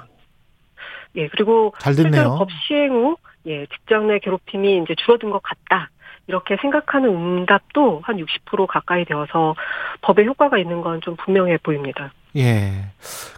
[1.16, 2.36] 예, 그리고 잘 실제로 됐네요.
[2.38, 3.16] 법 시행 후
[3.46, 5.88] 예, 직장 내 괴롭힘이 이제 줄어든 것 같다.
[6.26, 9.56] 이렇게 생각하는 응답도 한 60% 가까이 되어서
[10.02, 12.12] 법에 효과가 있는 건 좀 분명해 보입니다.
[12.36, 12.72] 예.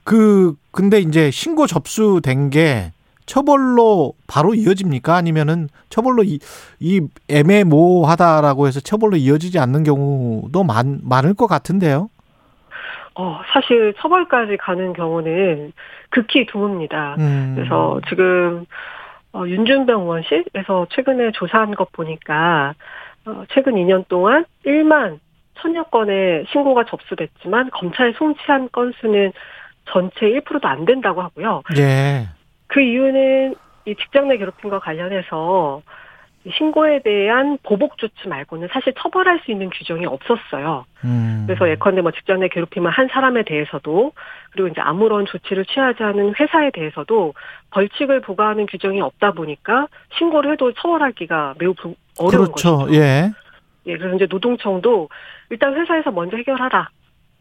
[0.04, 2.92] 그 근데 이제 신고 접수된 게
[3.26, 5.14] 처벌로 바로 이어집니까?
[5.14, 6.38] 아니면은 처벌로 이,
[6.80, 12.08] 이 애매모호하다라고 해서 처벌로 이어지지 않는 경우도 많, 많을 것 같은데요.
[13.14, 15.72] 어, 사실 처벌까지 가는 경우는
[16.10, 17.18] 극히 드뭅니다.
[17.18, 17.52] 음.
[17.54, 18.66] 그래서 지금
[19.32, 22.74] 어, 윤준병 의원실에서 최근에 조사한 것 보니까
[23.26, 25.18] 어, 최근 2년 동안 1만
[25.58, 29.32] 천여 건의 신고가 접수됐지만 검찰에 송치한 건수는
[29.90, 31.62] 전체 1%도 안 된다고 하고요.
[31.78, 32.28] 예.
[32.68, 35.82] 그 이유는 이 직장 내 괴롭힘과 관련해서
[36.44, 40.84] 이 신고에 대한 보복 조치 말고는 사실 처벌할 수 있는 규정이 없었어요.
[41.04, 41.44] 음.
[41.46, 44.12] 그래서 예컨대 뭐 직장 내 괴롭힘을 한 사람에 대해서도
[44.50, 47.34] 그리고 이제 아무런 조치를 취하지 않은 회사에 대해서도
[47.70, 49.86] 벌칙을 부과하는 규정이 없다 보니까
[50.18, 52.78] 신고를 해도 처벌하기가 매우 부- 어려운 그렇죠.
[52.78, 52.94] 거죠.
[52.94, 53.30] 예.
[53.86, 55.08] 예, 그래서 이제 노동청도
[55.52, 56.88] 일단 회사에서 먼저 해결하라.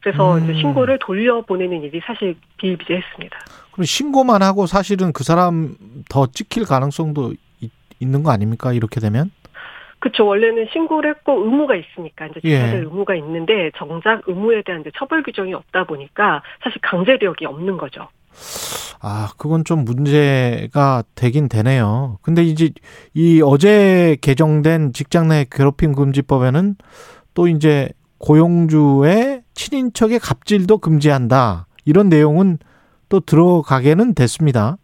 [0.02, 0.44] 그래서 음.
[0.44, 3.40] 이제 신고를 돌려보내는 일이 사실 비일비재했습니다.
[3.72, 5.76] 그럼 신고만 하고 사실은 그 사람
[6.10, 8.74] 더 찍힐 가능성도 있, 있는 거 아닙니까?
[8.74, 9.32] 이렇게 되면?
[10.00, 10.26] 그렇죠.
[10.26, 12.50] 원래는 신고를 했고 의무가 있으니까 이제 예.
[12.50, 17.78] 지켜야 될 의무가 있는데 정작 의무에 대한 이제 처벌 규정이 없다 보니까 사실 강제력이 없는
[17.78, 18.10] 거죠.
[19.00, 22.18] 아, 그건 좀 문제가 되긴 되네요.
[22.24, 22.72] 근데 이제
[23.14, 26.76] 이 어제 개정된 직장 내 괴롭힘 금지법에는
[27.34, 27.90] 또 이제
[28.22, 31.66] 고용주의 친인척의 갑질도 금지한다.
[31.86, 32.60] 이런 내용은
[33.10, 34.78] 또 들어가게는 됐습니다.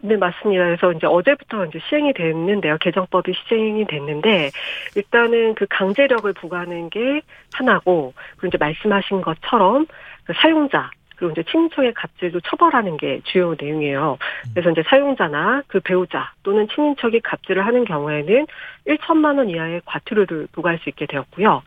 [0.00, 0.64] 네, 맞습니다.
[0.64, 2.76] 그래서 이제 어제부터 이제 시행이 됐는데요.
[2.78, 4.50] 개정법이 시행이 됐는데,
[4.96, 7.22] 일단은 그 강제력을 부과하는 게
[7.54, 9.86] 하나고, 그리고 이제 말씀하신 것처럼
[10.24, 14.18] 그 사용자, 그리고 이제 친인척의 갑질도 처벌하는 게 주요 내용이에요.
[14.52, 18.46] 그래서 이제 사용자나 그 배우자 또는 친인척이 갑질을 하는 경우에는
[18.86, 21.62] 1천만 원 이하의 과태료를 부과할 수 있게 되었고요.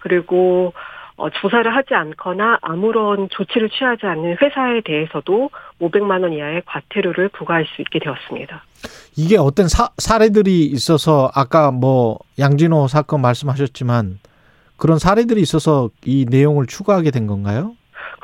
[0.00, 0.72] 그리고
[1.18, 7.66] 어, 조사를 하지 않거나 아무런 조치를 취하지 않는 회사에 대해서도 500만 원 이하의 과태료를 부과할
[7.66, 8.62] 수 있게 되었습니다.
[9.16, 14.20] 이게 어떤 사, 사례들이 있어서 아까 뭐 양진호 사건 말씀하셨지만
[14.76, 17.74] 그런 사례들이 있어서 이 내용을 추가하게 된 건가요?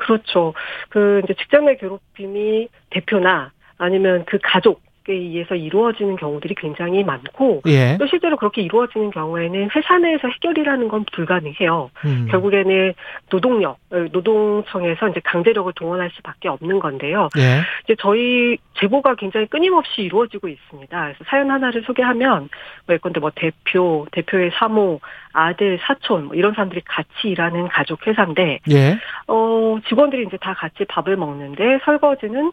[0.05, 0.53] 그렇죠.
[0.89, 7.97] 그 이제 직장 내 괴롭힘이 대표나 아니면 그 가족에 의해서 이루어지는 경우들이 굉장히 많고 예.
[7.97, 11.89] 또 실제로 그렇게 이루어지는 경우에는 회사 내에서 해결이라는 건 불가능해요.
[12.05, 12.27] 음.
[12.29, 12.93] 결국에는
[13.29, 17.29] 노동력, 어, 노동청에서 이제 강제력을 동원할 수밖에 없는 건데요.
[17.37, 17.61] 예.
[17.83, 21.01] 이제 저희 제보가 굉장히 끊임없이 이루어지고 있습니다.
[21.03, 22.49] 그래서 사연 하나를 소개하면
[22.87, 24.99] 뭐 예컨대 뭐 대표, 대표의 사모,
[25.33, 28.97] 아들, 사촌 뭐 이런 사람들이 같이 일하는 가족 회사인데 예.
[29.27, 32.51] 어 직원들이 이제 다 같이 밥을 먹는데 설거지는 어,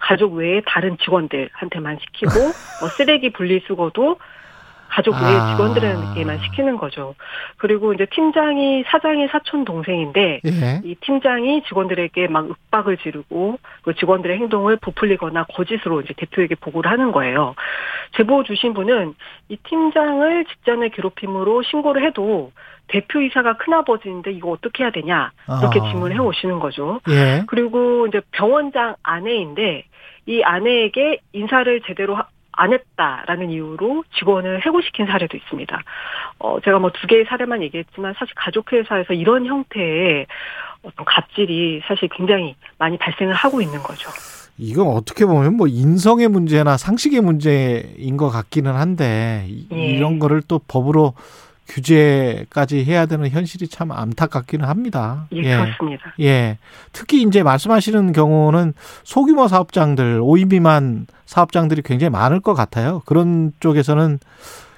[0.00, 2.32] 가족 외에 다른 직원들한테만 시키고
[2.80, 4.18] 뭐 쓰레기 분리수거도
[4.92, 5.52] 가족 외의 아.
[5.56, 7.14] 직원들에게만 시키는 거죠.
[7.56, 10.80] 그리고 이제 팀장이 사장의 사촌 동생인데 예.
[10.84, 17.10] 이 팀장이 직원들에게 막 윽박을 지르고 그 직원들의 행동을 부풀리거나 거짓으로 이제 대표에게 보고를 하는
[17.10, 17.54] 거예요.
[18.16, 19.14] 제보 주신 분은
[19.48, 22.52] 이 팀장을 직장내 괴롭힘으로 신고를 해도
[22.88, 25.30] 대표이사가 큰아버지인데 이거 어떻게 해야 되냐
[25.62, 25.84] 이렇게 아.
[25.84, 27.00] 질문을 해 오시는 거죠.
[27.08, 27.44] 예.
[27.46, 29.84] 그리고 이제 병원장 아내인데
[30.26, 35.82] 이 아내에게 인사를 제대로 하- 안 했다라는 이유로 직원을 해고시킨 사례도 있습니다.
[36.38, 40.26] 어, 제가 뭐 두 개의 사례만 얘기했지만 사실 가족회사에서 이런 형태의
[40.82, 44.10] 어떤 갑질이 사실 굉장히 많이 발생을 하고 있는 거죠.
[44.58, 49.76] 이건 어떻게 보면 뭐 인성의 문제나 상식의 문제인 것 같기는 한데 이- 예.
[49.96, 51.14] 이런 거를 또 법으로
[51.68, 55.26] 규제까지 해야 되는 현실이 참 안타깝기는 합니다.
[55.32, 56.14] 예, 그렇습니다.
[56.20, 56.58] 예.
[56.92, 58.74] 특히 이제 말씀하시는 경우는
[59.04, 63.02] 소규모 사업장들, 5인 미만 사업장들이 굉장히 많을 것 같아요.
[63.06, 64.18] 그런 쪽에서는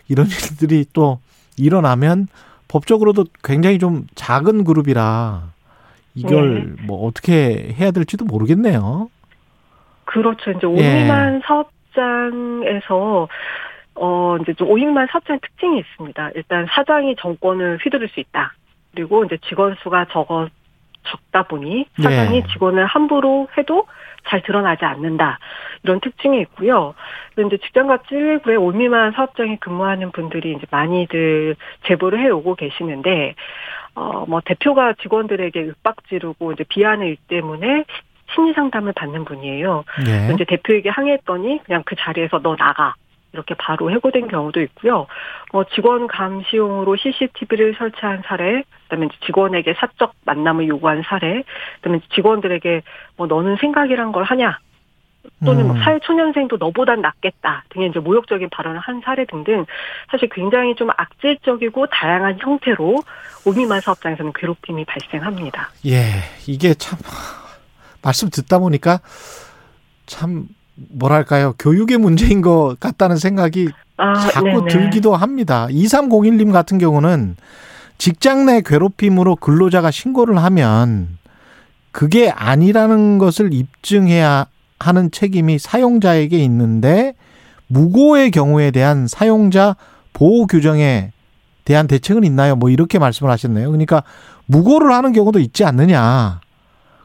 [0.08, 1.20] 이런 일들이 또
[1.56, 2.28] 일어나면
[2.68, 5.52] 법적으로도 굉장히 좀 작은 그룹이라
[6.14, 6.86] 이걸 네.
[6.86, 9.08] 뭐 어떻게 해야 될지도 모르겠네요.
[10.04, 10.50] 그렇죠.
[10.50, 10.66] 이제 예.
[10.66, 13.28] 오미만 사업 사업 장에서
[13.96, 16.30] 어 이제 좀 오인만 사업장 특징이 있습니다.
[16.34, 18.54] 일단 사장이 정권을 휘두를 수 있다.
[18.94, 20.48] 그리고 이제 직원 수가 적어
[21.04, 22.46] 적다 보니 사장이 네.
[22.52, 23.86] 직원을 함부로 해도
[24.26, 25.38] 잘 드러나지 않는다.
[25.82, 26.94] 이런 특징이 있고요.
[27.34, 31.56] 그런데 직장갑질 119에 올미만 사업장에 근무하는 분들이 이제 많이들
[31.86, 33.34] 제보를 해오고 계시는데,
[33.94, 37.84] 어, 뭐, 대표가 직원들에게 윽박 지르고 이제 비하는 일 때문에
[38.34, 39.84] 심리 상담을 받는 분이에요.
[40.08, 40.32] 예.
[40.32, 42.94] 이제 대표에게 항의했더니 그냥 그 자리에서 너 나가.
[43.34, 45.06] 이렇게 바로 해고된 경우도 있고요.
[45.52, 51.42] 뭐 직원 감시용으로 CCTV를 설치한 사례, 그다음에 직원에게 사적 만남을 요구한 사례,
[51.76, 52.82] 그다음에 직원들에게
[53.16, 54.58] 뭐 너는 생각이란 걸 하냐,
[55.44, 55.82] 또는 뭐 음.
[55.82, 59.64] 사회초년생도 너보단 낫겠다 등의 이제 모욕적인 발언을 한 사례 등등
[60.10, 63.02] 사실 굉장히 좀 악질적이고 다양한 형태로
[63.46, 65.70] 오미만 사업장에서는 괴롭힘이 발생합니다.
[65.86, 66.02] 예,
[66.46, 66.98] 이게 참
[68.02, 69.00] 말씀 듣다 보니까
[70.06, 74.68] 참 뭐랄까요 교육의 문제인 것 같다는 생각이 아, 자꾸 네네.
[74.68, 75.68] 들기도 합니다.
[75.70, 77.36] 2301님 같은 경우는
[77.98, 81.18] 직장 내 괴롭힘으로 근로자가 신고를 하면
[81.92, 84.46] 그게 아니라는 것을 입증해야
[84.80, 87.14] 하는 책임이 사용자에게 있는데
[87.68, 89.76] 무고의 경우에 대한 사용자
[90.12, 91.12] 보호 규정에
[91.64, 92.56] 대한 대책은 있나요?
[92.56, 93.68] 뭐 이렇게 말씀을 하셨네요.
[93.68, 94.02] 그러니까
[94.46, 96.40] 무고를 하는 경우도 있지 않느냐.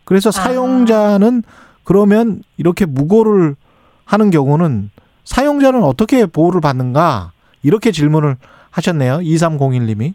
[0.03, 1.43] 그래서 사용자는
[1.89, 3.55] 그러면 이렇게 무고를
[4.05, 4.91] 하는 경우는
[5.23, 7.31] 사용자는 어떻게 보호를 받는가?
[7.63, 8.35] 이렇게 질문을
[8.69, 9.17] 하셨네요.
[9.17, 10.13] 2301님이.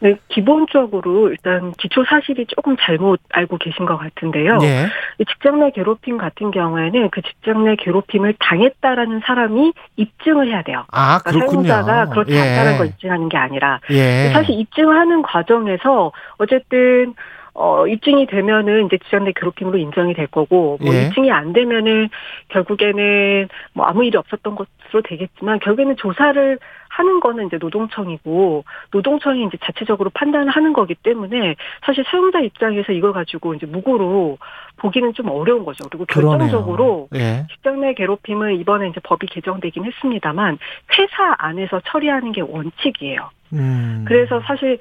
[0.00, 4.58] 네, 기본적으로 일단 기초 사실이 조금 잘못 알고 계신 것 같은데요.
[4.62, 4.86] 예.
[5.20, 10.84] 이 직장 내 괴롭힘 같은 경우에는 그 직장 내 괴롭힘을 당했다라는 사람이 입증을 해야 돼요.
[10.90, 11.68] 아, 그러니까 그렇군요.
[11.68, 12.40] 사용자가 그렇지 예.
[12.40, 14.30] 않다는 걸 입증하는 게 아니라 예.
[14.32, 17.14] 사실 입증하는 과정에서 어쨌든
[17.58, 21.06] 어 입증이 되면은 이제 직장 내 괴롭힘으로 인정이 될 거고 뭐 예.
[21.06, 22.10] 입증이 안 되면은
[22.48, 26.58] 결국에는 뭐 아무 일이 없었던 것으로 되겠지만 결국에는 조사를
[26.90, 33.14] 하는 거는 이제 노동청이고 노동청이 이제 자체적으로 판단을 하는 거기 때문에 사실 사용자 입장에서 이걸
[33.14, 34.36] 가지고 이제 무고로
[34.76, 35.88] 보기는 좀 어려운 거죠.
[35.88, 36.04] 그리고.
[36.04, 37.46] 결정적으로 예.
[37.50, 40.58] 직장 내 괴롭힘을 이번에 이제 법이 개정되긴 했습니다만
[40.98, 43.30] 회사 안에서 처리하는 게 원칙이에요.
[43.54, 44.04] 음.
[44.06, 44.78] 그래서 사실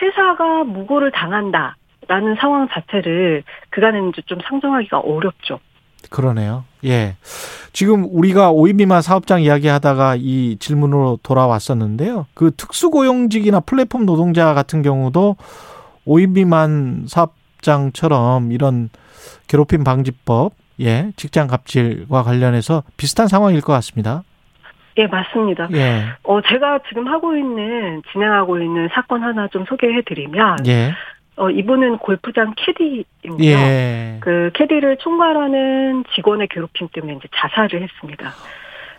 [0.00, 1.76] 회사가 무고를 당한다
[2.08, 5.58] 라는 상황 자체를 그간에는 좀 상정하기가 어렵죠.
[6.10, 6.64] 그러네요.
[6.84, 7.16] 예.
[7.72, 12.26] 지금 우리가 오이비만 사업장 이야기하다가 이 질문으로 돌아왔었는데요.
[12.34, 15.36] 그 특수고용직이나 플랫폼 노동자 같은 경우도
[16.04, 18.88] 오이비만 사업장처럼 이런
[19.48, 24.22] 괴롭힘 방지법, 예, 직장 갑질과 관련해서 비슷한 상황일 것 같습니다.
[24.98, 25.68] 예, 맞습니다.
[25.72, 26.06] 예.
[26.22, 30.92] 어, 제가 지금 하고 있는, 진행하고 있는 사건 하나 좀 소개해 드리면, 예.
[31.36, 33.44] 어, 이분은 골프장 캐디입니다.
[33.44, 34.18] 예.
[34.20, 38.32] 그 캐디를 총괄하는 직원의 괴롭힘 때문에 이제 자살을 했습니다.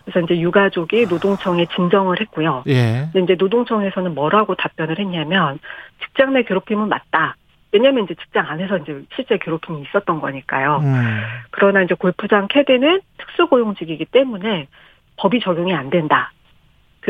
[0.04, 2.62] 그래서 이제 유가족이 노동청에 진정을 했고요.
[2.68, 3.08] 예.
[3.12, 5.58] 근데 이제 노동청에서는 뭐라고 답변을 했냐면
[6.02, 7.36] 직장 내 괴롭힘은 맞다.
[7.72, 10.80] 왜냐하면 이제 직장 안에서 이제 실제 괴롭힘이 있었던 거니까요.
[10.82, 11.20] 음.
[11.50, 14.68] 그러나 이제 골프장 캐디는 특수고용직이기 때문에
[15.16, 16.32] 법이 적용이 안 된다.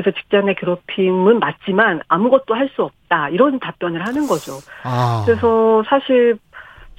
[0.00, 3.30] 그래서 직장 내 괴롭힘은 맞지만 아무것도 할 수 없다.
[3.30, 4.52] 이런 답변을 하는 거죠.
[4.84, 5.24] 아.
[5.26, 6.38] 그래서 사실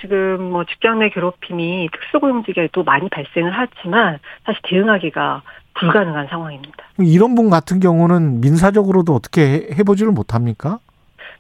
[0.02, 5.44] 지금 뭐 직장 내 괴롭힘이 특수고용직에도 많이 발생을 하지만 사실 대응하기가
[5.76, 6.76] 불가능한 상황입니다.
[6.98, 10.80] 이런 분 같은 경우는 민사적으로도 어떻게 해- 해보지를 못합니까?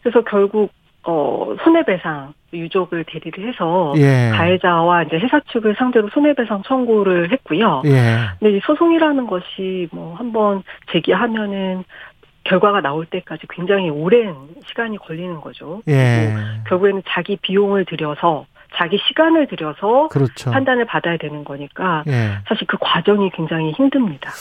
[0.02, 0.72] 그래서 결국
[1.10, 4.30] 어 손해배상 유족을 대리를 해서 예.
[4.32, 7.82] 가해자와 이제 회사 측을 상대로 손해배상 청구를 했고요.
[7.86, 8.18] 예.
[8.40, 10.62] 근데 이 소송이라는 것이 뭐 한번
[10.92, 11.84] 제기하면은
[12.44, 14.36] 결과가 나올 때까지 굉장히 오랜
[14.68, 15.82] 시간이 걸리는 거죠.
[15.88, 16.34] 예.
[16.68, 18.46] 결국에는 자기 비용을 들여서
[18.76, 20.52] 자기 시간을 들여서 그렇죠.
[20.52, 22.38] 판단을 받아야 되는 거니까 예.
[22.48, 24.32] 사실 그 과정이 굉장히 힘듭니다.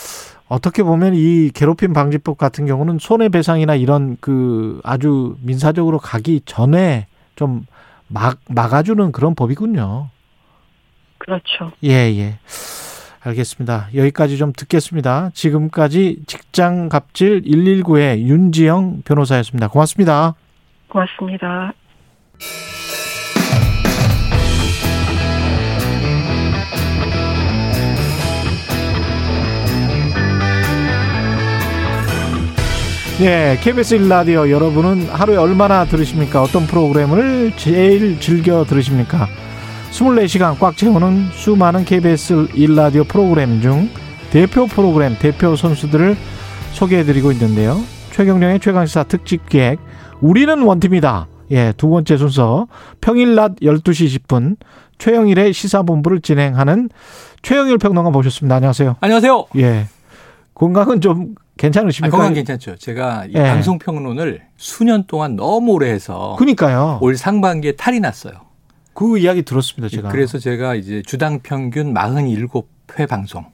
[0.49, 7.07] 어떻게 보면 이 괴롭힘 방지법 같은 경우는 손해배상이나 이런 그 아주 민사적으로 가기 전에
[7.37, 7.67] 좀
[8.09, 10.09] 막, 막아주는 그런 법이군요.
[11.19, 11.73] 그렇죠.
[11.85, 12.39] 예, 예.
[13.21, 13.89] 알겠습니다.
[13.95, 15.31] 여기까지 좀 듣겠습니다.
[15.35, 19.69] 지금까지 직장 갑질 119의 윤지영 변호사였습니다.
[19.69, 20.35] 고맙습니다.
[20.89, 21.73] 고맙습니다.
[33.21, 36.41] 예, KBS 1라디오 여러분은 하루에 얼마나 들으십니까?
[36.41, 39.27] 어떤 프로그램을 제일 즐겨 들으십니까?
[39.91, 43.91] 24시간 꽉 채우는 수많은 KBS 1라디오 프로그램 중
[44.31, 46.17] 대표 프로그램, 대표 선수들을
[46.75, 47.81] 소개해드리고 있는데요.
[48.13, 49.81] 최경령의 최강시사 특집 기획,
[50.21, 51.27] 우리는 원팀이다.
[51.51, 52.69] 예, 두 번째 순서,
[53.01, 54.57] 평일 낮 12시 10분,
[54.99, 56.89] 최영일의 시사본부를 진행하는
[57.43, 58.55] 최영일 평론가 모셨습니다.
[58.55, 58.97] 안녕하세요.
[59.01, 59.47] 안녕하세요.
[59.57, 59.87] 예.
[60.55, 62.17] 건강은 좀 괜찮으십니까?
[62.17, 62.77] 아, 건강 괜찮죠.
[62.77, 63.43] 제가 이 예.
[63.43, 66.99] 방송 평론을 수년 동안 너무 오래 해서 그러니까요.
[67.03, 68.33] 올 상반기에 탈이 났어요.
[68.95, 70.09] 그 이야기 들었습니다, 제가.
[70.09, 73.45] 그래서 제가 이제 주당 평균 47회 방송.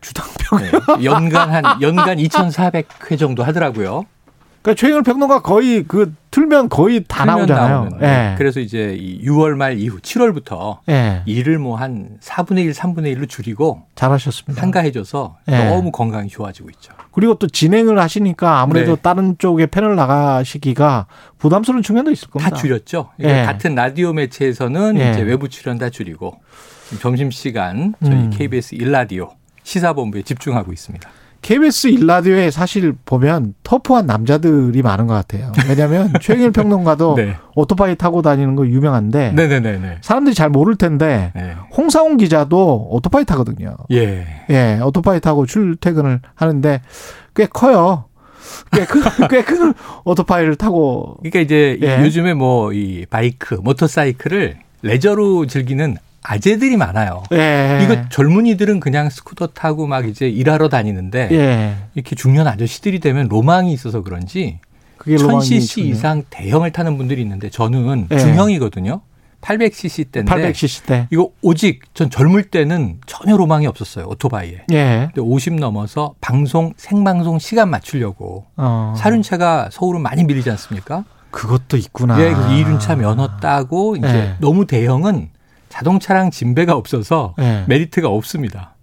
[0.00, 4.04] 주당 평균 연간 한 연간 2,400회 정도 하더라고요.
[4.66, 7.68] 그러니까 최영일 평론가 거의 그 틀면 거의 다 틀면 나오잖아요.
[7.68, 8.02] 나오는.
[8.02, 8.34] 예.
[8.36, 11.22] 그래서 이제 이 6월 말 이후 7월부터 예.
[11.24, 14.60] 일을 뭐 한 4분의 1, 3분의 1로 줄이고 잘하셨습니다.
[14.60, 15.68] 한가해져서 예.
[15.68, 16.92] 너무 건강이 좋아지고 있죠.
[17.12, 19.02] 그리고 또 진행을 하시니까 아무래도 네.
[19.02, 21.06] 다른 쪽에 패널 나가시기가
[21.38, 22.50] 부담스러운 측면도 있을 겁니다.
[22.50, 23.10] 다 줄였죠.
[23.16, 23.46] 그러니까 예.
[23.46, 25.10] 같은 라디오 매체에서는 예.
[25.12, 26.40] 이제 외부 출연 다 줄이고
[27.00, 28.30] 점심 시간 저희 음.
[28.30, 29.30] KBS 일라디오
[29.62, 31.08] 시사본부에 집중하고 있습니다.
[31.42, 35.52] KBS 일라디오에 사실 보면 터프한 남자들이 많은 것 같아요.
[35.68, 37.36] 왜냐하면 최영일 평론가도 네.
[37.54, 39.98] 오토바이 타고 다니는 거 유명한데 네네네네.
[40.00, 41.54] 사람들이 잘 모를 텐데 네.
[41.76, 43.76] 홍사훈 기자도 오토바이 타거든요.
[43.92, 44.26] 예.
[44.50, 46.80] 예, 오토바이 타고 출퇴근을 하는데
[47.36, 48.06] 꽤 커요.
[48.72, 51.16] 꽤 큰, 꽤큰 오토바이를 타고.
[51.20, 52.00] 그러니까 이제 이 예.
[52.02, 55.96] 요즘에 뭐 이 바이크, 모터사이클을 레저로 즐기는
[56.28, 57.22] 아재들이 많아요.
[57.32, 57.80] 예.
[57.84, 61.76] 이거 젊은이들은 그냥 스쿠터 타고 막 이제 일하러 다니는데 예.
[61.94, 64.58] 이렇게 중년 아저씨들이 되면 로망이 있어서 그런지
[64.98, 65.86] 그게 1000cc 로망이군요.
[65.86, 68.18] 이상 대형을 타는 분들이 있는데 저는 예.
[68.18, 69.02] 중형이거든요.
[69.40, 71.06] 800cc 대인데 800cc 대.
[71.10, 74.06] 이거 오직 전 젊을 때는 전혀 로망이 없었어요.
[74.08, 74.64] 오토바이에.
[74.72, 75.10] 예.
[75.14, 78.94] 근데 50 넘어서 방송 생방송 시간 맞추려고 어.
[78.96, 81.04] 사륜차가 서울은 많이 밀리지 않습니까?
[81.30, 82.18] 그것도 있구나.
[82.20, 84.34] 예, 이륜차 면허 따고 이제 예.
[84.40, 85.28] 너무 대형은
[85.76, 87.64] 자동차랑 진배가 없어서 예.
[87.68, 88.74] 메리트가 없습니다.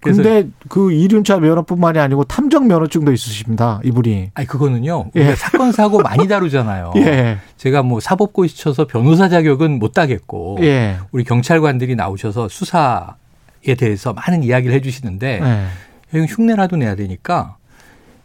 [0.00, 3.80] 근데 그 이륜차 면허뿐만이 아니고 탐정 면허증도 있으십니다.
[3.84, 4.30] 이분이.
[4.34, 5.10] 아니 그거는요.
[5.14, 5.20] 예.
[5.20, 6.92] 우리가 사건 사고 많이 다루잖아요.
[6.96, 7.38] 예.
[7.56, 10.96] 제가 뭐 사법고시 쳐서 변호사 자격은 못 따겠고 예.
[11.12, 16.18] 우리 경찰관들이 나오셔서 수사에 대해서 많은 이야기를 해 주시는데 예.
[16.18, 17.58] 형 흉내라도 내야 되니까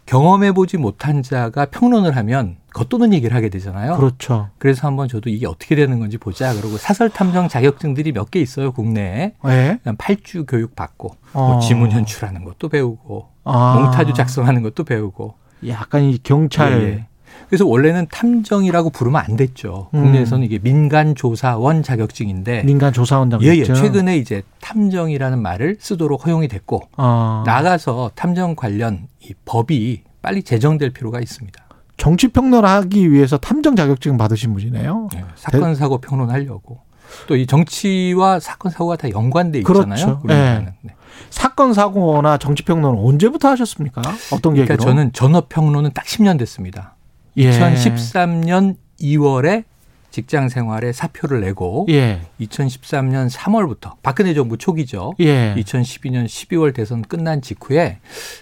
[0.06, 3.96] 경험해 보지 못한 자가 평론을 하면 겉도는 얘기를 하게 되잖아요.
[3.96, 4.50] 그렇죠.
[4.58, 6.54] 그래서 한번 저도 이게 어떻게 되는 건지 보자.
[6.54, 9.32] 그러고 사설 탐정 자격증들이 몇 개 있어요 국내에.
[9.46, 9.78] 예.
[9.82, 11.52] 그냥 팔주 교육 받고 어.
[11.52, 13.78] 뭐 지문 현출하는 것도 배우고 아.
[13.80, 15.34] 몽타주 작성하는 것도 배우고.
[15.68, 16.72] 약간 이 경찰.
[16.82, 17.06] 예, 예.
[17.48, 19.88] 그래서 원래는 탐정이라고 부르면 안 됐죠.
[19.94, 20.02] 음.
[20.02, 23.64] 국내에서는 이게 민간조사원 자격증인데 민간 조사원 예, 예.
[23.64, 23.74] 자격증.
[23.74, 27.42] 최근에 이제 탐정이라는 말을 쓰도록 허용이 됐고 아.
[27.46, 31.64] 나가서 탐정 관련 이 법이 빨리 제정될 필요가 있습니다.
[31.96, 35.08] 정치 평론하기 위해서 탐정 자격증 받으신 분이네요.
[35.14, 36.80] 예, 사건 사고 평론하려고
[37.28, 39.84] 또 이 정치와 사건 사고가 다 연관돼 있잖아요.
[39.84, 40.20] 그렇죠.
[40.24, 40.72] 우리나라는.
[40.82, 40.94] 네.
[41.30, 44.02] 사건 사고나 정치 평론 언제부터 하셨습니까?
[44.32, 44.66] 어떤 계기로?
[44.66, 46.95] 그러니까 저는 전업 평론은 딱 10년 됐습니다.
[47.36, 47.50] 예.
[47.50, 49.64] 2013년 2월에
[50.10, 52.22] 직장 생활에 사표를 내고 예.
[52.40, 55.12] 2013년 3월부터 박근혜 정부 초기죠.
[55.20, 55.54] 예.
[55.58, 57.98] 2012년 12월 대선 끝난 직후에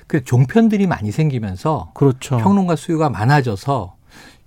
[0.06, 2.36] 그 종편들이 많이 생기면서 그렇죠.
[2.38, 3.96] 평론가 수요가 많아져서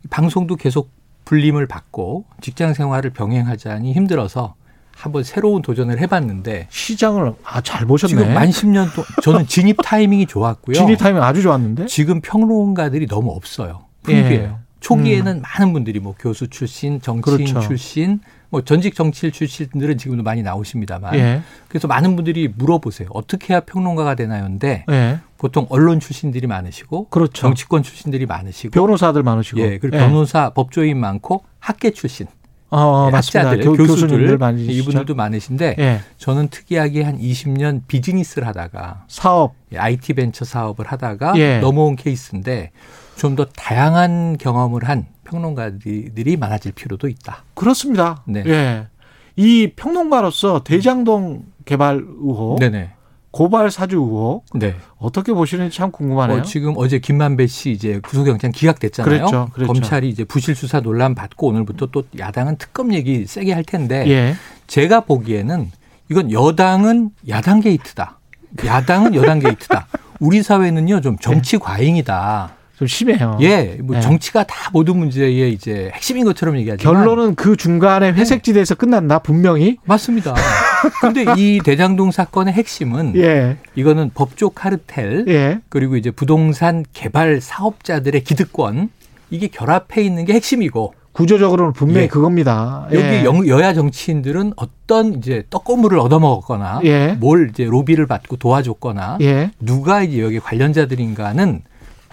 [0.09, 0.89] 방송도 계속
[1.25, 4.55] 불림을 받고 직장 생활을 병행하자니 힘들어서
[4.95, 8.09] 한번 새로운 도전을 해봤는데 시장을 아, 잘 보셨네.
[8.09, 10.73] 지금 만 10년 동안 저는 진입 타이밍이 좋았고요.
[10.79, 11.87] 진입 타이밍 아주 좋았는데.
[11.87, 13.86] 지금 평론가들이 너무 없어요.
[14.09, 14.21] 예.
[14.21, 14.59] 풍부해요.
[14.79, 17.59] 초기에는 많은 분들이 뭐 교수 출신, 정치인 그렇죠.
[17.61, 18.19] 출신,
[18.49, 21.15] 뭐 전직 정치인 출신들은 지금도 많이 나오십니다만.
[21.15, 21.41] 예.
[21.67, 23.09] 그래서 많은 분들이 물어보세요.
[23.11, 25.19] 어떻게 해야 평론가가 되나요인데 예.
[25.37, 27.33] 보통 언론 출신들이 많으시고 그렇죠.
[27.33, 29.59] 정치권 출신들이 많으시고 변호사들 많으시고.
[29.61, 30.01] 예, 그리고 예.
[30.01, 32.27] 변호사, 법조인 많고 학계 출신,
[32.69, 33.15] 어, 예.
[33.15, 34.71] 학자들, 교, 많으시죠.
[34.71, 35.99] 이분들도 많으신데 예.
[36.17, 39.55] 저는 특이하게 한 20년 비즈니스를 하다가 사업.
[39.73, 41.59] 예, IT 벤처 사업을 하다가 예.
[41.59, 42.71] 넘어온 케이스인데
[43.17, 47.43] 좀 더 다양한 경험을 한 평론가들이 많아질 필요도 있다.
[47.53, 48.23] 그렇습니다.
[48.25, 48.43] 네.
[48.45, 48.87] 예.
[49.35, 52.91] 이 평론가로서 대장동 개발 의혹, 네네.
[53.31, 54.75] 고발 사주 의혹 네.
[54.97, 56.39] 어떻게 보시는지 참 궁금하네요.
[56.39, 59.19] 어, 지금 어제 김만배 씨 이제 구속영장 기각됐잖아요.
[59.19, 59.73] 그랬죠, 그랬죠.
[59.73, 64.35] 검찰이 이제 부실 수사 논란 받고 오늘부터 또 야당은 특검 얘기 세게 할 텐데 예.
[64.65, 65.69] 제가 보기에는
[66.09, 68.17] 이건 여당은 야당 게이트다.
[68.65, 69.87] 야당은 여당 게이트다.
[70.19, 72.56] 우리 사회는요 좀 정치 과잉이다.
[72.77, 73.39] 좀 심해요.
[73.41, 74.01] 예, 뭐 예.
[74.01, 79.77] 정치가 다 모든 문제의 이제 핵심인 것처럼 얘기하지만 결론은 그 중간에 회색지대에서 끝난다 분명히.
[79.85, 80.35] 맞습니다.
[81.01, 83.57] 근데 이 대장동 사건의 핵심은 예.
[83.73, 85.59] 이거는 법조 카르텔 예.
[85.69, 88.89] 그리고 이제 부동산 개발 사업자들의 기득권
[89.31, 92.07] 이게 결합해 있는 게 핵심이고 구조적으로는 분명히 예.
[92.07, 92.87] 그겁니다.
[92.91, 93.23] 여기 예.
[93.25, 97.17] 영- 여야 정치인들은 어떤 이제 떡고물을 얻어먹었거나 예.
[97.19, 99.49] 뭘 이제 로비를 받고 도와줬거나 예.
[99.59, 101.61] 누가 이제 여기 관련자들인가는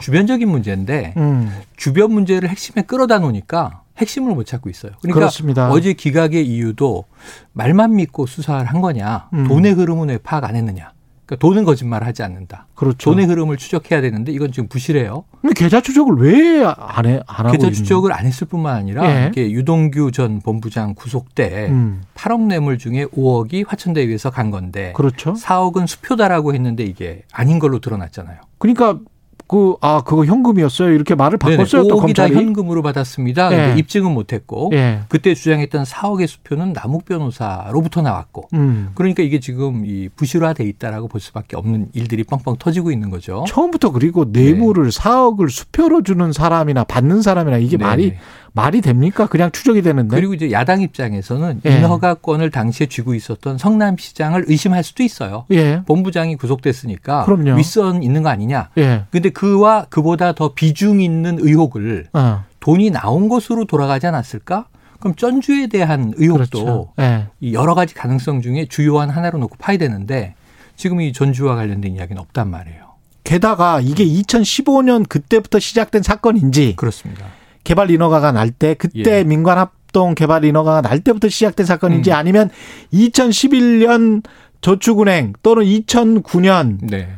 [0.00, 1.52] 주변적인 문제인데 음.
[1.76, 4.92] 주변 문제를 핵심에 끌어다 놓으니까 핵심을 못 찾고 있어요.
[5.00, 5.70] 그러니까 그렇습니다.
[5.70, 7.04] 어제 기각의 이유도
[7.52, 9.46] 말만 믿고 수사를 한 거냐, 음.
[9.46, 10.92] 돈의 흐름은 왜 파악 안 했느냐.
[11.26, 12.66] 그러니까 돈은 거짓말을 하지 않는다.
[12.74, 13.10] 그렇죠.
[13.10, 15.24] 돈의 흐름을 추적해야 되는데 이건 지금 부실해요.
[15.40, 19.28] 근데 계좌 추적을 왜 안 해, 안 하고 계좌 추적을 안 했을 뿐만 아니라 예.
[19.28, 22.02] 이게 유동규 전 본부장 구속 때 음.
[22.14, 25.32] 8억 뇌물 중에 5억이 화천대유에서 간 건데 그렇죠.
[25.32, 28.36] 4억은 수표다라고 했는데 이게 아닌 걸로 드러났잖아요.
[28.58, 28.98] 그러니까
[29.46, 30.90] 그아 그거 현금이었어요.
[30.90, 31.82] 이렇게 말을 바꿨어요.
[31.88, 32.34] 또 5억이 다 검찰이.
[32.34, 33.52] 현금으로 받았습니다.
[33.52, 33.56] 예.
[33.56, 35.00] 근데 입증은 못했고 예.
[35.08, 38.90] 그때 주장했던 4억의 수표는 남욱 변호사로부터 나왔고 음.
[38.94, 43.44] 그러니까 이게 지금 이 부실화돼 있다라고 볼 수밖에 없는 일들이 뻥뻥 터지고 있는 거죠.
[43.48, 48.18] 처음부터 그리고 뇌물을 4억을 수표로 주는 사람이나 받는 사람이나 이게 네, 말이 네.
[48.56, 49.26] 말이 됩니까?
[49.26, 50.14] 그냥 추적이 되는데.
[50.16, 51.76] 그리고 이제 야당 입장에서는 예.
[51.76, 55.44] 인허가권을 당시에 쥐고 있었던 성남시장을 의심할 수도 있어요.
[55.50, 55.82] 예.
[55.86, 57.56] 본부장이 구속됐으니까 그럼요.
[57.56, 58.70] 윗선 있는 거 아니냐.
[58.78, 59.06] 예.
[59.10, 62.44] 근데 그와 그보다 더 비중 있는 의혹을 어.
[62.60, 64.66] 돈이 나온 것으로 돌아가지 않았을까?
[65.00, 66.92] 그럼 전주에 대한 의혹도 그렇죠.
[67.00, 67.26] 예.
[67.40, 70.34] 이 여러 가지 가능성 중에 주요한 하나로 놓고 파야 되는데
[70.76, 72.84] 지금 이 전주와 관련된 이야기는 없단 말이에요.
[73.22, 77.26] 게다가 이게 2015년 그때부터 시작된 사건인지 그렇습니다.
[77.64, 79.24] 개발 인허가가 날 때 그때 예.
[79.24, 82.16] 민관 합동 개발 인허가가 날 때부터 시작된 사건인지 음.
[82.16, 82.50] 아니면
[82.92, 84.22] 2011년
[84.60, 87.08] 저축은행 또는 2009년 네.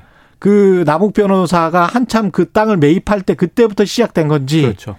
[0.46, 4.94] 그 남욱 변호사가 한참 그 땅을 매입할 때 그때부터 시작된 건지 그렇죠.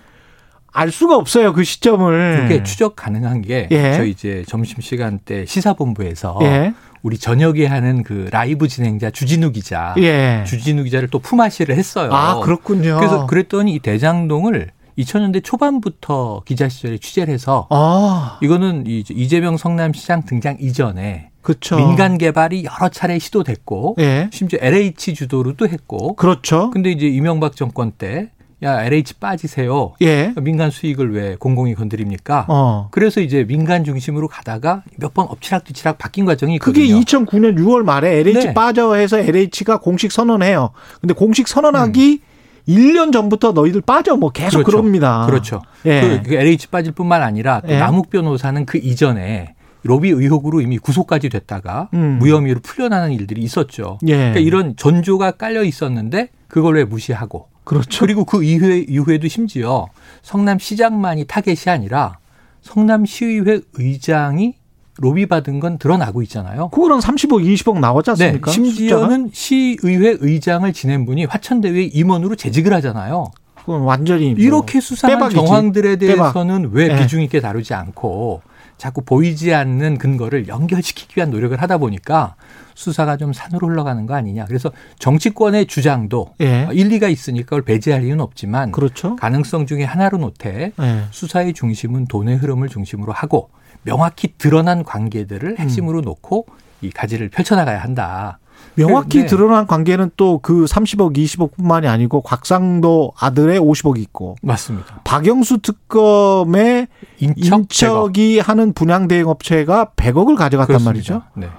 [0.74, 2.42] 알 수가 없어요 그 시점을.
[2.42, 3.94] 그게 추적 가능한 게 예.
[3.94, 6.74] 저희 이제 점심 시간 때 시사본부에서 예.
[7.02, 10.44] 우리 저녁에 하는 그 라이브 진행자 주진우 기자, 예.
[10.46, 12.10] 주진우 기자를 또 품앗이를 했어요.
[12.12, 12.98] 아 그렇군요.
[12.98, 20.24] 그래서 그랬더니 이 대장동을 2000년대 초반부터 기자 시절에 취재를 해서 아 이거는 이 이재명 성남시장
[20.26, 21.78] 등장 이전에 그렇죠.
[21.78, 24.30] 민간 개발이 여러 차례 시도됐고 예.
[24.34, 26.70] 심지어 LH 주도로도 했고 그렇죠.
[26.72, 28.30] 근데 이제 이명박 정권 때
[28.64, 29.94] 야 LH 빠지세요.
[30.02, 30.34] 예.
[30.42, 32.48] 민간 수익을 왜 공공이 건드립니까?
[32.50, 32.88] 어.
[32.90, 37.26] 그래서 이제 민간 중심으로 가다가 몇 번 엎치락뒤치락 바뀐 과정이 그게 있거든요.
[37.26, 38.54] 2009년 6월 말에 LH 네.
[38.56, 40.72] 빠져 해서 LH가 공식 선언해요.
[41.00, 42.20] 근데 공식 선언하기
[42.68, 44.64] 1년 전부터 너희들 빠져 뭐 계속 음.
[44.64, 44.78] 그렇죠.
[44.82, 45.62] 그럽니다 그렇죠.
[45.86, 46.20] 예.
[46.24, 47.78] 그, 그 LH 빠질 뿐만 아니라 또 예.
[47.78, 49.54] 남욱 변호사는 그 이전에
[49.88, 52.18] 로비 의혹으로 이미 구속까지 됐다가 음.
[52.20, 53.98] 무혐의로 풀려나는 일들이 있었죠.
[54.08, 54.16] 예.
[54.16, 58.02] 그러니까 이런 전조가 깔려 있었는데 그걸 왜 무시하고 그렇죠.
[58.06, 59.88] 그리고 그 이후에 이후에도 심지어
[60.22, 62.18] 성남시장만이 타겟이 아니라
[62.62, 64.56] 성남시의회 의장이
[65.00, 66.70] 로비 받은 건 드러나고 있잖아요.
[66.70, 68.52] 그거는 30억, 20억 나왔지 네, 않습니까?
[68.52, 73.26] 심지어는 시의회 의장을 지낸 분이 화천대유의 임원으로 재직을 하잖아요.
[73.56, 75.36] 그건 완전히 뭐 이렇게 수상한 빼박이지.
[75.46, 76.34] 정황들에 빼박.
[76.34, 77.00] 대해서는 왜 네.
[77.02, 78.42] 비중 있게 다루지 않고
[78.78, 82.36] 자꾸 보이지 않는 근거를 연결시키기 위한 노력을 하다 보니까
[82.76, 84.46] 수사가 좀 산으로 흘러가는 거 아니냐.
[84.46, 86.68] 그래서 정치권의 주장도 예.
[86.72, 89.16] 일리가 있으니까 그걸 배제할 이유는 없지만 그렇죠.
[89.16, 91.04] 가능성 중에 하나로 놓되 예.
[91.10, 93.50] 수사의 중심은 돈의 흐름을 중심으로 하고
[93.82, 96.46] 명확히 드러난 관계들을 핵심으로 놓고
[96.82, 98.38] 이 가지를 펼쳐나가야 한다.
[98.78, 99.26] 명확히 네.
[99.26, 105.02] 드러난 관계는 또 그 30억, 20억뿐만이 아니고 곽상도 아들의 50억이 있고 맞습니다.
[105.04, 106.88] 박영수 특검의
[107.20, 110.90] 인척, 인척이 하는 분양 대행 업체가 100억을 가져갔단 그렇습니다.
[110.90, 111.22] 말이죠.
[111.36, 111.50] 네.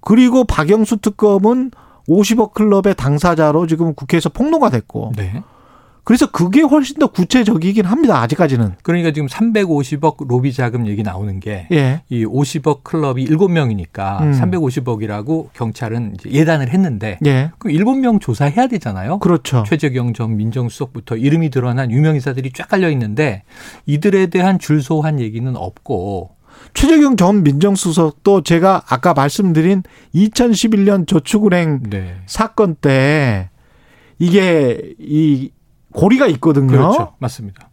[0.00, 1.70] 그리고 박영수 특검은
[2.08, 5.42] 50억 클럽의 당사자로 지금 국회에서 폭로가 됐고 네.
[6.06, 8.22] 그래서 그게 훨씬 더 구체적이긴 합니다.
[8.22, 8.76] 아직까지는.
[8.84, 12.02] 그러니까 지금 350억 로비 자금 얘기 나오는 게 예.
[12.08, 14.32] 이 50억 클럽이 7명이니까 음.
[14.40, 17.50] 350억이라고 경찰은 이제 예단을 했는데 예.
[17.58, 19.18] 그 7명 조사해야 되잖아요.
[19.18, 19.64] 그렇죠.
[19.66, 23.42] 최재경 전 민정수석부터 이름이 드러난 유명 인사들이 쫙 깔려 있는데
[23.86, 26.36] 이들에 대한 줄소한 얘기는 없고
[26.74, 29.82] 최재경 전 민정수석도 제가 아까 말씀드린
[30.14, 32.14] 2011년 저축은행 네.
[32.26, 33.50] 사건 때
[34.20, 35.50] 이게 이
[35.96, 36.68] 고리가 있거든요.
[36.68, 37.14] 그렇죠.
[37.18, 37.70] 맞습니다.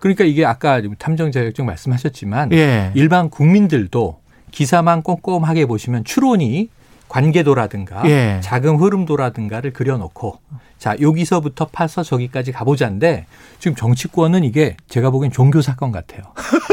[0.00, 2.90] 그러니까 이게 아까 탐정 자격증 말씀하셨지만 예.
[2.94, 4.20] 일반 국민들도
[4.50, 6.70] 기사만 꼼꼼하게 보시면 추론이
[7.08, 8.40] 관계도라든가 예.
[8.42, 10.38] 자금 흐름도라든가를 그려놓고
[10.78, 13.26] 자 여기서부터 파서 저기까지 가보자인데
[13.58, 16.22] 지금 정치권은 이게 제가 보기엔 종교 사건 같아요.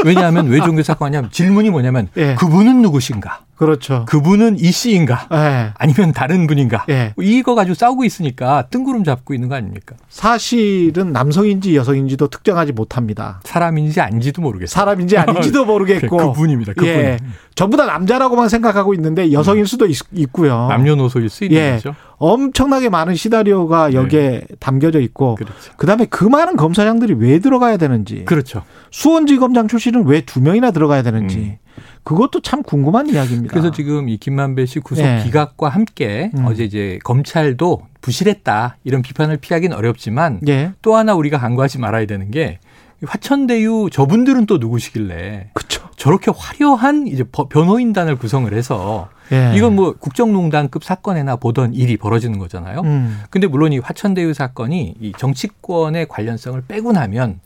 [0.04, 2.34] 왜냐하면 왜 종교 사건이냐면 질문이 뭐냐면 예.
[2.36, 3.45] 그분은 누구신가?
[3.56, 4.04] 그렇죠.
[4.08, 5.28] 그분은 이 씨인가?
[5.32, 5.72] 예.
[5.78, 6.84] 아니면 다른 분인가?
[6.90, 7.14] 예.
[7.18, 9.96] 이거 가지고 싸우고 있으니까 뜬구름 잡고 있는 거 아닙니까?
[10.08, 13.40] 사실은 남성인지 여성인지도 특정하지 못합니다.
[13.44, 14.66] 사람인지 아닌지도 모르겠어요.
[14.74, 16.16] 사람인지 아닌지도 모르겠고.
[16.34, 16.74] 그분입니다.
[16.74, 16.88] 그분.
[16.88, 17.18] 예.
[17.54, 19.96] 전부 다 남자라고만 생각하고 있는데 여성일 수도 있,
[20.32, 21.70] 고요 남녀노소일 수 있는 예.
[21.76, 21.94] 거죠.
[22.18, 25.72] 엄청나게 많은 시나리오가 여기에 담겨져 있고 그렇죠.
[25.76, 28.62] 그다음에 그 많은 검사장들이 왜 들어가야 되는지 그렇죠.
[28.90, 31.58] 수원지검장 출신은 왜 두 명이나 들어가야 되는지
[32.06, 33.50] 그것도 참 궁금한 이야기입니다.
[33.52, 35.22] 그래서 지금 이 김만배 씨 구속 예.
[35.24, 36.44] 기각과 함께 음.
[36.46, 40.70] 어제 이제 검찰도 부실했다 이런 비판을 피하기는 어렵지만 예.
[40.82, 42.60] 또 하나 우리가 간과하지 말아야 되는 게
[43.04, 45.82] 화천대유 저분들은 또 누구시길래 그쵸.
[45.96, 49.52] 저렇게 화려한 이제 버- 변호인단을 구성을 해서 예.
[49.56, 52.82] 이건 뭐 국정농단급 사건에나 보던 일이 벌어지는 거잖아요.
[52.84, 53.20] 음.
[53.30, 57.40] 근데 물론 이 화천대유 사건이 이 정치권의 관련성을 빼고 나면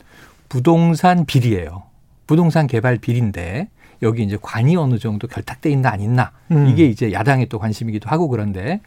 [0.49, 1.81] 부동산 비리예요.
[2.27, 3.67] 부동산 개발 비리인데
[4.01, 6.67] 여기 이제 관이 어느 정도 결탁돼 있나 안 있나 음.
[6.67, 8.81] 이게 이제 야당의 또 관심이기도 하고 그런데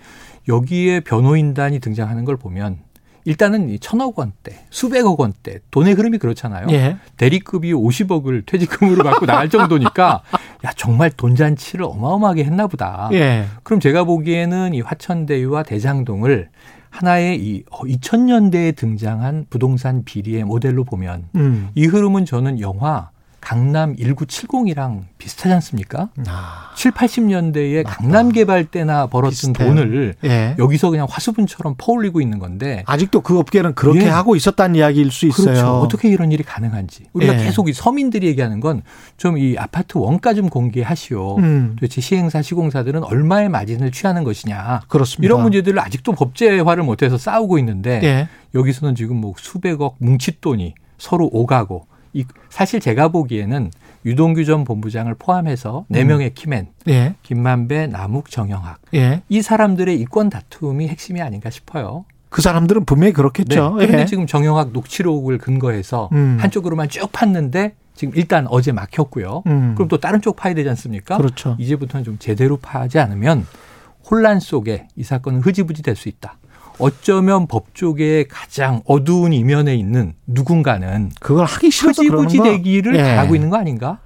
[0.48, 2.78] 여기에 변호인단이 등장하는 걸 보면
[3.26, 6.66] 일단은 이 천억 원대, 수백억 원대 돈의 흐름이 그렇잖아요.
[6.70, 6.98] 예.
[7.16, 10.22] 대리급이 50억을 퇴직금으로 받고 나갈 정도니까
[10.64, 13.08] 야 정말 돈 잔치를 어마어마하게 했나 보다.
[13.12, 13.46] 예.
[13.62, 16.50] 그럼 제가 보기에는 이 화천대유와 대장동을
[16.90, 21.70] 하나의 이 2000년대에 등장한 부동산 비리의 모델로 보면 음.
[21.74, 23.10] 이 흐름은 저는 영화
[23.44, 26.08] 강남 1970이랑 비슷하지 않습니까?
[26.26, 26.72] 아.
[26.76, 29.68] 7, 80년대에 강남 개발 때나 벌었던 비슷해요.
[29.68, 30.56] 돈을 예.
[30.58, 34.08] 여기서 그냥 화수분처럼 퍼올리고 있는 건데 아직도 그 업계는 그렇게 예.
[34.08, 35.44] 하고 있었다는 이야기일 수 있어요.
[35.46, 35.66] 그렇죠.
[35.80, 37.04] 어떻게 이런 일이 가능한지.
[37.12, 37.44] 우리가 예.
[37.44, 38.82] 계속 이 서민들이 얘기하는 건
[39.16, 41.38] 좀 이 아파트 원가 좀 공개하시오.
[41.38, 41.76] 음.
[41.76, 44.82] 도대체 시행사, 시공사들은 얼마의 마진을 취하는 것이냐.
[44.88, 45.26] 그렇습니다.
[45.26, 48.28] 이런 문제들을 아직도 법제화를 못해서 싸우고 있는데 예.
[48.54, 53.70] 여기서는 지금 뭐 수백억 뭉칫돈이 서로 오가고 이 사실 제가 보기에는
[54.06, 56.06] 유동규 전 본부장을 포함해서 네 음.
[56.08, 57.14] 명의 키맨 예.
[57.22, 59.22] 김만배, 남욱, 정영학 예.
[59.28, 62.04] 이 사람들의 이권 다툼이 핵심이 아닌가 싶어요.
[62.28, 63.76] 그 사람들은 분명히 그렇겠죠.
[63.76, 63.86] 네.
[63.86, 64.06] 그런데 예.
[64.06, 66.38] 지금 정영학 녹취록을 근거해서 음.
[66.40, 69.42] 한쪽으로만 쭉 팠는데 지금 일단 어제 막혔고요.
[69.46, 69.74] 음.
[69.76, 71.16] 그럼 또 다른 쪽 파야 되지 않습니까?
[71.16, 71.56] 그렇죠.
[71.58, 73.46] 이제부터는 좀 제대로 파지 않으면
[74.10, 76.36] 혼란 속에 이 사건은 흐지부지 될 수 있다.
[76.78, 82.44] 어쩌면 법조계의 가장 어두운 이면에 있는 누군가는 그걸 하기 싫어서 흐지부지 거.
[82.44, 83.02] 되기를 예.
[83.02, 83.98] 바라고 있는 거 아닌가?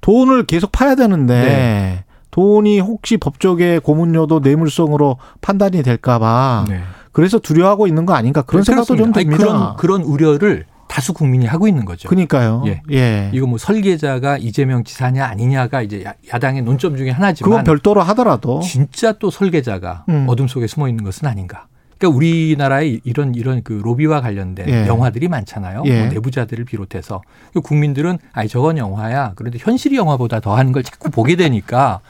[0.00, 2.04] 돈을 계속 파야 되는데 네.
[2.30, 6.80] 돈이 혹시 법조계 고문료도 뇌물성으로 판단이 될까봐 네.
[7.12, 9.18] 그래서 두려워하고 있는 거 아닌가 그런 생각도 좀 그렇습니다.
[9.20, 9.76] 아니, 듭니다.
[9.76, 12.08] 그런 그런 우려를 다수 국민이 하고 있는 거죠.
[12.08, 12.64] 그러니까요.
[12.66, 12.82] 예.
[12.92, 13.30] 예.
[13.32, 18.60] 이거 뭐 설계자가 이재명 지사냐 아니냐가 이제 야- 야당의 논점 중에 하나지만 그건 별도로 하더라도
[18.60, 20.26] 진짜 또 설계자가 음.
[20.28, 21.66] 어둠 속에 숨어 있는 것은 아닌가.
[22.00, 24.86] 그러니까 우리나라에 이런 이런 그 로비와 관련된 예.
[24.86, 25.82] 영화들이 많잖아요.
[25.84, 26.00] 예.
[26.00, 27.20] 뭐 내부자들을 비롯해서
[27.62, 29.34] 국민들은 아니 저건 영화야.
[29.36, 32.00] 그런데 현실이 영화보다 더 하는 걸 자꾸 보게 되니까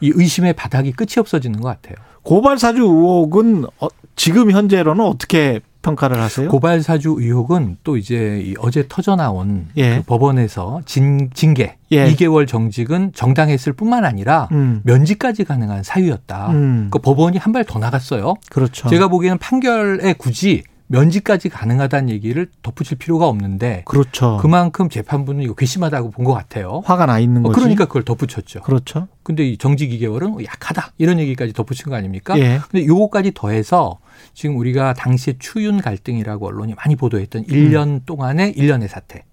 [0.00, 1.94] 이 의심의 바닥이 끝이 없어지는 것 같아요.
[2.22, 3.86] 고발 사주 의혹은 어,
[4.16, 6.48] 지금 현재로는 어떻게 평가를 하세요?
[6.48, 9.98] 고발 사주 의혹은 또 이제 이 어제 터져 나온 예.
[9.98, 12.10] 그 법원에서 진, 징계 예.
[12.12, 14.80] 2개월 정직은 정당했을 뿐만 아니라 음.
[14.84, 16.50] 면직까지 가능한 사유였다.
[16.50, 16.88] 음.
[16.90, 18.34] 그 법원이 한 발 더 나갔어요.
[18.50, 18.88] 그렇죠.
[18.88, 24.38] 제가 보기에는 판결에 굳이 면직까지 가능하다는 얘기를 덧붙일 필요가 없는데 그렇죠.
[24.40, 26.82] 그만큼 재판부는 이거 괘씸하다고 본 것 같아요.
[26.84, 27.60] 화가 나 있는 어, 거지.
[27.60, 28.62] 그러니까 그걸 덧붙였죠.
[28.62, 29.08] 그렇죠.
[29.22, 32.38] 근데 이 정직 2개월은 약하다 이런 얘기까지 덧붙인 거 아닙니까?
[32.38, 32.60] 예.
[32.70, 33.98] 근데 요거까지 더해서
[34.34, 38.00] 지금 우리가 당시에 추윤 갈등이라고 언론이 많이 보도했던 1년 음.
[38.06, 39.24] 동안의 일련의 사태.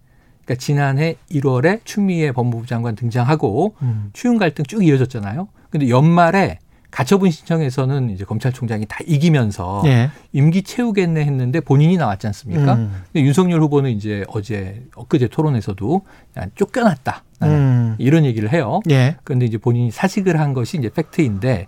[0.46, 4.10] 그러니까 지난해 1월에 추미애 법무부 장관 등장하고 음.
[4.14, 5.48] 추윤 갈등 쭉 이어졌잖아요.
[5.70, 6.60] 근데 연말에
[6.96, 10.12] 가처분 신청에서는 이제 검찰총장이 다 이기면서 예.
[10.32, 12.76] 임기 채우겠네 했는데 본인이 나왔지 않습니까?
[12.76, 13.04] 음.
[13.12, 16.02] 근데 윤석열 후보는 이제 어제 엊그제 토론에서도
[16.40, 17.26] 야, 쫓겨났다.
[17.40, 17.96] 나는 음.
[17.98, 18.80] 이런 얘기를 해요.
[18.90, 19.18] 예.
[19.26, 21.68] 그런데 이제 본인이 사직을 한 것이 이제 팩트인데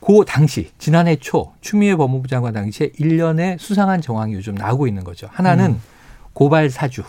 [0.00, 5.28] 그 당시 지난해 초 추미애 법무부 장관 당시에 일련의 수상한 정황이 요즘 나오고 있는 거죠.
[5.32, 5.80] 하나는 음.
[6.34, 7.04] 고발 사주.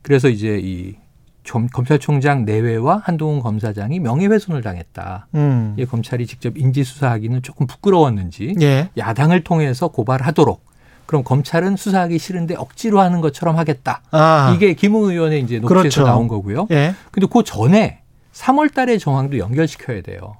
[0.00, 1.05] 그래서 이제 이 점-
[1.46, 5.28] 검찰총장 내외와 한동훈 검사장이 명예훼손을 당했다.
[5.34, 5.74] 음.
[5.78, 8.90] 이 검찰이 직접 인지 수사하기는 조금 부끄러웠는지 예.
[8.96, 10.64] 야당을 통해서 고발하도록
[11.06, 14.02] 그럼 검찰은 수사하기 싫은데 억지로 하는 것처럼 하겠다.
[14.10, 14.52] 아.
[14.54, 16.02] 이게 김웅 의원의 이제 녹취에서 그렇죠.
[16.04, 16.66] 나온 거고요.
[16.72, 16.94] 예.
[17.12, 18.00] 근데 그 전에
[18.32, 20.36] 3월 달의 정황도 연결시켜야 돼요.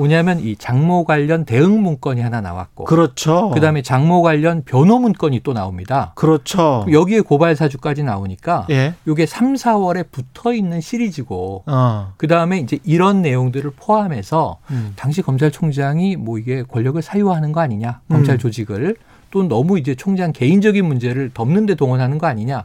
[0.00, 3.50] 뭐냐면 이 장모 관련 대응 문건이 하나 나왔고 그렇죠.
[3.50, 6.12] 그다음에 장모 관련 변호 문건이 또 나옵니다.
[6.14, 6.86] 그렇죠.
[6.90, 8.94] 여기에 고발 사주까지 나오니까 예.
[9.06, 12.14] 이게 3, 4월에 붙어 있는 시리즈고 어.
[12.16, 14.94] 그다음에 이제 이런 내용들을 포함해서 음.
[14.96, 18.38] 당시 검찰총장이 뭐 이게 권력을 사유하는 거 아니냐 검찰 음.
[18.38, 18.96] 조직을
[19.30, 22.64] 또 너무 이제 총장 개인적인 문제를 덮는데 동원하는 거 아니냐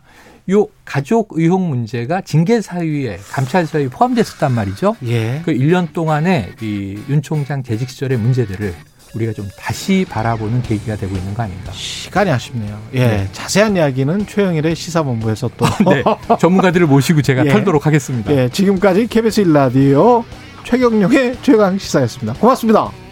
[0.52, 4.96] 요 가족 의혹 문제가 징계 사유에 감찰 사유에 포함됐었단 말이죠.
[5.08, 5.42] 예.
[5.44, 8.74] 그 1년 동안의 이윤 총장 재직 시절의 문제들을
[9.16, 11.72] 우리가 좀 다시 바라보는 계기가 되고 있는 거 아닌가.
[11.72, 12.80] 시간이 아쉽네요.
[12.94, 13.08] 예.
[13.08, 13.30] 네.
[13.32, 16.04] 자세한 이야기는 최영일의 시사본부에서 또 네,
[16.40, 17.50] 전문가들을 모시고 제가 예.
[17.50, 18.36] 털도록 하겠습니다.
[18.36, 20.24] 예, 지금까지 KBS 일라디오
[20.66, 22.34] 최경룡의 최강 시사였습니다.
[22.40, 23.05] 고맙습니다.